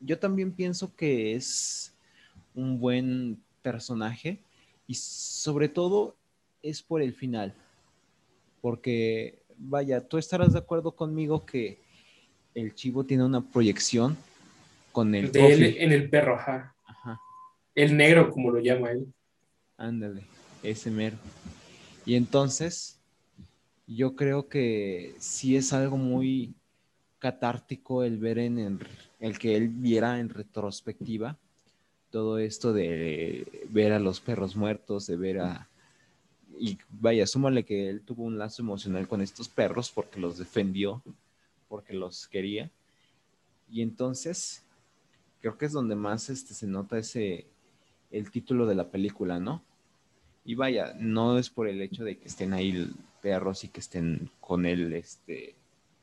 yo 0.00 0.18
también 0.18 0.52
pienso 0.52 0.94
que 0.96 1.34
es 1.34 1.92
un 2.54 2.78
buen 2.78 3.42
personaje 3.62 4.38
y 4.86 4.94
sobre 4.94 5.68
todo 5.68 6.16
es 6.62 6.82
por 6.82 7.02
el 7.02 7.14
final, 7.14 7.54
porque 8.60 9.42
vaya, 9.56 10.00
tú 10.00 10.18
estarás 10.18 10.52
de 10.52 10.58
acuerdo 10.58 10.92
conmigo 10.92 11.44
que 11.44 11.78
el 12.54 12.74
chivo 12.74 13.04
tiene 13.04 13.24
una 13.24 13.40
proyección 13.40 14.16
con 14.92 15.14
el... 15.14 15.32
De 15.32 15.82
en 15.82 15.92
el 15.92 16.10
perro, 16.10 16.36
ajá. 16.36 16.74
El 17.74 17.96
negro, 17.96 18.30
como 18.30 18.50
lo 18.50 18.60
llama 18.60 18.90
él. 18.90 19.06
Ándale, 19.78 20.22
ese 20.62 20.90
mero. 20.90 21.16
Y 22.04 22.16
entonces, 22.16 23.00
yo 23.86 24.14
creo 24.14 24.48
que 24.48 25.14
sí 25.18 25.56
es 25.56 25.72
algo 25.72 25.96
muy 25.96 26.54
catártico 27.18 28.04
el 28.04 28.18
ver 28.18 28.38
en 28.38 28.58
el, 29.20 29.38
que 29.38 29.56
él 29.56 29.68
viera 29.68 30.18
en 30.18 30.28
retrospectiva 30.28 31.38
todo 32.12 32.38
esto 32.38 32.72
de 32.72 33.66
ver 33.70 33.92
a 33.92 33.98
los 33.98 34.20
perros 34.20 34.54
muertos, 34.54 35.08
de 35.08 35.16
ver 35.16 35.40
a... 35.40 35.68
Y 36.58 36.78
vaya, 36.90 37.26
súmale 37.26 37.64
que 37.64 37.88
él 37.88 38.02
tuvo 38.02 38.22
un 38.22 38.38
lazo 38.38 38.62
emocional 38.62 39.08
con 39.08 39.22
estos 39.22 39.48
perros 39.48 39.90
porque 39.90 40.20
los 40.20 40.38
defendió 40.38 41.02
porque 41.72 41.94
los 41.94 42.28
quería. 42.28 42.70
Y 43.70 43.80
entonces, 43.80 44.62
creo 45.40 45.56
que 45.56 45.64
es 45.64 45.72
donde 45.72 45.94
más 45.94 46.28
este, 46.28 46.52
se 46.52 46.66
nota 46.66 46.98
ese, 46.98 47.46
el 48.10 48.30
título 48.30 48.66
de 48.66 48.74
la 48.74 48.90
película, 48.90 49.40
¿no? 49.40 49.64
Y 50.44 50.54
vaya, 50.54 50.92
no 50.98 51.38
es 51.38 51.48
por 51.48 51.66
el 51.68 51.80
hecho 51.80 52.04
de 52.04 52.18
que 52.18 52.28
estén 52.28 52.52
ahí 52.52 52.92
perros 53.22 53.64
y 53.64 53.68
que 53.68 53.80
estén 53.80 54.30
con 54.38 54.66
él, 54.66 54.92
este, 54.92 55.54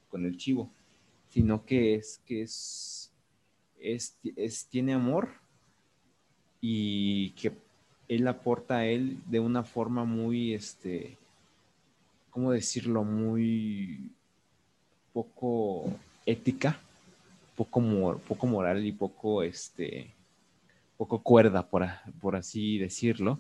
con 0.10 0.26
el 0.26 0.38
chivo, 0.38 0.72
sino 1.30 1.64
que 1.64 1.94
es 1.94 2.20
que 2.26 2.42
es, 2.42 3.12
es, 3.80 4.18
es 4.36 4.66
tiene 4.66 4.94
amor 4.94 5.30
y 6.62 7.32
que 7.32 7.52
él 8.08 8.28
aporta 8.28 8.78
a 8.78 8.86
él 8.86 9.20
de 9.28 9.40
una 9.40 9.64
forma 9.64 10.04
muy, 10.04 10.54
este, 10.54 11.18
¿cómo 12.32 12.52
decirlo? 12.52 13.04
Muy 13.04 14.12
poco 15.14 15.92
ética, 16.26 16.80
poco, 17.56 18.20
poco 18.28 18.48
moral 18.48 18.86
y 18.86 18.92
poco, 18.92 19.44
este, 19.44 20.12
poco 20.98 21.22
cuerda, 21.22 21.68
por, 21.68 21.88
por 22.20 22.36
así 22.36 22.78
decirlo. 22.78 23.40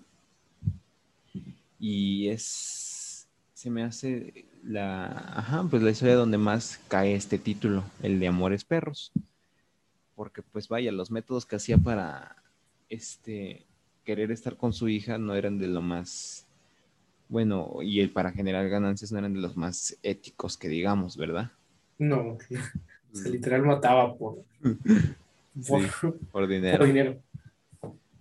Y 1.79 2.27
es, 2.27 3.27
se 3.53 3.69
me 3.69 3.83
hace 3.83 4.45
la, 4.63 5.07
ajá, 5.35 5.65
pues 5.69 5.81
la 5.81 5.91
historia 5.91 6.15
donde 6.15 6.37
más 6.37 6.79
cae 6.87 7.15
este 7.15 7.37
título, 7.37 7.83
el 8.03 8.19
de 8.19 8.27
Amores 8.27 8.63
Perros. 8.63 9.11
Porque 10.15 10.41
pues 10.41 10.67
vaya, 10.67 10.91
los 10.91 11.11
métodos 11.11 11.45
que 11.45 11.55
hacía 11.55 11.77
para, 11.77 12.35
este, 12.89 13.65
querer 14.03 14.31
estar 14.31 14.57
con 14.57 14.73
su 14.73 14.89
hija 14.89 15.17
no 15.17 15.35
eran 15.35 15.57
de 15.57 15.67
lo 15.67 15.81
más, 15.81 16.47
bueno, 17.27 17.77
y 17.81 17.99
el 17.99 18.11
para 18.11 18.31
generar 18.31 18.67
ganancias 18.69 19.11
no 19.11 19.19
eran 19.19 19.33
de 19.33 19.39
los 19.39 19.55
más 19.55 19.97
éticos 20.03 20.57
que 20.57 20.67
digamos, 20.67 21.15
¿verdad? 21.15 21.51
No, 21.97 22.37
se 23.13 23.29
literal 23.29 23.63
mataba 23.63 24.15
por, 24.15 24.43
por, 26.31 26.47
dinero. 26.47 27.21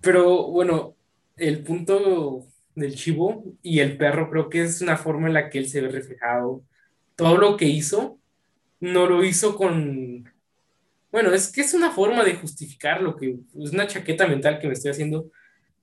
Pero 0.00 0.48
bueno, 0.48 0.94
el 1.36 1.62
punto 1.62 2.46
del 2.74 2.94
chivo 2.94 3.44
y 3.62 3.80
el 3.80 3.96
perro 3.96 4.30
creo 4.30 4.48
que 4.48 4.62
es 4.62 4.80
una 4.80 4.96
forma 4.96 5.28
en 5.28 5.34
la 5.34 5.50
que 5.50 5.58
él 5.58 5.68
se 5.68 5.80
ve 5.80 5.88
reflejado. 5.88 6.62
Todo 7.16 7.36
lo 7.36 7.56
que 7.56 7.66
hizo, 7.66 8.18
no 8.80 9.06
lo 9.06 9.24
hizo 9.24 9.56
con... 9.56 10.30
Bueno, 11.11 11.32
es 11.32 11.50
que 11.50 11.62
es 11.62 11.74
una 11.74 11.90
forma 11.90 12.24
de 12.24 12.34
justificar 12.34 13.02
lo 13.02 13.16
que 13.16 13.38
es 13.59 13.70
una 13.70 13.86
chaqueta 13.86 14.26
mental 14.26 14.59
que 14.59 14.66
me 14.66 14.74
estoy 14.74 14.90
haciendo. 14.90 15.30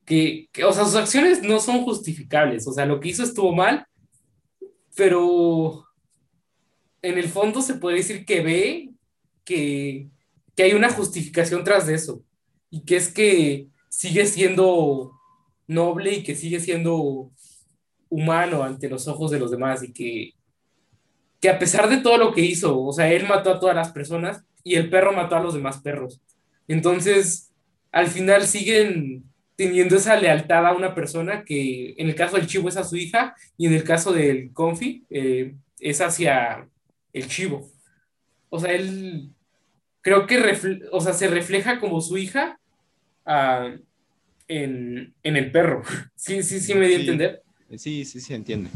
Que, 0.05 0.47
que, 0.51 0.63
o 0.63 0.71
sea, 0.71 0.85
sus 0.85 0.95
acciones 0.95 1.41
no 1.41 1.59
son 1.59 1.83
justificables. 1.83 2.67
O 2.67 2.73
sea, 2.73 2.85
lo 2.85 2.99
que 2.99 3.09
hizo 3.09 3.23
estuvo 3.23 3.53
mal, 3.53 3.87
pero 4.95 5.85
en 7.01 7.17
el 7.17 7.29
fondo 7.29 7.61
se 7.61 7.75
puede 7.75 7.97
decir 7.97 8.25
que 8.25 8.41
ve 8.41 8.89
que, 9.43 10.09
hay 10.57 10.73
una 10.73 10.89
justificación 10.89 11.63
tras 11.63 11.85
de 11.85 11.95
eso 11.95 12.23
y 12.69 12.83
que 12.85 12.95
es 12.95 13.13
que 13.13 13.67
sigue 13.89 14.25
siendo 14.25 15.11
noble 15.67 16.13
y 16.13 16.23
que 16.23 16.35
sigue 16.35 16.59
siendo 16.59 17.31
humano 18.09 18.63
ante 18.63 18.89
los 18.89 19.07
ojos 19.07 19.31
de 19.31 19.39
los 19.39 19.51
demás 19.51 19.83
y 19.83 19.93
que, 19.93 20.33
que 21.45 21.49
a 21.51 21.59
pesar 21.59 21.87
de 21.87 21.97
todo 21.97 22.17
lo 22.17 22.33
que 22.33 22.41
hizo, 22.41 22.81
o 22.81 22.91
sea, 22.91 23.13
él 23.13 23.27
mató 23.27 23.51
a 23.51 23.59
todas 23.59 23.75
las 23.75 23.91
personas 23.91 24.43
y 24.63 24.73
el 24.73 24.89
perro 24.89 25.13
mató 25.13 25.35
a 25.35 25.39
los 25.39 25.53
demás 25.53 25.77
perros. 25.77 26.19
Entonces, 26.67 27.51
al 27.91 28.07
final 28.07 28.47
siguen 28.47 29.23
teniendo 29.55 29.95
esa 29.95 30.19
lealtad 30.19 30.65
a 30.65 30.73
una 30.73 30.95
persona 30.95 31.43
que 31.43 31.93
en 31.99 32.07
el 32.07 32.15
caso 32.15 32.37
del 32.37 32.47
chivo 32.47 32.67
es 32.67 32.77
a 32.77 32.83
su 32.83 32.95
hija 32.95 33.35
y 33.59 33.67
en 33.67 33.73
el 33.73 33.83
caso 33.83 34.11
del 34.11 34.53
confi 34.53 35.05
eh, 35.11 35.53
es 35.79 36.01
hacia 36.01 36.67
el 37.13 37.27
chivo. 37.27 37.69
O 38.49 38.59
sea, 38.59 38.71
él 38.73 39.29
creo 40.01 40.25
que 40.25 40.81
o 40.91 40.99
sea, 40.99 41.13
se 41.13 41.27
refleja 41.27 41.79
como 41.79 42.01
su 42.01 42.17
hija 42.17 42.59
ah, 43.23 43.69
en, 44.47 45.13
el 45.21 45.51
perro. 45.51 45.83
Sí, 46.15 46.41
sí, 46.41 46.59
sí 46.59 46.73
me 46.73 46.87
di 46.87 46.95
a 46.95 46.99
entender. 47.01 47.43
Sí, 47.77 48.03
sí, 48.03 48.19
sí, 48.19 48.33
entiende. 48.33 48.71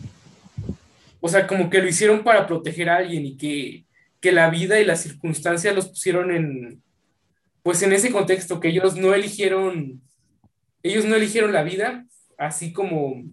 O 1.22 1.30
sea, 1.30 1.47
como 1.47 1.70
que 1.70 1.82
lo 1.82 1.88
hicieron 1.88 2.24
para 2.24 2.47
proteger 2.47 2.89
a 2.89 2.97
alguien 2.97 3.26
y 3.26 3.38
que, 3.38 3.86
que 4.20 4.32
la 4.32 4.49
vida 4.49 4.80
y 4.80 4.86
las 4.86 5.01
circunstancias 5.01 5.76
los 5.76 5.89
pusieron 5.89 6.32
en, 6.32 6.82
pues 7.63 7.82
en 7.82 7.93
ese 7.93 8.11
contexto, 8.11 8.59
que 8.59 8.70
ellos 8.70 8.95
no 8.95 9.13
eligieron 9.13 10.01
ellos 10.84 11.05
no 11.05 11.15
eligieron 11.15 11.53
la 11.53 11.63
vida, 11.63 12.05
así 12.38 12.72
como, 12.72 13.24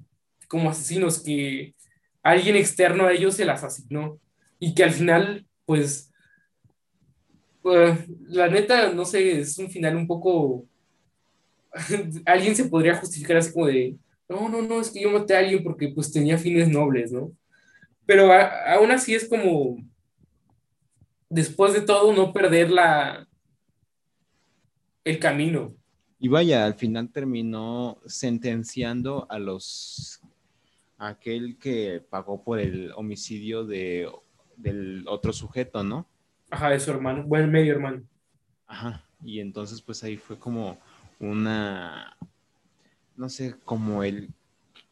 como 0.49 0.70
asesinos, 0.70 1.22
que 1.22 1.74
alguien 2.22 2.57
externo 2.57 3.07
a 3.07 3.12
ellos 3.12 3.34
se 3.37 3.45
las 3.45 3.62
asignó 3.62 4.18
y 4.59 4.74
que 4.74 4.84
al 4.84 4.93
final, 4.93 5.47
pues, 5.64 6.12
pues 7.62 7.99
la 8.28 8.49
neta, 8.49 8.93
no 8.93 9.05
sé, 9.05 9.41
es 9.41 9.59
un 9.59 9.70
final 9.70 9.97
un 9.97 10.07
poco... 10.07 10.66
alguien 12.24 12.57
se 12.57 12.64
podría 12.64 12.97
justificar 12.97 13.37
así 13.37 13.53
como 13.53 13.66
de, 13.66 13.97
no, 14.28 14.49
no, 14.49 14.62
no, 14.62 14.80
es 14.80 14.91
que 14.91 15.03
yo 15.03 15.11
maté 15.11 15.37
a 15.37 15.41
alguien 15.41 15.62
porque 15.62 15.89
pues 15.89 16.11
tenía 16.11 16.39
fines 16.39 16.68
nobles, 16.68 17.12
¿no? 17.12 17.30
Pero 18.07 18.33
aún 18.33 18.93
así 18.93 19.15
es 19.15 19.29
como, 19.29 19.77
después 21.29 21.73
de 21.75 21.81
todo, 21.81 22.13
no 22.13 22.33
perder 22.33 22.71
la, 22.71 23.29
el 25.05 25.19
camino. 25.19 25.75
Y 26.19 26.29
vaya, 26.29 26.65
al 26.65 26.75
final 26.75 27.11
terminó 27.11 28.01
sentenciando 28.07 29.27
a 29.29 29.39
los 29.39 30.21
aquel 30.99 31.59
que 31.59 32.03
pagó 32.09 32.43
por 32.43 32.59
el 32.59 32.93
homicidio 32.97 33.65
de, 33.65 34.11
del 34.57 35.05
otro 35.09 35.33
sujeto, 35.33 35.85
¿no? 35.85 36.09
Ajá, 36.51 36.71
de 36.71 36.81
su 36.81 36.91
hermano, 36.91 37.25
bueno, 37.25 37.49
medio 37.49 37.73
hermano. 37.73 38.03
Ajá, 38.67 39.05
y 39.23 39.41
entonces 39.41 39.83
pues 39.83 40.03
ahí 40.05 40.17
fue 40.17 40.39
como 40.39 40.79
una, 41.21 42.17
no 43.17 43.29
sé, 43.29 43.57
como 43.65 44.03
el, 44.03 44.31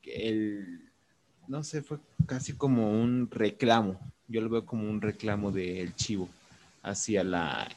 el, 0.05 0.84
no 1.49 1.63
sé, 1.65 1.83
fue 1.83 1.99
casi 2.27 2.55
como 2.55 2.91
un 2.91 3.29
reclamo, 3.31 4.01
yo 4.29 4.41
lo 4.41 4.49
veo 4.49 4.65
como 4.65 4.89
un 4.89 5.01
reclamo 5.01 5.53
del 5.53 5.95
chivo 5.95 6.29
hacia 6.83 7.25
la, 7.25 7.69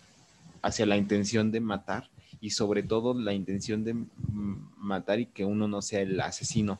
hacia 0.61 0.85
la 0.85 0.97
intención 0.97 1.51
de 1.51 1.59
matar 1.59 2.09
y 2.39 2.51
sobre 2.51 2.83
todo 2.83 3.13
la 3.13 3.33
intención 3.33 3.83
de 3.83 3.95
matar 4.77 5.19
y 5.19 5.25
que 5.27 5.45
uno 5.45 5.67
no 5.67 5.81
sea 5.81 6.01
el 6.01 6.19
asesino. 6.19 6.79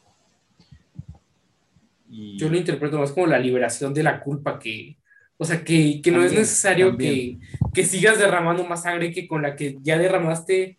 Yo 2.10 2.50
lo 2.50 2.58
interpreto 2.58 3.00
más 3.00 3.12
como 3.12 3.28
la 3.28 3.40
liberación 3.40 3.94
de 3.94 4.04
la 4.04 4.22
culpa 4.22 4.60
que, 4.60 4.98
o 5.38 5.44
sea, 5.44 5.64
que, 5.64 6.02
no 6.06 6.24
es 6.24 6.32
necesario 6.32 6.96
que, 6.96 7.38
que, 7.74 7.84
sigas 7.84 8.18
derramando 8.18 8.64
más 8.64 8.84
sangre 8.84 9.12
que 9.12 9.28
con 9.28 9.42
la 9.42 9.58
que 9.58 9.78
ya 9.82 9.98
derramaste 9.98 10.78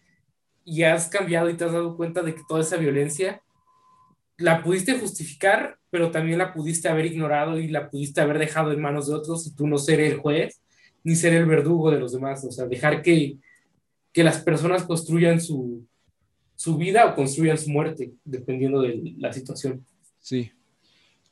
y 0.64 0.82
has 0.84 1.08
cambiado 1.08 1.50
y 1.50 1.54
te 1.54 1.64
has 1.64 1.72
dado 1.72 1.96
cuenta 1.96 2.22
de 2.22 2.34
que 2.34 2.42
toda 2.48 2.62
esa 2.62 2.76
violencia 2.76 3.42
la 4.38 4.62
pudiste 4.62 4.98
justificar, 4.98 5.78
pero 5.90 6.10
también 6.10 6.38
la 6.38 6.54
pudiste 6.54 6.88
haber 6.88 7.06
ignorado 7.06 7.58
y 7.58 7.68
la 7.68 7.90
pudiste 7.90 8.20
haber 8.20 8.38
dejado 8.38 8.72
en 8.72 8.80
manos 8.80 9.08
de 9.08 9.14
otros 9.14 9.46
y 9.46 9.54
tú 9.54 9.66
no 9.66 9.78
ser 9.78 10.00
el 10.00 10.16
juez 10.16 10.60
ni 11.04 11.14
ser 11.14 11.34
el 11.34 11.46
verdugo 11.46 11.90
de 11.90 11.98
los 11.98 12.12
demás, 12.12 12.44
o 12.44 12.50
sea, 12.50 12.66
dejar 12.66 13.02
que, 13.02 13.36
que 14.12 14.24
las 14.24 14.40
personas 14.40 14.84
construyan 14.84 15.40
su, 15.40 15.86
su 16.54 16.76
vida 16.76 17.06
o 17.06 17.14
construyan 17.14 17.56
su 17.56 17.70
muerte, 17.70 18.12
dependiendo 18.24 18.82
de 18.82 19.14
la 19.18 19.32
situación. 19.32 19.84
Sí. 20.20 20.50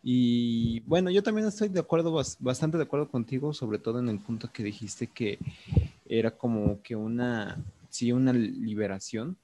Y 0.02 0.80
bueno, 0.80 1.11
yo 1.11 1.22
también 1.22 1.48
estoy 1.48 1.68
de 1.68 1.80
acuerdo, 1.80 2.12
bastante 2.38 2.76
de 2.76 2.84
acuerdo 2.84 3.09
contigo, 3.09 3.52
sobre 3.52 3.78
todo 3.78 3.98
en 3.98 4.09
el 4.09 4.20
punto 4.20 4.52
que 4.52 4.62
dijiste 4.62 5.09
que 5.09 5.38
era 6.09 6.30
como 6.30 6.80
que 6.80 6.94
una, 6.94 7.61
sí, 7.90 8.12
una 8.12 8.32
liberación 8.32 9.36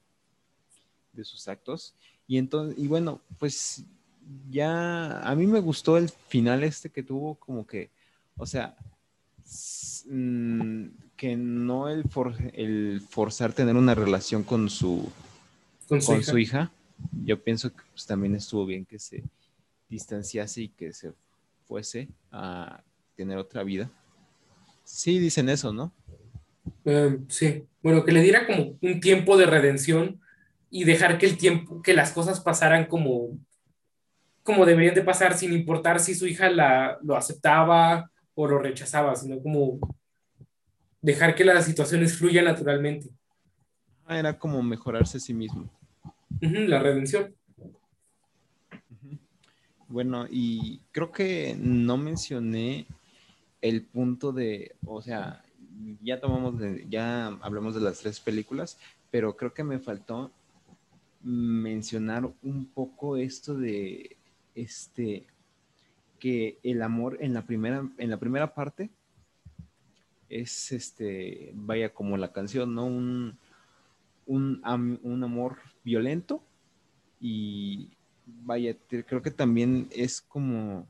de 1.11 1.25
sus 1.25 1.49
actos. 1.49 1.95
Y 2.27 2.37
entonces, 2.37 2.77
y 2.77 2.87
bueno, 2.87 3.21
pues 3.37 3.83
ya 4.49 5.19
a 5.19 5.35
mí 5.35 5.45
me 5.47 5.59
gustó 5.59 5.97
el 5.97 6.09
final 6.09 6.63
este 6.63 6.89
que 6.89 7.03
tuvo, 7.03 7.35
como 7.35 7.65
que, 7.67 7.89
o 8.37 8.45
sea, 8.45 8.75
mm, 10.05 10.85
que 11.17 11.35
no 11.35 11.89
el, 11.89 12.03
for, 12.05 12.35
el 12.53 13.01
forzar 13.09 13.53
tener 13.53 13.75
una 13.75 13.95
relación 13.95 14.43
con 14.43 14.69
su, 14.69 15.11
con, 15.87 16.01
su, 16.01 16.37
hija? 16.37 16.71
yo 17.23 17.41
pienso 17.41 17.71
que 17.71 17.81
pues, 17.91 18.05
también 18.05 18.35
estuvo 18.35 18.65
bien 18.65 18.85
que 18.85 18.99
se 18.99 19.23
distanciase 19.89 20.63
y 20.63 20.69
que 20.69 20.93
se 20.93 21.13
fuese 21.65 22.07
a 22.31 22.81
tener 23.15 23.37
otra 23.37 23.63
vida. 23.63 23.89
Sí, 24.83 25.19
dicen 25.19 25.49
eso, 25.49 25.71
¿no? 25.71 25.93
Em, 26.85 27.25
sí, 27.29 27.63
bueno, 27.81 28.03
que 28.03 28.11
le 28.11 28.21
diera 28.21 28.45
como 28.45 28.77
un 28.81 28.99
tiempo 28.99 29.37
de 29.37 29.45
redención 29.45 30.19
y 30.75 30.85
dejar 30.85 31.19
que 31.19 31.27
el 31.27 31.37
tiempo, 31.37 31.83
que 31.83 31.93
las 31.93 32.11
cosas 32.11 32.39
pasaran 32.39 32.87
como, 32.87 33.37
como 34.41 34.65
deberían 34.65 34.95
de 34.95 35.03
pasar, 35.03 35.37
sin 35.37 35.53
importar 35.53 35.99
si 35.99 36.15
su 36.15 36.25
hija 36.25 36.49
la, 36.49 36.97
lo 37.03 37.15
aceptaba 37.15 38.09
o 38.33 38.47
lo 38.47 38.57
rechazaba, 38.57 39.15
sino 39.15 39.39
como 39.39 39.77
dejar 40.99 41.35
que 41.35 41.45
las 41.45 41.65
situaciones 41.65 42.17
fluyan 42.17 42.45
naturalmente. 42.45 43.07
Ah, 44.07 44.17
era 44.17 44.39
como 44.39 44.63
mejorarse 44.63 45.17
a 45.17 45.19
sí 45.19 45.31
mismo. 45.31 45.69
la 46.41 46.79
redención. 46.79 47.35
Bueno, 49.87 50.25
y 50.27 50.81
creo 50.91 51.11
que 51.11 51.55
no 51.55 51.97
mencioné 51.97 52.87
el 53.61 53.85
punto 53.85 54.31
de, 54.31 54.75
o 54.87 55.03
sea, 55.03 55.45
ya 56.01 56.19
tomamos, 56.19 56.55
ya 56.89 57.27
hablamos 57.41 57.75
de 57.75 57.81
las 57.81 57.99
tres 57.99 58.19
películas, 58.19 58.79
pero 59.11 59.37
creo 59.37 59.53
que 59.53 59.63
me 59.63 59.77
faltó 59.77 60.31
mencionar 61.23 62.29
un 62.41 62.65
poco 62.65 63.17
esto 63.17 63.55
de, 63.55 64.17
este, 64.55 65.25
que 66.19 66.59
el 66.63 66.81
amor 66.81 67.17
en 67.21 67.33
la 67.33 67.45
primera, 67.45 67.89
en 67.97 68.09
la 68.09 68.17
primera 68.17 68.53
parte 68.53 68.89
es 70.29 70.71
este, 70.71 71.51
vaya 71.53 71.93
como 71.93 72.17
la 72.17 72.31
canción, 72.31 72.73
¿no? 72.75 72.85
Un, 72.85 73.37
un, 74.25 74.61
amor 75.23 75.57
violento 75.83 76.41
y 77.19 77.89
vaya, 78.25 78.75
creo 78.87 79.21
que 79.21 79.31
también 79.31 79.87
es 79.91 80.21
como 80.21 80.87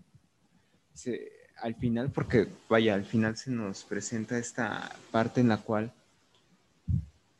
al 1.61 1.75
final, 1.75 2.11
porque 2.11 2.47
vaya, 2.69 2.93
al 2.93 3.05
final 3.05 3.37
se 3.37 3.51
nos 3.51 3.83
presenta 3.83 4.37
esta 4.37 4.95
parte 5.11 5.41
en 5.41 5.47
la 5.47 5.57
cual 5.57 5.91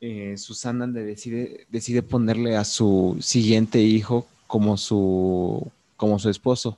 eh, 0.05 0.35
Susana 0.35 0.85
le 0.85 1.05
decide, 1.05 1.65
decide 1.69 2.03
ponerle 2.03 2.57
a 2.57 2.65
su 2.65 3.15
siguiente 3.21 3.79
hijo 3.79 4.27
como 4.47 4.75
su, 4.75 5.71
como 5.95 6.19
su 6.19 6.29
esposo. 6.29 6.77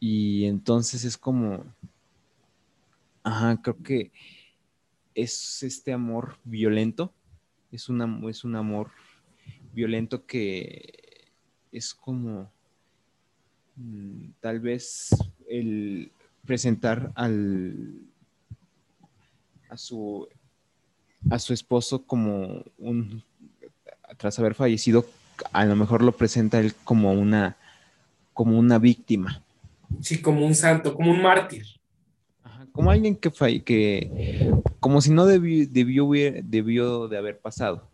Y 0.00 0.46
entonces 0.46 1.04
es 1.04 1.16
como, 1.16 1.62
Ajá, 3.22 3.62
creo 3.62 3.80
que 3.80 4.10
es 5.14 5.62
este 5.62 5.92
amor 5.92 6.36
violento, 6.42 7.12
es, 7.70 7.88
una, 7.88 8.28
es 8.28 8.42
un 8.42 8.56
amor 8.56 8.90
violento 9.72 10.26
que 10.26 11.30
es 11.70 11.94
como 11.94 12.50
mm, 13.76 14.30
tal 14.40 14.58
vez 14.58 15.10
el 15.48 16.10
presentar 16.44 17.12
al 17.14 18.00
a 19.68 19.76
su 19.76 20.26
a 21.30 21.38
su 21.38 21.52
esposo 21.52 22.04
como 22.04 22.64
un 22.78 23.22
tras 24.16 24.38
haber 24.38 24.54
fallecido 24.54 25.06
a 25.52 25.64
lo 25.64 25.76
mejor 25.76 26.02
lo 26.02 26.12
presenta 26.12 26.58
él 26.60 26.74
como 26.84 27.12
una 27.12 27.56
como 28.32 28.58
una 28.58 28.78
víctima 28.78 29.42
sí 30.00 30.22
como 30.22 30.46
un 30.46 30.54
santo 30.54 30.94
como 30.94 31.10
un 31.10 31.22
mártir 31.22 31.64
como 32.78 32.92
alguien 32.92 33.16
que, 33.16 33.30
que 33.64 34.52
como 34.78 35.00
si 35.00 35.10
no 35.10 35.26
debió, 35.26 35.66
debió, 36.44 37.08
de 37.08 37.18
haber 37.18 37.38
pasado. 37.40 37.88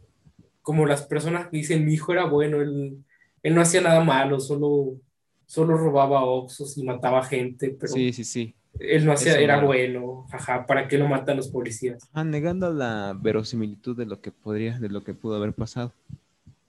Como 0.60 0.84
las 0.84 1.06
personas 1.06 1.48
que 1.48 1.56
dicen, 1.56 1.86
mi 1.86 1.94
hijo 1.94 2.12
era 2.12 2.26
bueno, 2.26 2.60
él, 2.60 3.02
él 3.42 3.54
no 3.54 3.62
hacía 3.62 3.80
nada 3.80 4.04
malo, 4.04 4.40
solo, 4.40 5.00
solo 5.46 5.78
robaba 5.78 6.24
oxos 6.24 6.76
y 6.76 6.84
mataba 6.84 7.24
gente, 7.24 7.76
pero 7.80 7.94
sí, 7.94 8.12
sí, 8.12 8.24
sí. 8.24 8.54
Él 8.78 9.04
no 9.04 9.12
hacía, 9.12 9.38
era 9.38 9.62
bueno, 9.62 10.26
ajá, 10.32 10.66
¿para 10.66 10.88
qué 10.88 10.98
lo 10.98 11.08
matan 11.08 11.36
los 11.36 11.48
policías? 11.48 12.08
Ah, 12.12 12.24
negando 12.24 12.72
la 12.72 13.16
verosimilitud 13.18 13.96
de 13.96 14.06
lo 14.06 14.20
que 14.20 14.30
podría, 14.30 14.78
de 14.78 14.88
lo 14.88 15.04
que 15.04 15.14
pudo 15.14 15.36
haber 15.36 15.52
pasado. 15.52 15.92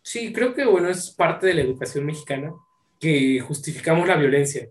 Sí, 0.01 0.32
creo 0.32 0.53
que 0.53 0.66
bueno, 0.66 0.89
es 0.89 1.10
parte 1.10 1.47
de 1.47 1.56
la 1.56 1.62
educación 1.62 2.06
mexicana, 2.06 2.53
que 2.99 3.39
justificamos 3.39 4.08
la 4.08 4.18
violencia, 4.18 4.70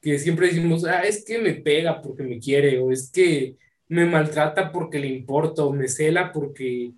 que 0.00 0.18
siempre 0.18 0.48
decimos, 0.48 0.84
ah, 0.84 1.02
es 1.02 1.24
que 1.24 1.38
me 1.38 1.54
pega 1.54 2.02
porque 2.02 2.22
me 2.22 2.38
quiere, 2.38 2.78
o 2.78 2.90
es 2.90 3.10
que 3.10 3.56
me 3.88 4.04
maltrata 4.04 4.72
porque 4.72 4.98
le 4.98 5.08
importo, 5.08 5.68
o 5.68 5.72
me 5.72 5.88
cela 5.88 6.32
porque, 6.32 6.92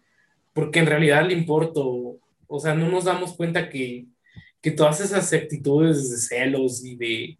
porque 0.53 0.81
en 0.81 0.87
realidad 0.87 1.27
le 1.27 1.35
importo. 1.35 2.19
O 2.47 2.61
sea, 2.61 2.75
no 2.75 2.89
nos 2.89 3.05
damos 3.05 3.35
cuenta 3.35 3.69
que, 3.69 4.07
que 4.61 4.71
todas 4.71 5.01
esas 5.01 5.33
actitudes 5.33 6.11
de 6.11 6.17
celos 6.17 6.85
y 6.85 6.97
de 6.97 7.39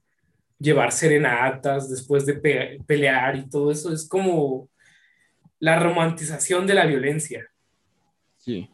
llevar 0.59 0.93
serenatas 0.93 1.89
después 1.89 2.27
de 2.27 2.81
pelear 2.87 3.37
y 3.37 3.49
todo 3.49 3.71
eso 3.71 3.93
es 3.93 4.09
como 4.09 4.69
la 5.61 5.79
romantización 5.79 6.67
de 6.67 6.75
la 6.75 6.87
violencia. 6.87 7.49
Sí. 8.37 8.71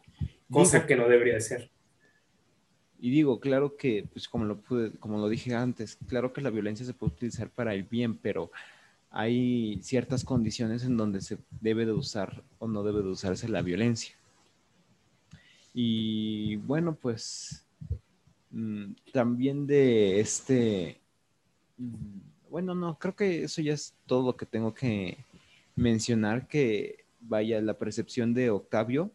Cosa 0.49 0.85
que 0.85 0.95
no 0.95 1.07
debería 1.07 1.39
ser. 1.39 1.69
Y 2.99 3.11
digo, 3.11 3.39
claro 3.39 3.75
que, 3.75 4.07
pues 4.11 4.27
como 4.27 4.45
lo, 4.45 4.57
pude, 4.61 4.91
como 4.99 5.17
lo 5.17 5.29
dije 5.29 5.53
antes, 5.53 5.97
claro 6.07 6.33
que 6.33 6.41
la 6.41 6.49
violencia 6.49 6.85
se 6.85 6.93
puede 6.93 7.13
utilizar 7.13 7.49
para 7.49 7.73
el 7.73 7.83
bien, 7.83 8.17
pero 8.17 8.51
hay 9.11 9.79
ciertas 9.81 10.23
condiciones 10.23 10.83
en 10.83 10.97
donde 10.97 11.21
se 11.21 11.37
debe 11.61 11.85
de 11.85 11.91
usar 11.91 12.43
o 12.57 12.67
no 12.67 12.83
debe 12.83 13.01
de 13.01 13.09
usarse 13.09 13.47
la 13.47 13.61
violencia. 13.61 14.15
Y 15.73 16.55
bueno, 16.57 16.95
pues 16.95 17.65
mm, 18.51 18.93
también 19.11 19.67
de 19.67 20.19
este, 20.19 21.01
bueno, 22.49 22.75
no, 22.75 22.97
creo 22.97 23.15
que 23.15 23.43
eso 23.43 23.61
ya 23.61 23.73
es 23.73 23.93
todo 24.05 24.25
lo 24.25 24.37
que 24.37 24.45
tengo 24.45 24.73
que 24.73 25.17
mencionar, 25.75 26.47
que 26.47 27.05
vaya, 27.19 27.61
la 27.61 27.77
percepción 27.77 28.33
de 28.33 28.49
Octavio 28.49 29.11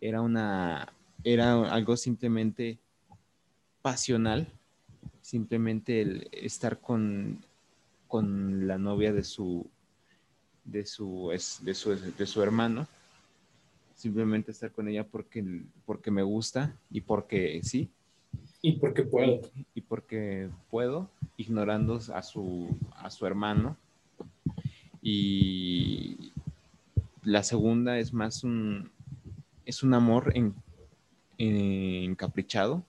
era 0.00 0.20
una, 0.20 0.92
era 1.24 1.72
algo 1.72 1.96
simplemente 1.96 2.78
pasional, 3.82 4.46
simplemente 5.22 6.00
el 6.00 6.28
estar 6.32 6.78
con, 6.80 7.44
con 8.06 8.66
la 8.66 8.78
novia 8.78 9.12
de 9.12 9.24
su, 9.24 9.66
de 10.64 10.86
su, 10.86 11.30
de 11.62 11.74
su, 11.74 11.96
de 11.96 12.26
su 12.26 12.42
hermano, 12.42 12.86
simplemente 13.94 14.52
estar 14.52 14.70
con 14.70 14.88
ella 14.88 15.04
porque, 15.04 15.62
porque 15.84 16.10
me 16.10 16.22
gusta 16.22 16.76
y 16.90 17.00
porque 17.00 17.60
sí. 17.64 17.90
Y 18.62 18.72
porque 18.78 19.02
puedo. 19.02 19.40
Y, 19.74 19.80
porque 19.80 20.48
puedo, 20.70 21.10
ignorando 21.38 21.98
a 22.12 22.22
su, 22.22 22.76
a 22.92 23.08
su 23.08 23.24
hermano. 23.24 23.78
Y 25.00 26.32
la 27.22 27.42
segunda 27.42 27.98
es 27.98 28.12
más 28.12 28.44
un, 28.44 28.90
es 29.64 29.82
un 29.82 29.94
amor 29.94 30.32
en, 30.34 30.54
encaprichado, 31.38 32.84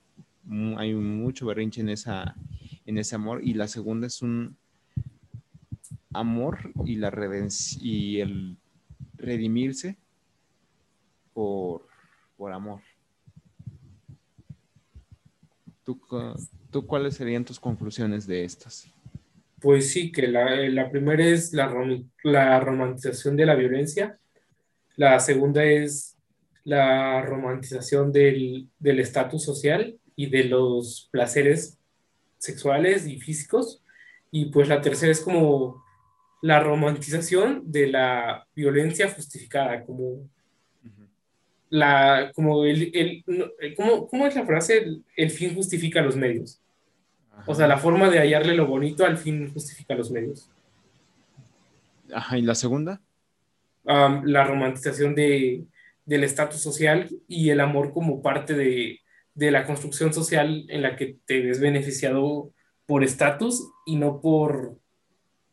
hay 0.78 0.95
mucho 0.95 1.45
berrinche 1.45 1.82
en, 1.82 1.89
esa, 1.89 2.36
en 2.86 2.97
ese 2.97 3.16
amor. 3.16 3.41
Y 3.43 3.54
la 3.54 3.68
segunda 3.68 4.08
es 4.08 4.22
un 4.22 4.58
amor 6.12 6.72
y, 6.86 6.95
la 6.95 7.14
y 7.80 8.20
el 8.20 8.58
redimirse 9.16 9.95
por, 11.34 11.86
por 12.36 12.52
amor. 12.52 12.82
¿Tú, 15.84 16.00
¿Tú, 16.80 16.88
cuáles 16.88 17.16
serían 17.16 17.44
tus 17.44 17.60
conclusiones 17.60 18.26
de 18.26 18.44
estas? 18.44 18.88
Pues 19.60 19.92
sí, 19.92 20.12
que 20.12 20.28
la, 20.28 20.56
la 20.70 20.90
primera 20.90 21.26
es 21.26 21.54
la, 21.54 21.74
la 22.24 22.60
romantización 22.60 23.36
de 23.36 23.46
la 23.46 23.56
violencia, 23.56 24.18
la 24.96 25.20
segunda 25.20 25.64
es 25.66 26.18
la 26.64 27.22
romantización 27.22 28.12
del 28.14 28.70
estatus 28.80 29.44
social 29.44 29.98
y 30.16 30.28
de 30.28 30.46
los 30.46 31.10
placeres 31.12 31.78
sexuales 32.38 33.08
y 33.08 33.20
físicos. 33.20 33.82
Y 34.32 34.46
pues 34.46 34.68
la 34.68 34.82
tercera 34.82 35.12
es 35.12 35.22
como 35.22 35.84
la 36.42 36.60
romantización 36.60 37.64
de 37.66 37.88
la 37.88 38.48
violencia 38.56 39.10
justificada, 39.10 39.84
como 39.86 40.30
la, 41.70 42.32
como 42.34 42.66
el, 42.66 42.92
el 42.94 43.76
¿cómo, 43.76 44.28
es 44.28 44.36
la 44.36 44.46
frase? 44.46 45.02
El, 45.16 45.30
fin 45.30 45.56
justifica 45.56 46.02
los 46.02 46.16
medios. 46.16 46.60
O 47.46 47.56
sea, 47.56 47.68
la 47.68 47.78
forma 47.78 48.10
de 48.10 48.20
hallarle 48.20 48.54
lo 48.56 48.68
bonito 48.68 49.06
al 49.06 49.18
fin 49.18 49.52
justifica 49.52 49.96
los 49.96 50.12
medios. 50.12 50.50
Ajá, 52.14 52.38
¿y 52.38 52.42
la 52.42 52.56
segunda? 52.56 53.02
la 53.86 54.44
romantización 54.44 55.16
de, 55.16 55.66
del 56.06 56.24
estatus 56.24 56.62
social 56.62 57.10
y 57.28 57.50
el 57.50 57.60
amor 57.60 57.92
como 57.92 58.22
parte 58.22 58.54
de, 58.54 59.00
de 59.34 59.52
la 59.52 59.66
construcción 59.66 60.14
social 60.14 60.66
en 60.70 60.82
la 60.84 60.96
que 60.96 61.18
te 61.26 61.40
ves 61.40 61.60
beneficiado 61.60 62.52
por 62.86 63.04
estatus 63.04 63.72
y 63.86 63.96
no 63.96 64.22
por 64.22 64.78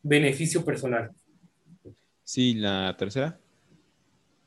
beneficio 0.03 0.65
personal. 0.65 1.11
Sí, 2.23 2.55
la 2.55 2.95
tercera. 2.97 3.39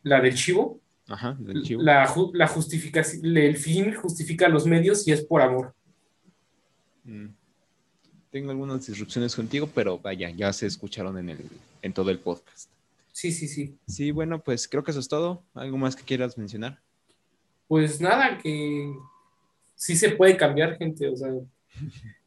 La 0.02 0.20
del 0.20 0.34
chivo. 0.34 0.80
Ajá, 1.08 1.36
del 1.38 1.62
chivo. 1.62 1.82
La, 1.82 2.12
la 2.34 2.46
justificación, 2.46 3.36
el 3.36 3.56
fin 3.56 3.94
justifica 3.94 4.48
los 4.48 4.66
medios 4.66 5.06
y 5.08 5.12
es 5.12 5.24
por 5.24 5.40
amor. 5.42 5.74
Mm. 7.10 7.34
Tengo 8.30 8.52
algunas 8.52 8.86
disrupciones 8.86 9.34
contigo, 9.34 9.68
pero 9.74 9.98
vaya, 9.98 10.30
ya 10.30 10.52
se 10.52 10.66
escucharon 10.66 11.18
en, 11.18 11.30
el, 11.30 11.38
en 11.82 11.92
todo 11.92 12.10
el 12.10 12.20
podcast. 12.20 12.70
Sí, 13.12 13.32
sí, 13.32 13.48
sí. 13.48 13.76
Sí, 13.88 14.12
bueno, 14.12 14.40
pues 14.40 14.68
creo 14.68 14.84
que 14.84 14.92
eso 14.92 15.00
es 15.00 15.08
todo. 15.08 15.42
¿Algo 15.54 15.76
más 15.76 15.96
que 15.96 16.04
quieras 16.04 16.38
mencionar? 16.38 16.80
Pues 17.66 18.00
nada, 18.00 18.38
que 18.38 18.92
sí 19.74 19.96
se 19.96 20.10
puede 20.10 20.36
cambiar, 20.36 20.76
gente, 20.76 21.08
o 21.08 21.16
sea, 21.16 21.32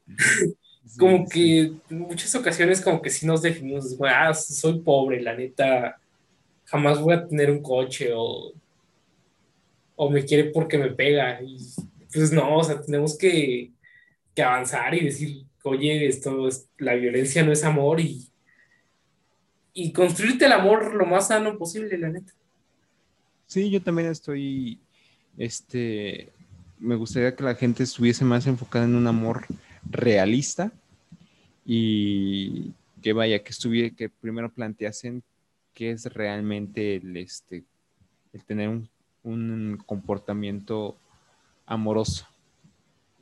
como 0.99 1.27
que 1.27 1.61
en 1.89 1.99
muchas 1.99 2.35
ocasiones 2.35 2.81
como 2.81 3.01
que 3.01 3.09
sí 3.09 3.25
nos 3.25 3.41
definimos, 3.41 3.95
ah, 4.01 4.33
soy 4.33 4.79
pobre, 4.79 5.21
la 5.21 5.35
neta, 5.35 5.97
jamás 6.65 6.99
voy 6.99 7.13
a 7.13 7.25
tener 7.25 7.49
un 7.49 7.61
coche 7.61 8.11
o, 8.13 8.51
o 9.95 10.09
me 10.09 10.25
quiere 10.25 10.51
porque 10.51 10.77
me 10.77 10.91
pega. 10.91 11.41
Y 11.41 11.57
pues 12.13 12.33
no, 12.33 12.57
o 12.57 12.63
sea, 12.63 12.81
tenemos 12.81 13.17
que, 13.17 13.71
que 14.35 14.43
avanzar 14.43 14.93
y 14.95 15.05
decir, 15.05 15.45
oye, 15.63 16.07
esto 16.07 16.47
es, 16.47 16.67
la 16.77 16.95
violencia 16.95 17.43
no 17.43 17.51
es 17.51 17.63
amor 17.63 17.99
y, 17.99 18.27
y 19.73 19.91
construirte 19.91 20.45
el 20.45 20.51
amor 20.51 20.93
lo 20.93 21.05
más 21.05 21.27
sano 21.27 21.57
posible, 21.57 21.97
la 21.97 22.09
neta. 22.09 22.33
Sí, 23.47 23.69
yo 23.69 23.81
también 23.81 24.09
estoy, 24.09 24.79
este, 25.37 26.29
me 26.79 26.95
gustaría 26.95 27.35
que 27.35 27.43
la 27.43 27.55
gente 27.55 27.83
estuviese 27.83 28.25
más 28.25 28.47
enfocada 28.47 28.85
en 28.85 28.95
un 28.95 29.07
amor 29.07 29.45
realista 29.89 30.71
y 31.65 32.71
que 33.01 33.13
vaya, 33.13 33.43
que 33.43 33.51
estuviera, 33.51 33.95
que 33.95 34.09
primero 34.09 34.51
planteasen 34.51 35.23
qué 35.73 35.91
es 35.91 36.05
realmente 36.05 36.95
el, 36.95 37.17
este, 37.17 37.63
el 38.31 38.43
tener 38.43 38.69
un, 38.69 38.89
un 39.23 39.81
comportamiento 39.85 40.97
amoroso. 41.65 42.27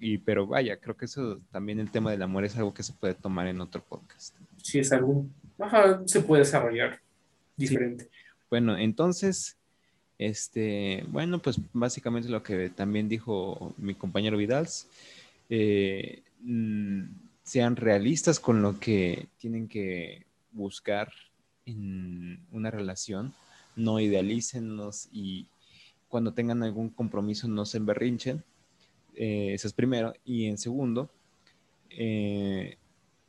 Y, 0.04 0.18
pero 0.18 0.48
vaya, 0.48 0.78
creo 0.78 0.98
que 0.98 1.06
eso 1.06 1.40
también 1.52 1.80
el 1.80 1.92
tema 1.92 2.10
del 2.10 2.24
amor 2.24 2.44
es 2.44 2.58
algo 2.58 2.74
que 2.74 2.82
se 2.82 2.92
puede 2.92 3.14
tomar 3.14 3.46
en 3.46 3.62
otro 3.62 3.84
podcast. 3.84 4.36
Sí, 4.58 4.80
es 4.80 4.92
algo, 4.92 5.28
se 6.06 6.22
puede 6.22 6.42
desarrollar 6.42 7.00
diferente. 7.56 8.10
Bueno, 8.50 8.76
entonces, 8.76 9.58
este, 10.18 11.06
bueno, 11.08 11.40
pues 11.40 11.60
básicamente 11.72 12.30
lo 12.30 12.42
que 12.42 12.70
también 12.70 13.08
dijo 13.08 13.76
mi 13.78 13.94
compañero 13.94 14.38
Vidals, 14.38 14.88
eh, 15.50 16.24
mm, 16.42 17.04
sean 17.44 17.76
realistas 17.76 18.40
con 18.40 18.64
lo 18.64 18.80
que 18.80 19.28
tienen 19.38 19.68
que 19.68 20.26
buscar 20.52 21.14
en 21.68 22.40
una 22.52 22.72
relación, 22.72 23.36
no 23.76 24.00
idealícenlos 24.00 25.10
y 25.12 25.46
cuando 26.10 26.34
tengan 26.34 26.64
algún 26.64 26.90
compromiso 26.90 27.48
no 27.48 27.66
se 27.66 27.78
emberrinchen, 27.78 28.44
eh, 29.16 29.54
es 29.54 29.74
primero, 29.74 30.14
y 30.26 30.46
en 30.46 30.58
segundo, 30.58 31.10
eh, 31.90 32.78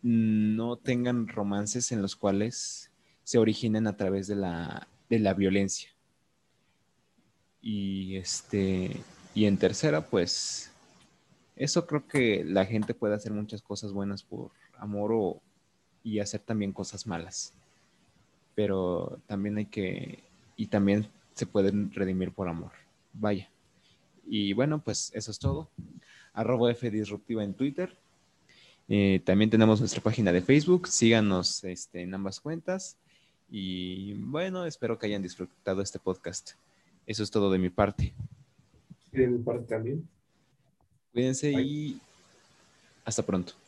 no 0.02 0.76
tengan 0.76 1.28
romances 1.28 1.92
en 1.92 2.02
los 2.02 2.16
cuales 2.16 2.90
se 3.24 3.38
originen 3.38 3.86
a 3.86 3.96
través 3.96 4.26
de 4.26 4.36
la, 4.36 4.88
de 5.08 5.18
la 5.18 5.34
violencia 5.34 5.92
y 7.62 8.16
este, 8.16 8.90
y 9.34 9.46
en 9.46 9.56
tercera, 9.56 10.04
pues, 10.04 10.72
eso 11.56 11.86
creo 11.86 12.06
que 12.06 12.44
la 12.44 12.66
gente 12.66 12.92
puede 12.92 13.14
hacer 13.14 13.32
muchas 13.32 13.62
cosas 13.62 13.92
buenas 13.92 14.24
por 14.24 14.50
amor 14.76 15.12
o, 15.14 15.40
y 16.02 16.18
hacer 16.18 16.40
también 16.40 16.72
cosas 16.72 17.06
malas. 17.06 17.54
Pero 18.56 19.20
también 19.26 19.56
hay 19.58 19.66
que, 19.66 20.24
y 20.56 20.66
también 20.66 21.06
se 21.34 21.46
pueden 21.46 21.92
redimir 21.92 22.32
por 22.32 22.48
amor. 22.48 22.72
Vaya. 23.12 23.48
Y 24.26 24.52
bueno, 24.52 24.80
pues 24.82 25.10
eso 25.14 25.30
es 25.30 25.38
todo. 25.38 25.68
Arroba 26.32 26.70
F 26.70 26.90
Disruptiva 26.90 27.44
en 27.44 27.54
Twitter. 27.54 27.96
Eh, 28.88 29.20
también 29.24 29.50
tenemos 29.50 29.80
nuestra 29.80 30.02
página 30.02 30.32
de 30.32 30.42
Facebook. 30.42 30.88
Síganos 30.88 31.64
este, 31.64 32.02
en 32.02 32.14
ambas 32.14 32.40
cuentas. 32.40 32.96
Y 33.50 34.14
bueno, 34.14 34.64
espero 34.64 34.98
que 34.98 35.06
hayan 35.06 35.22
disfrutado 35.22 35.82
este 35.82 35.98
podcast. 35.98 36.52
Eso 37.06 37.22
es 37.22 37.30
todo 37.30 37.50
de 37.50 37.58
mi 37.58 37.68
parte. 37.68 38.14
Y 39.12 39.18
de 39.18 39.26
mi 39.28 39.38
parte 39.38 39.66
también. 39.66 40.08
Cuídense 41.12 41.52
y 41.52 42.00
Hasta 43.04 43.22
pronto. 43.22 43.52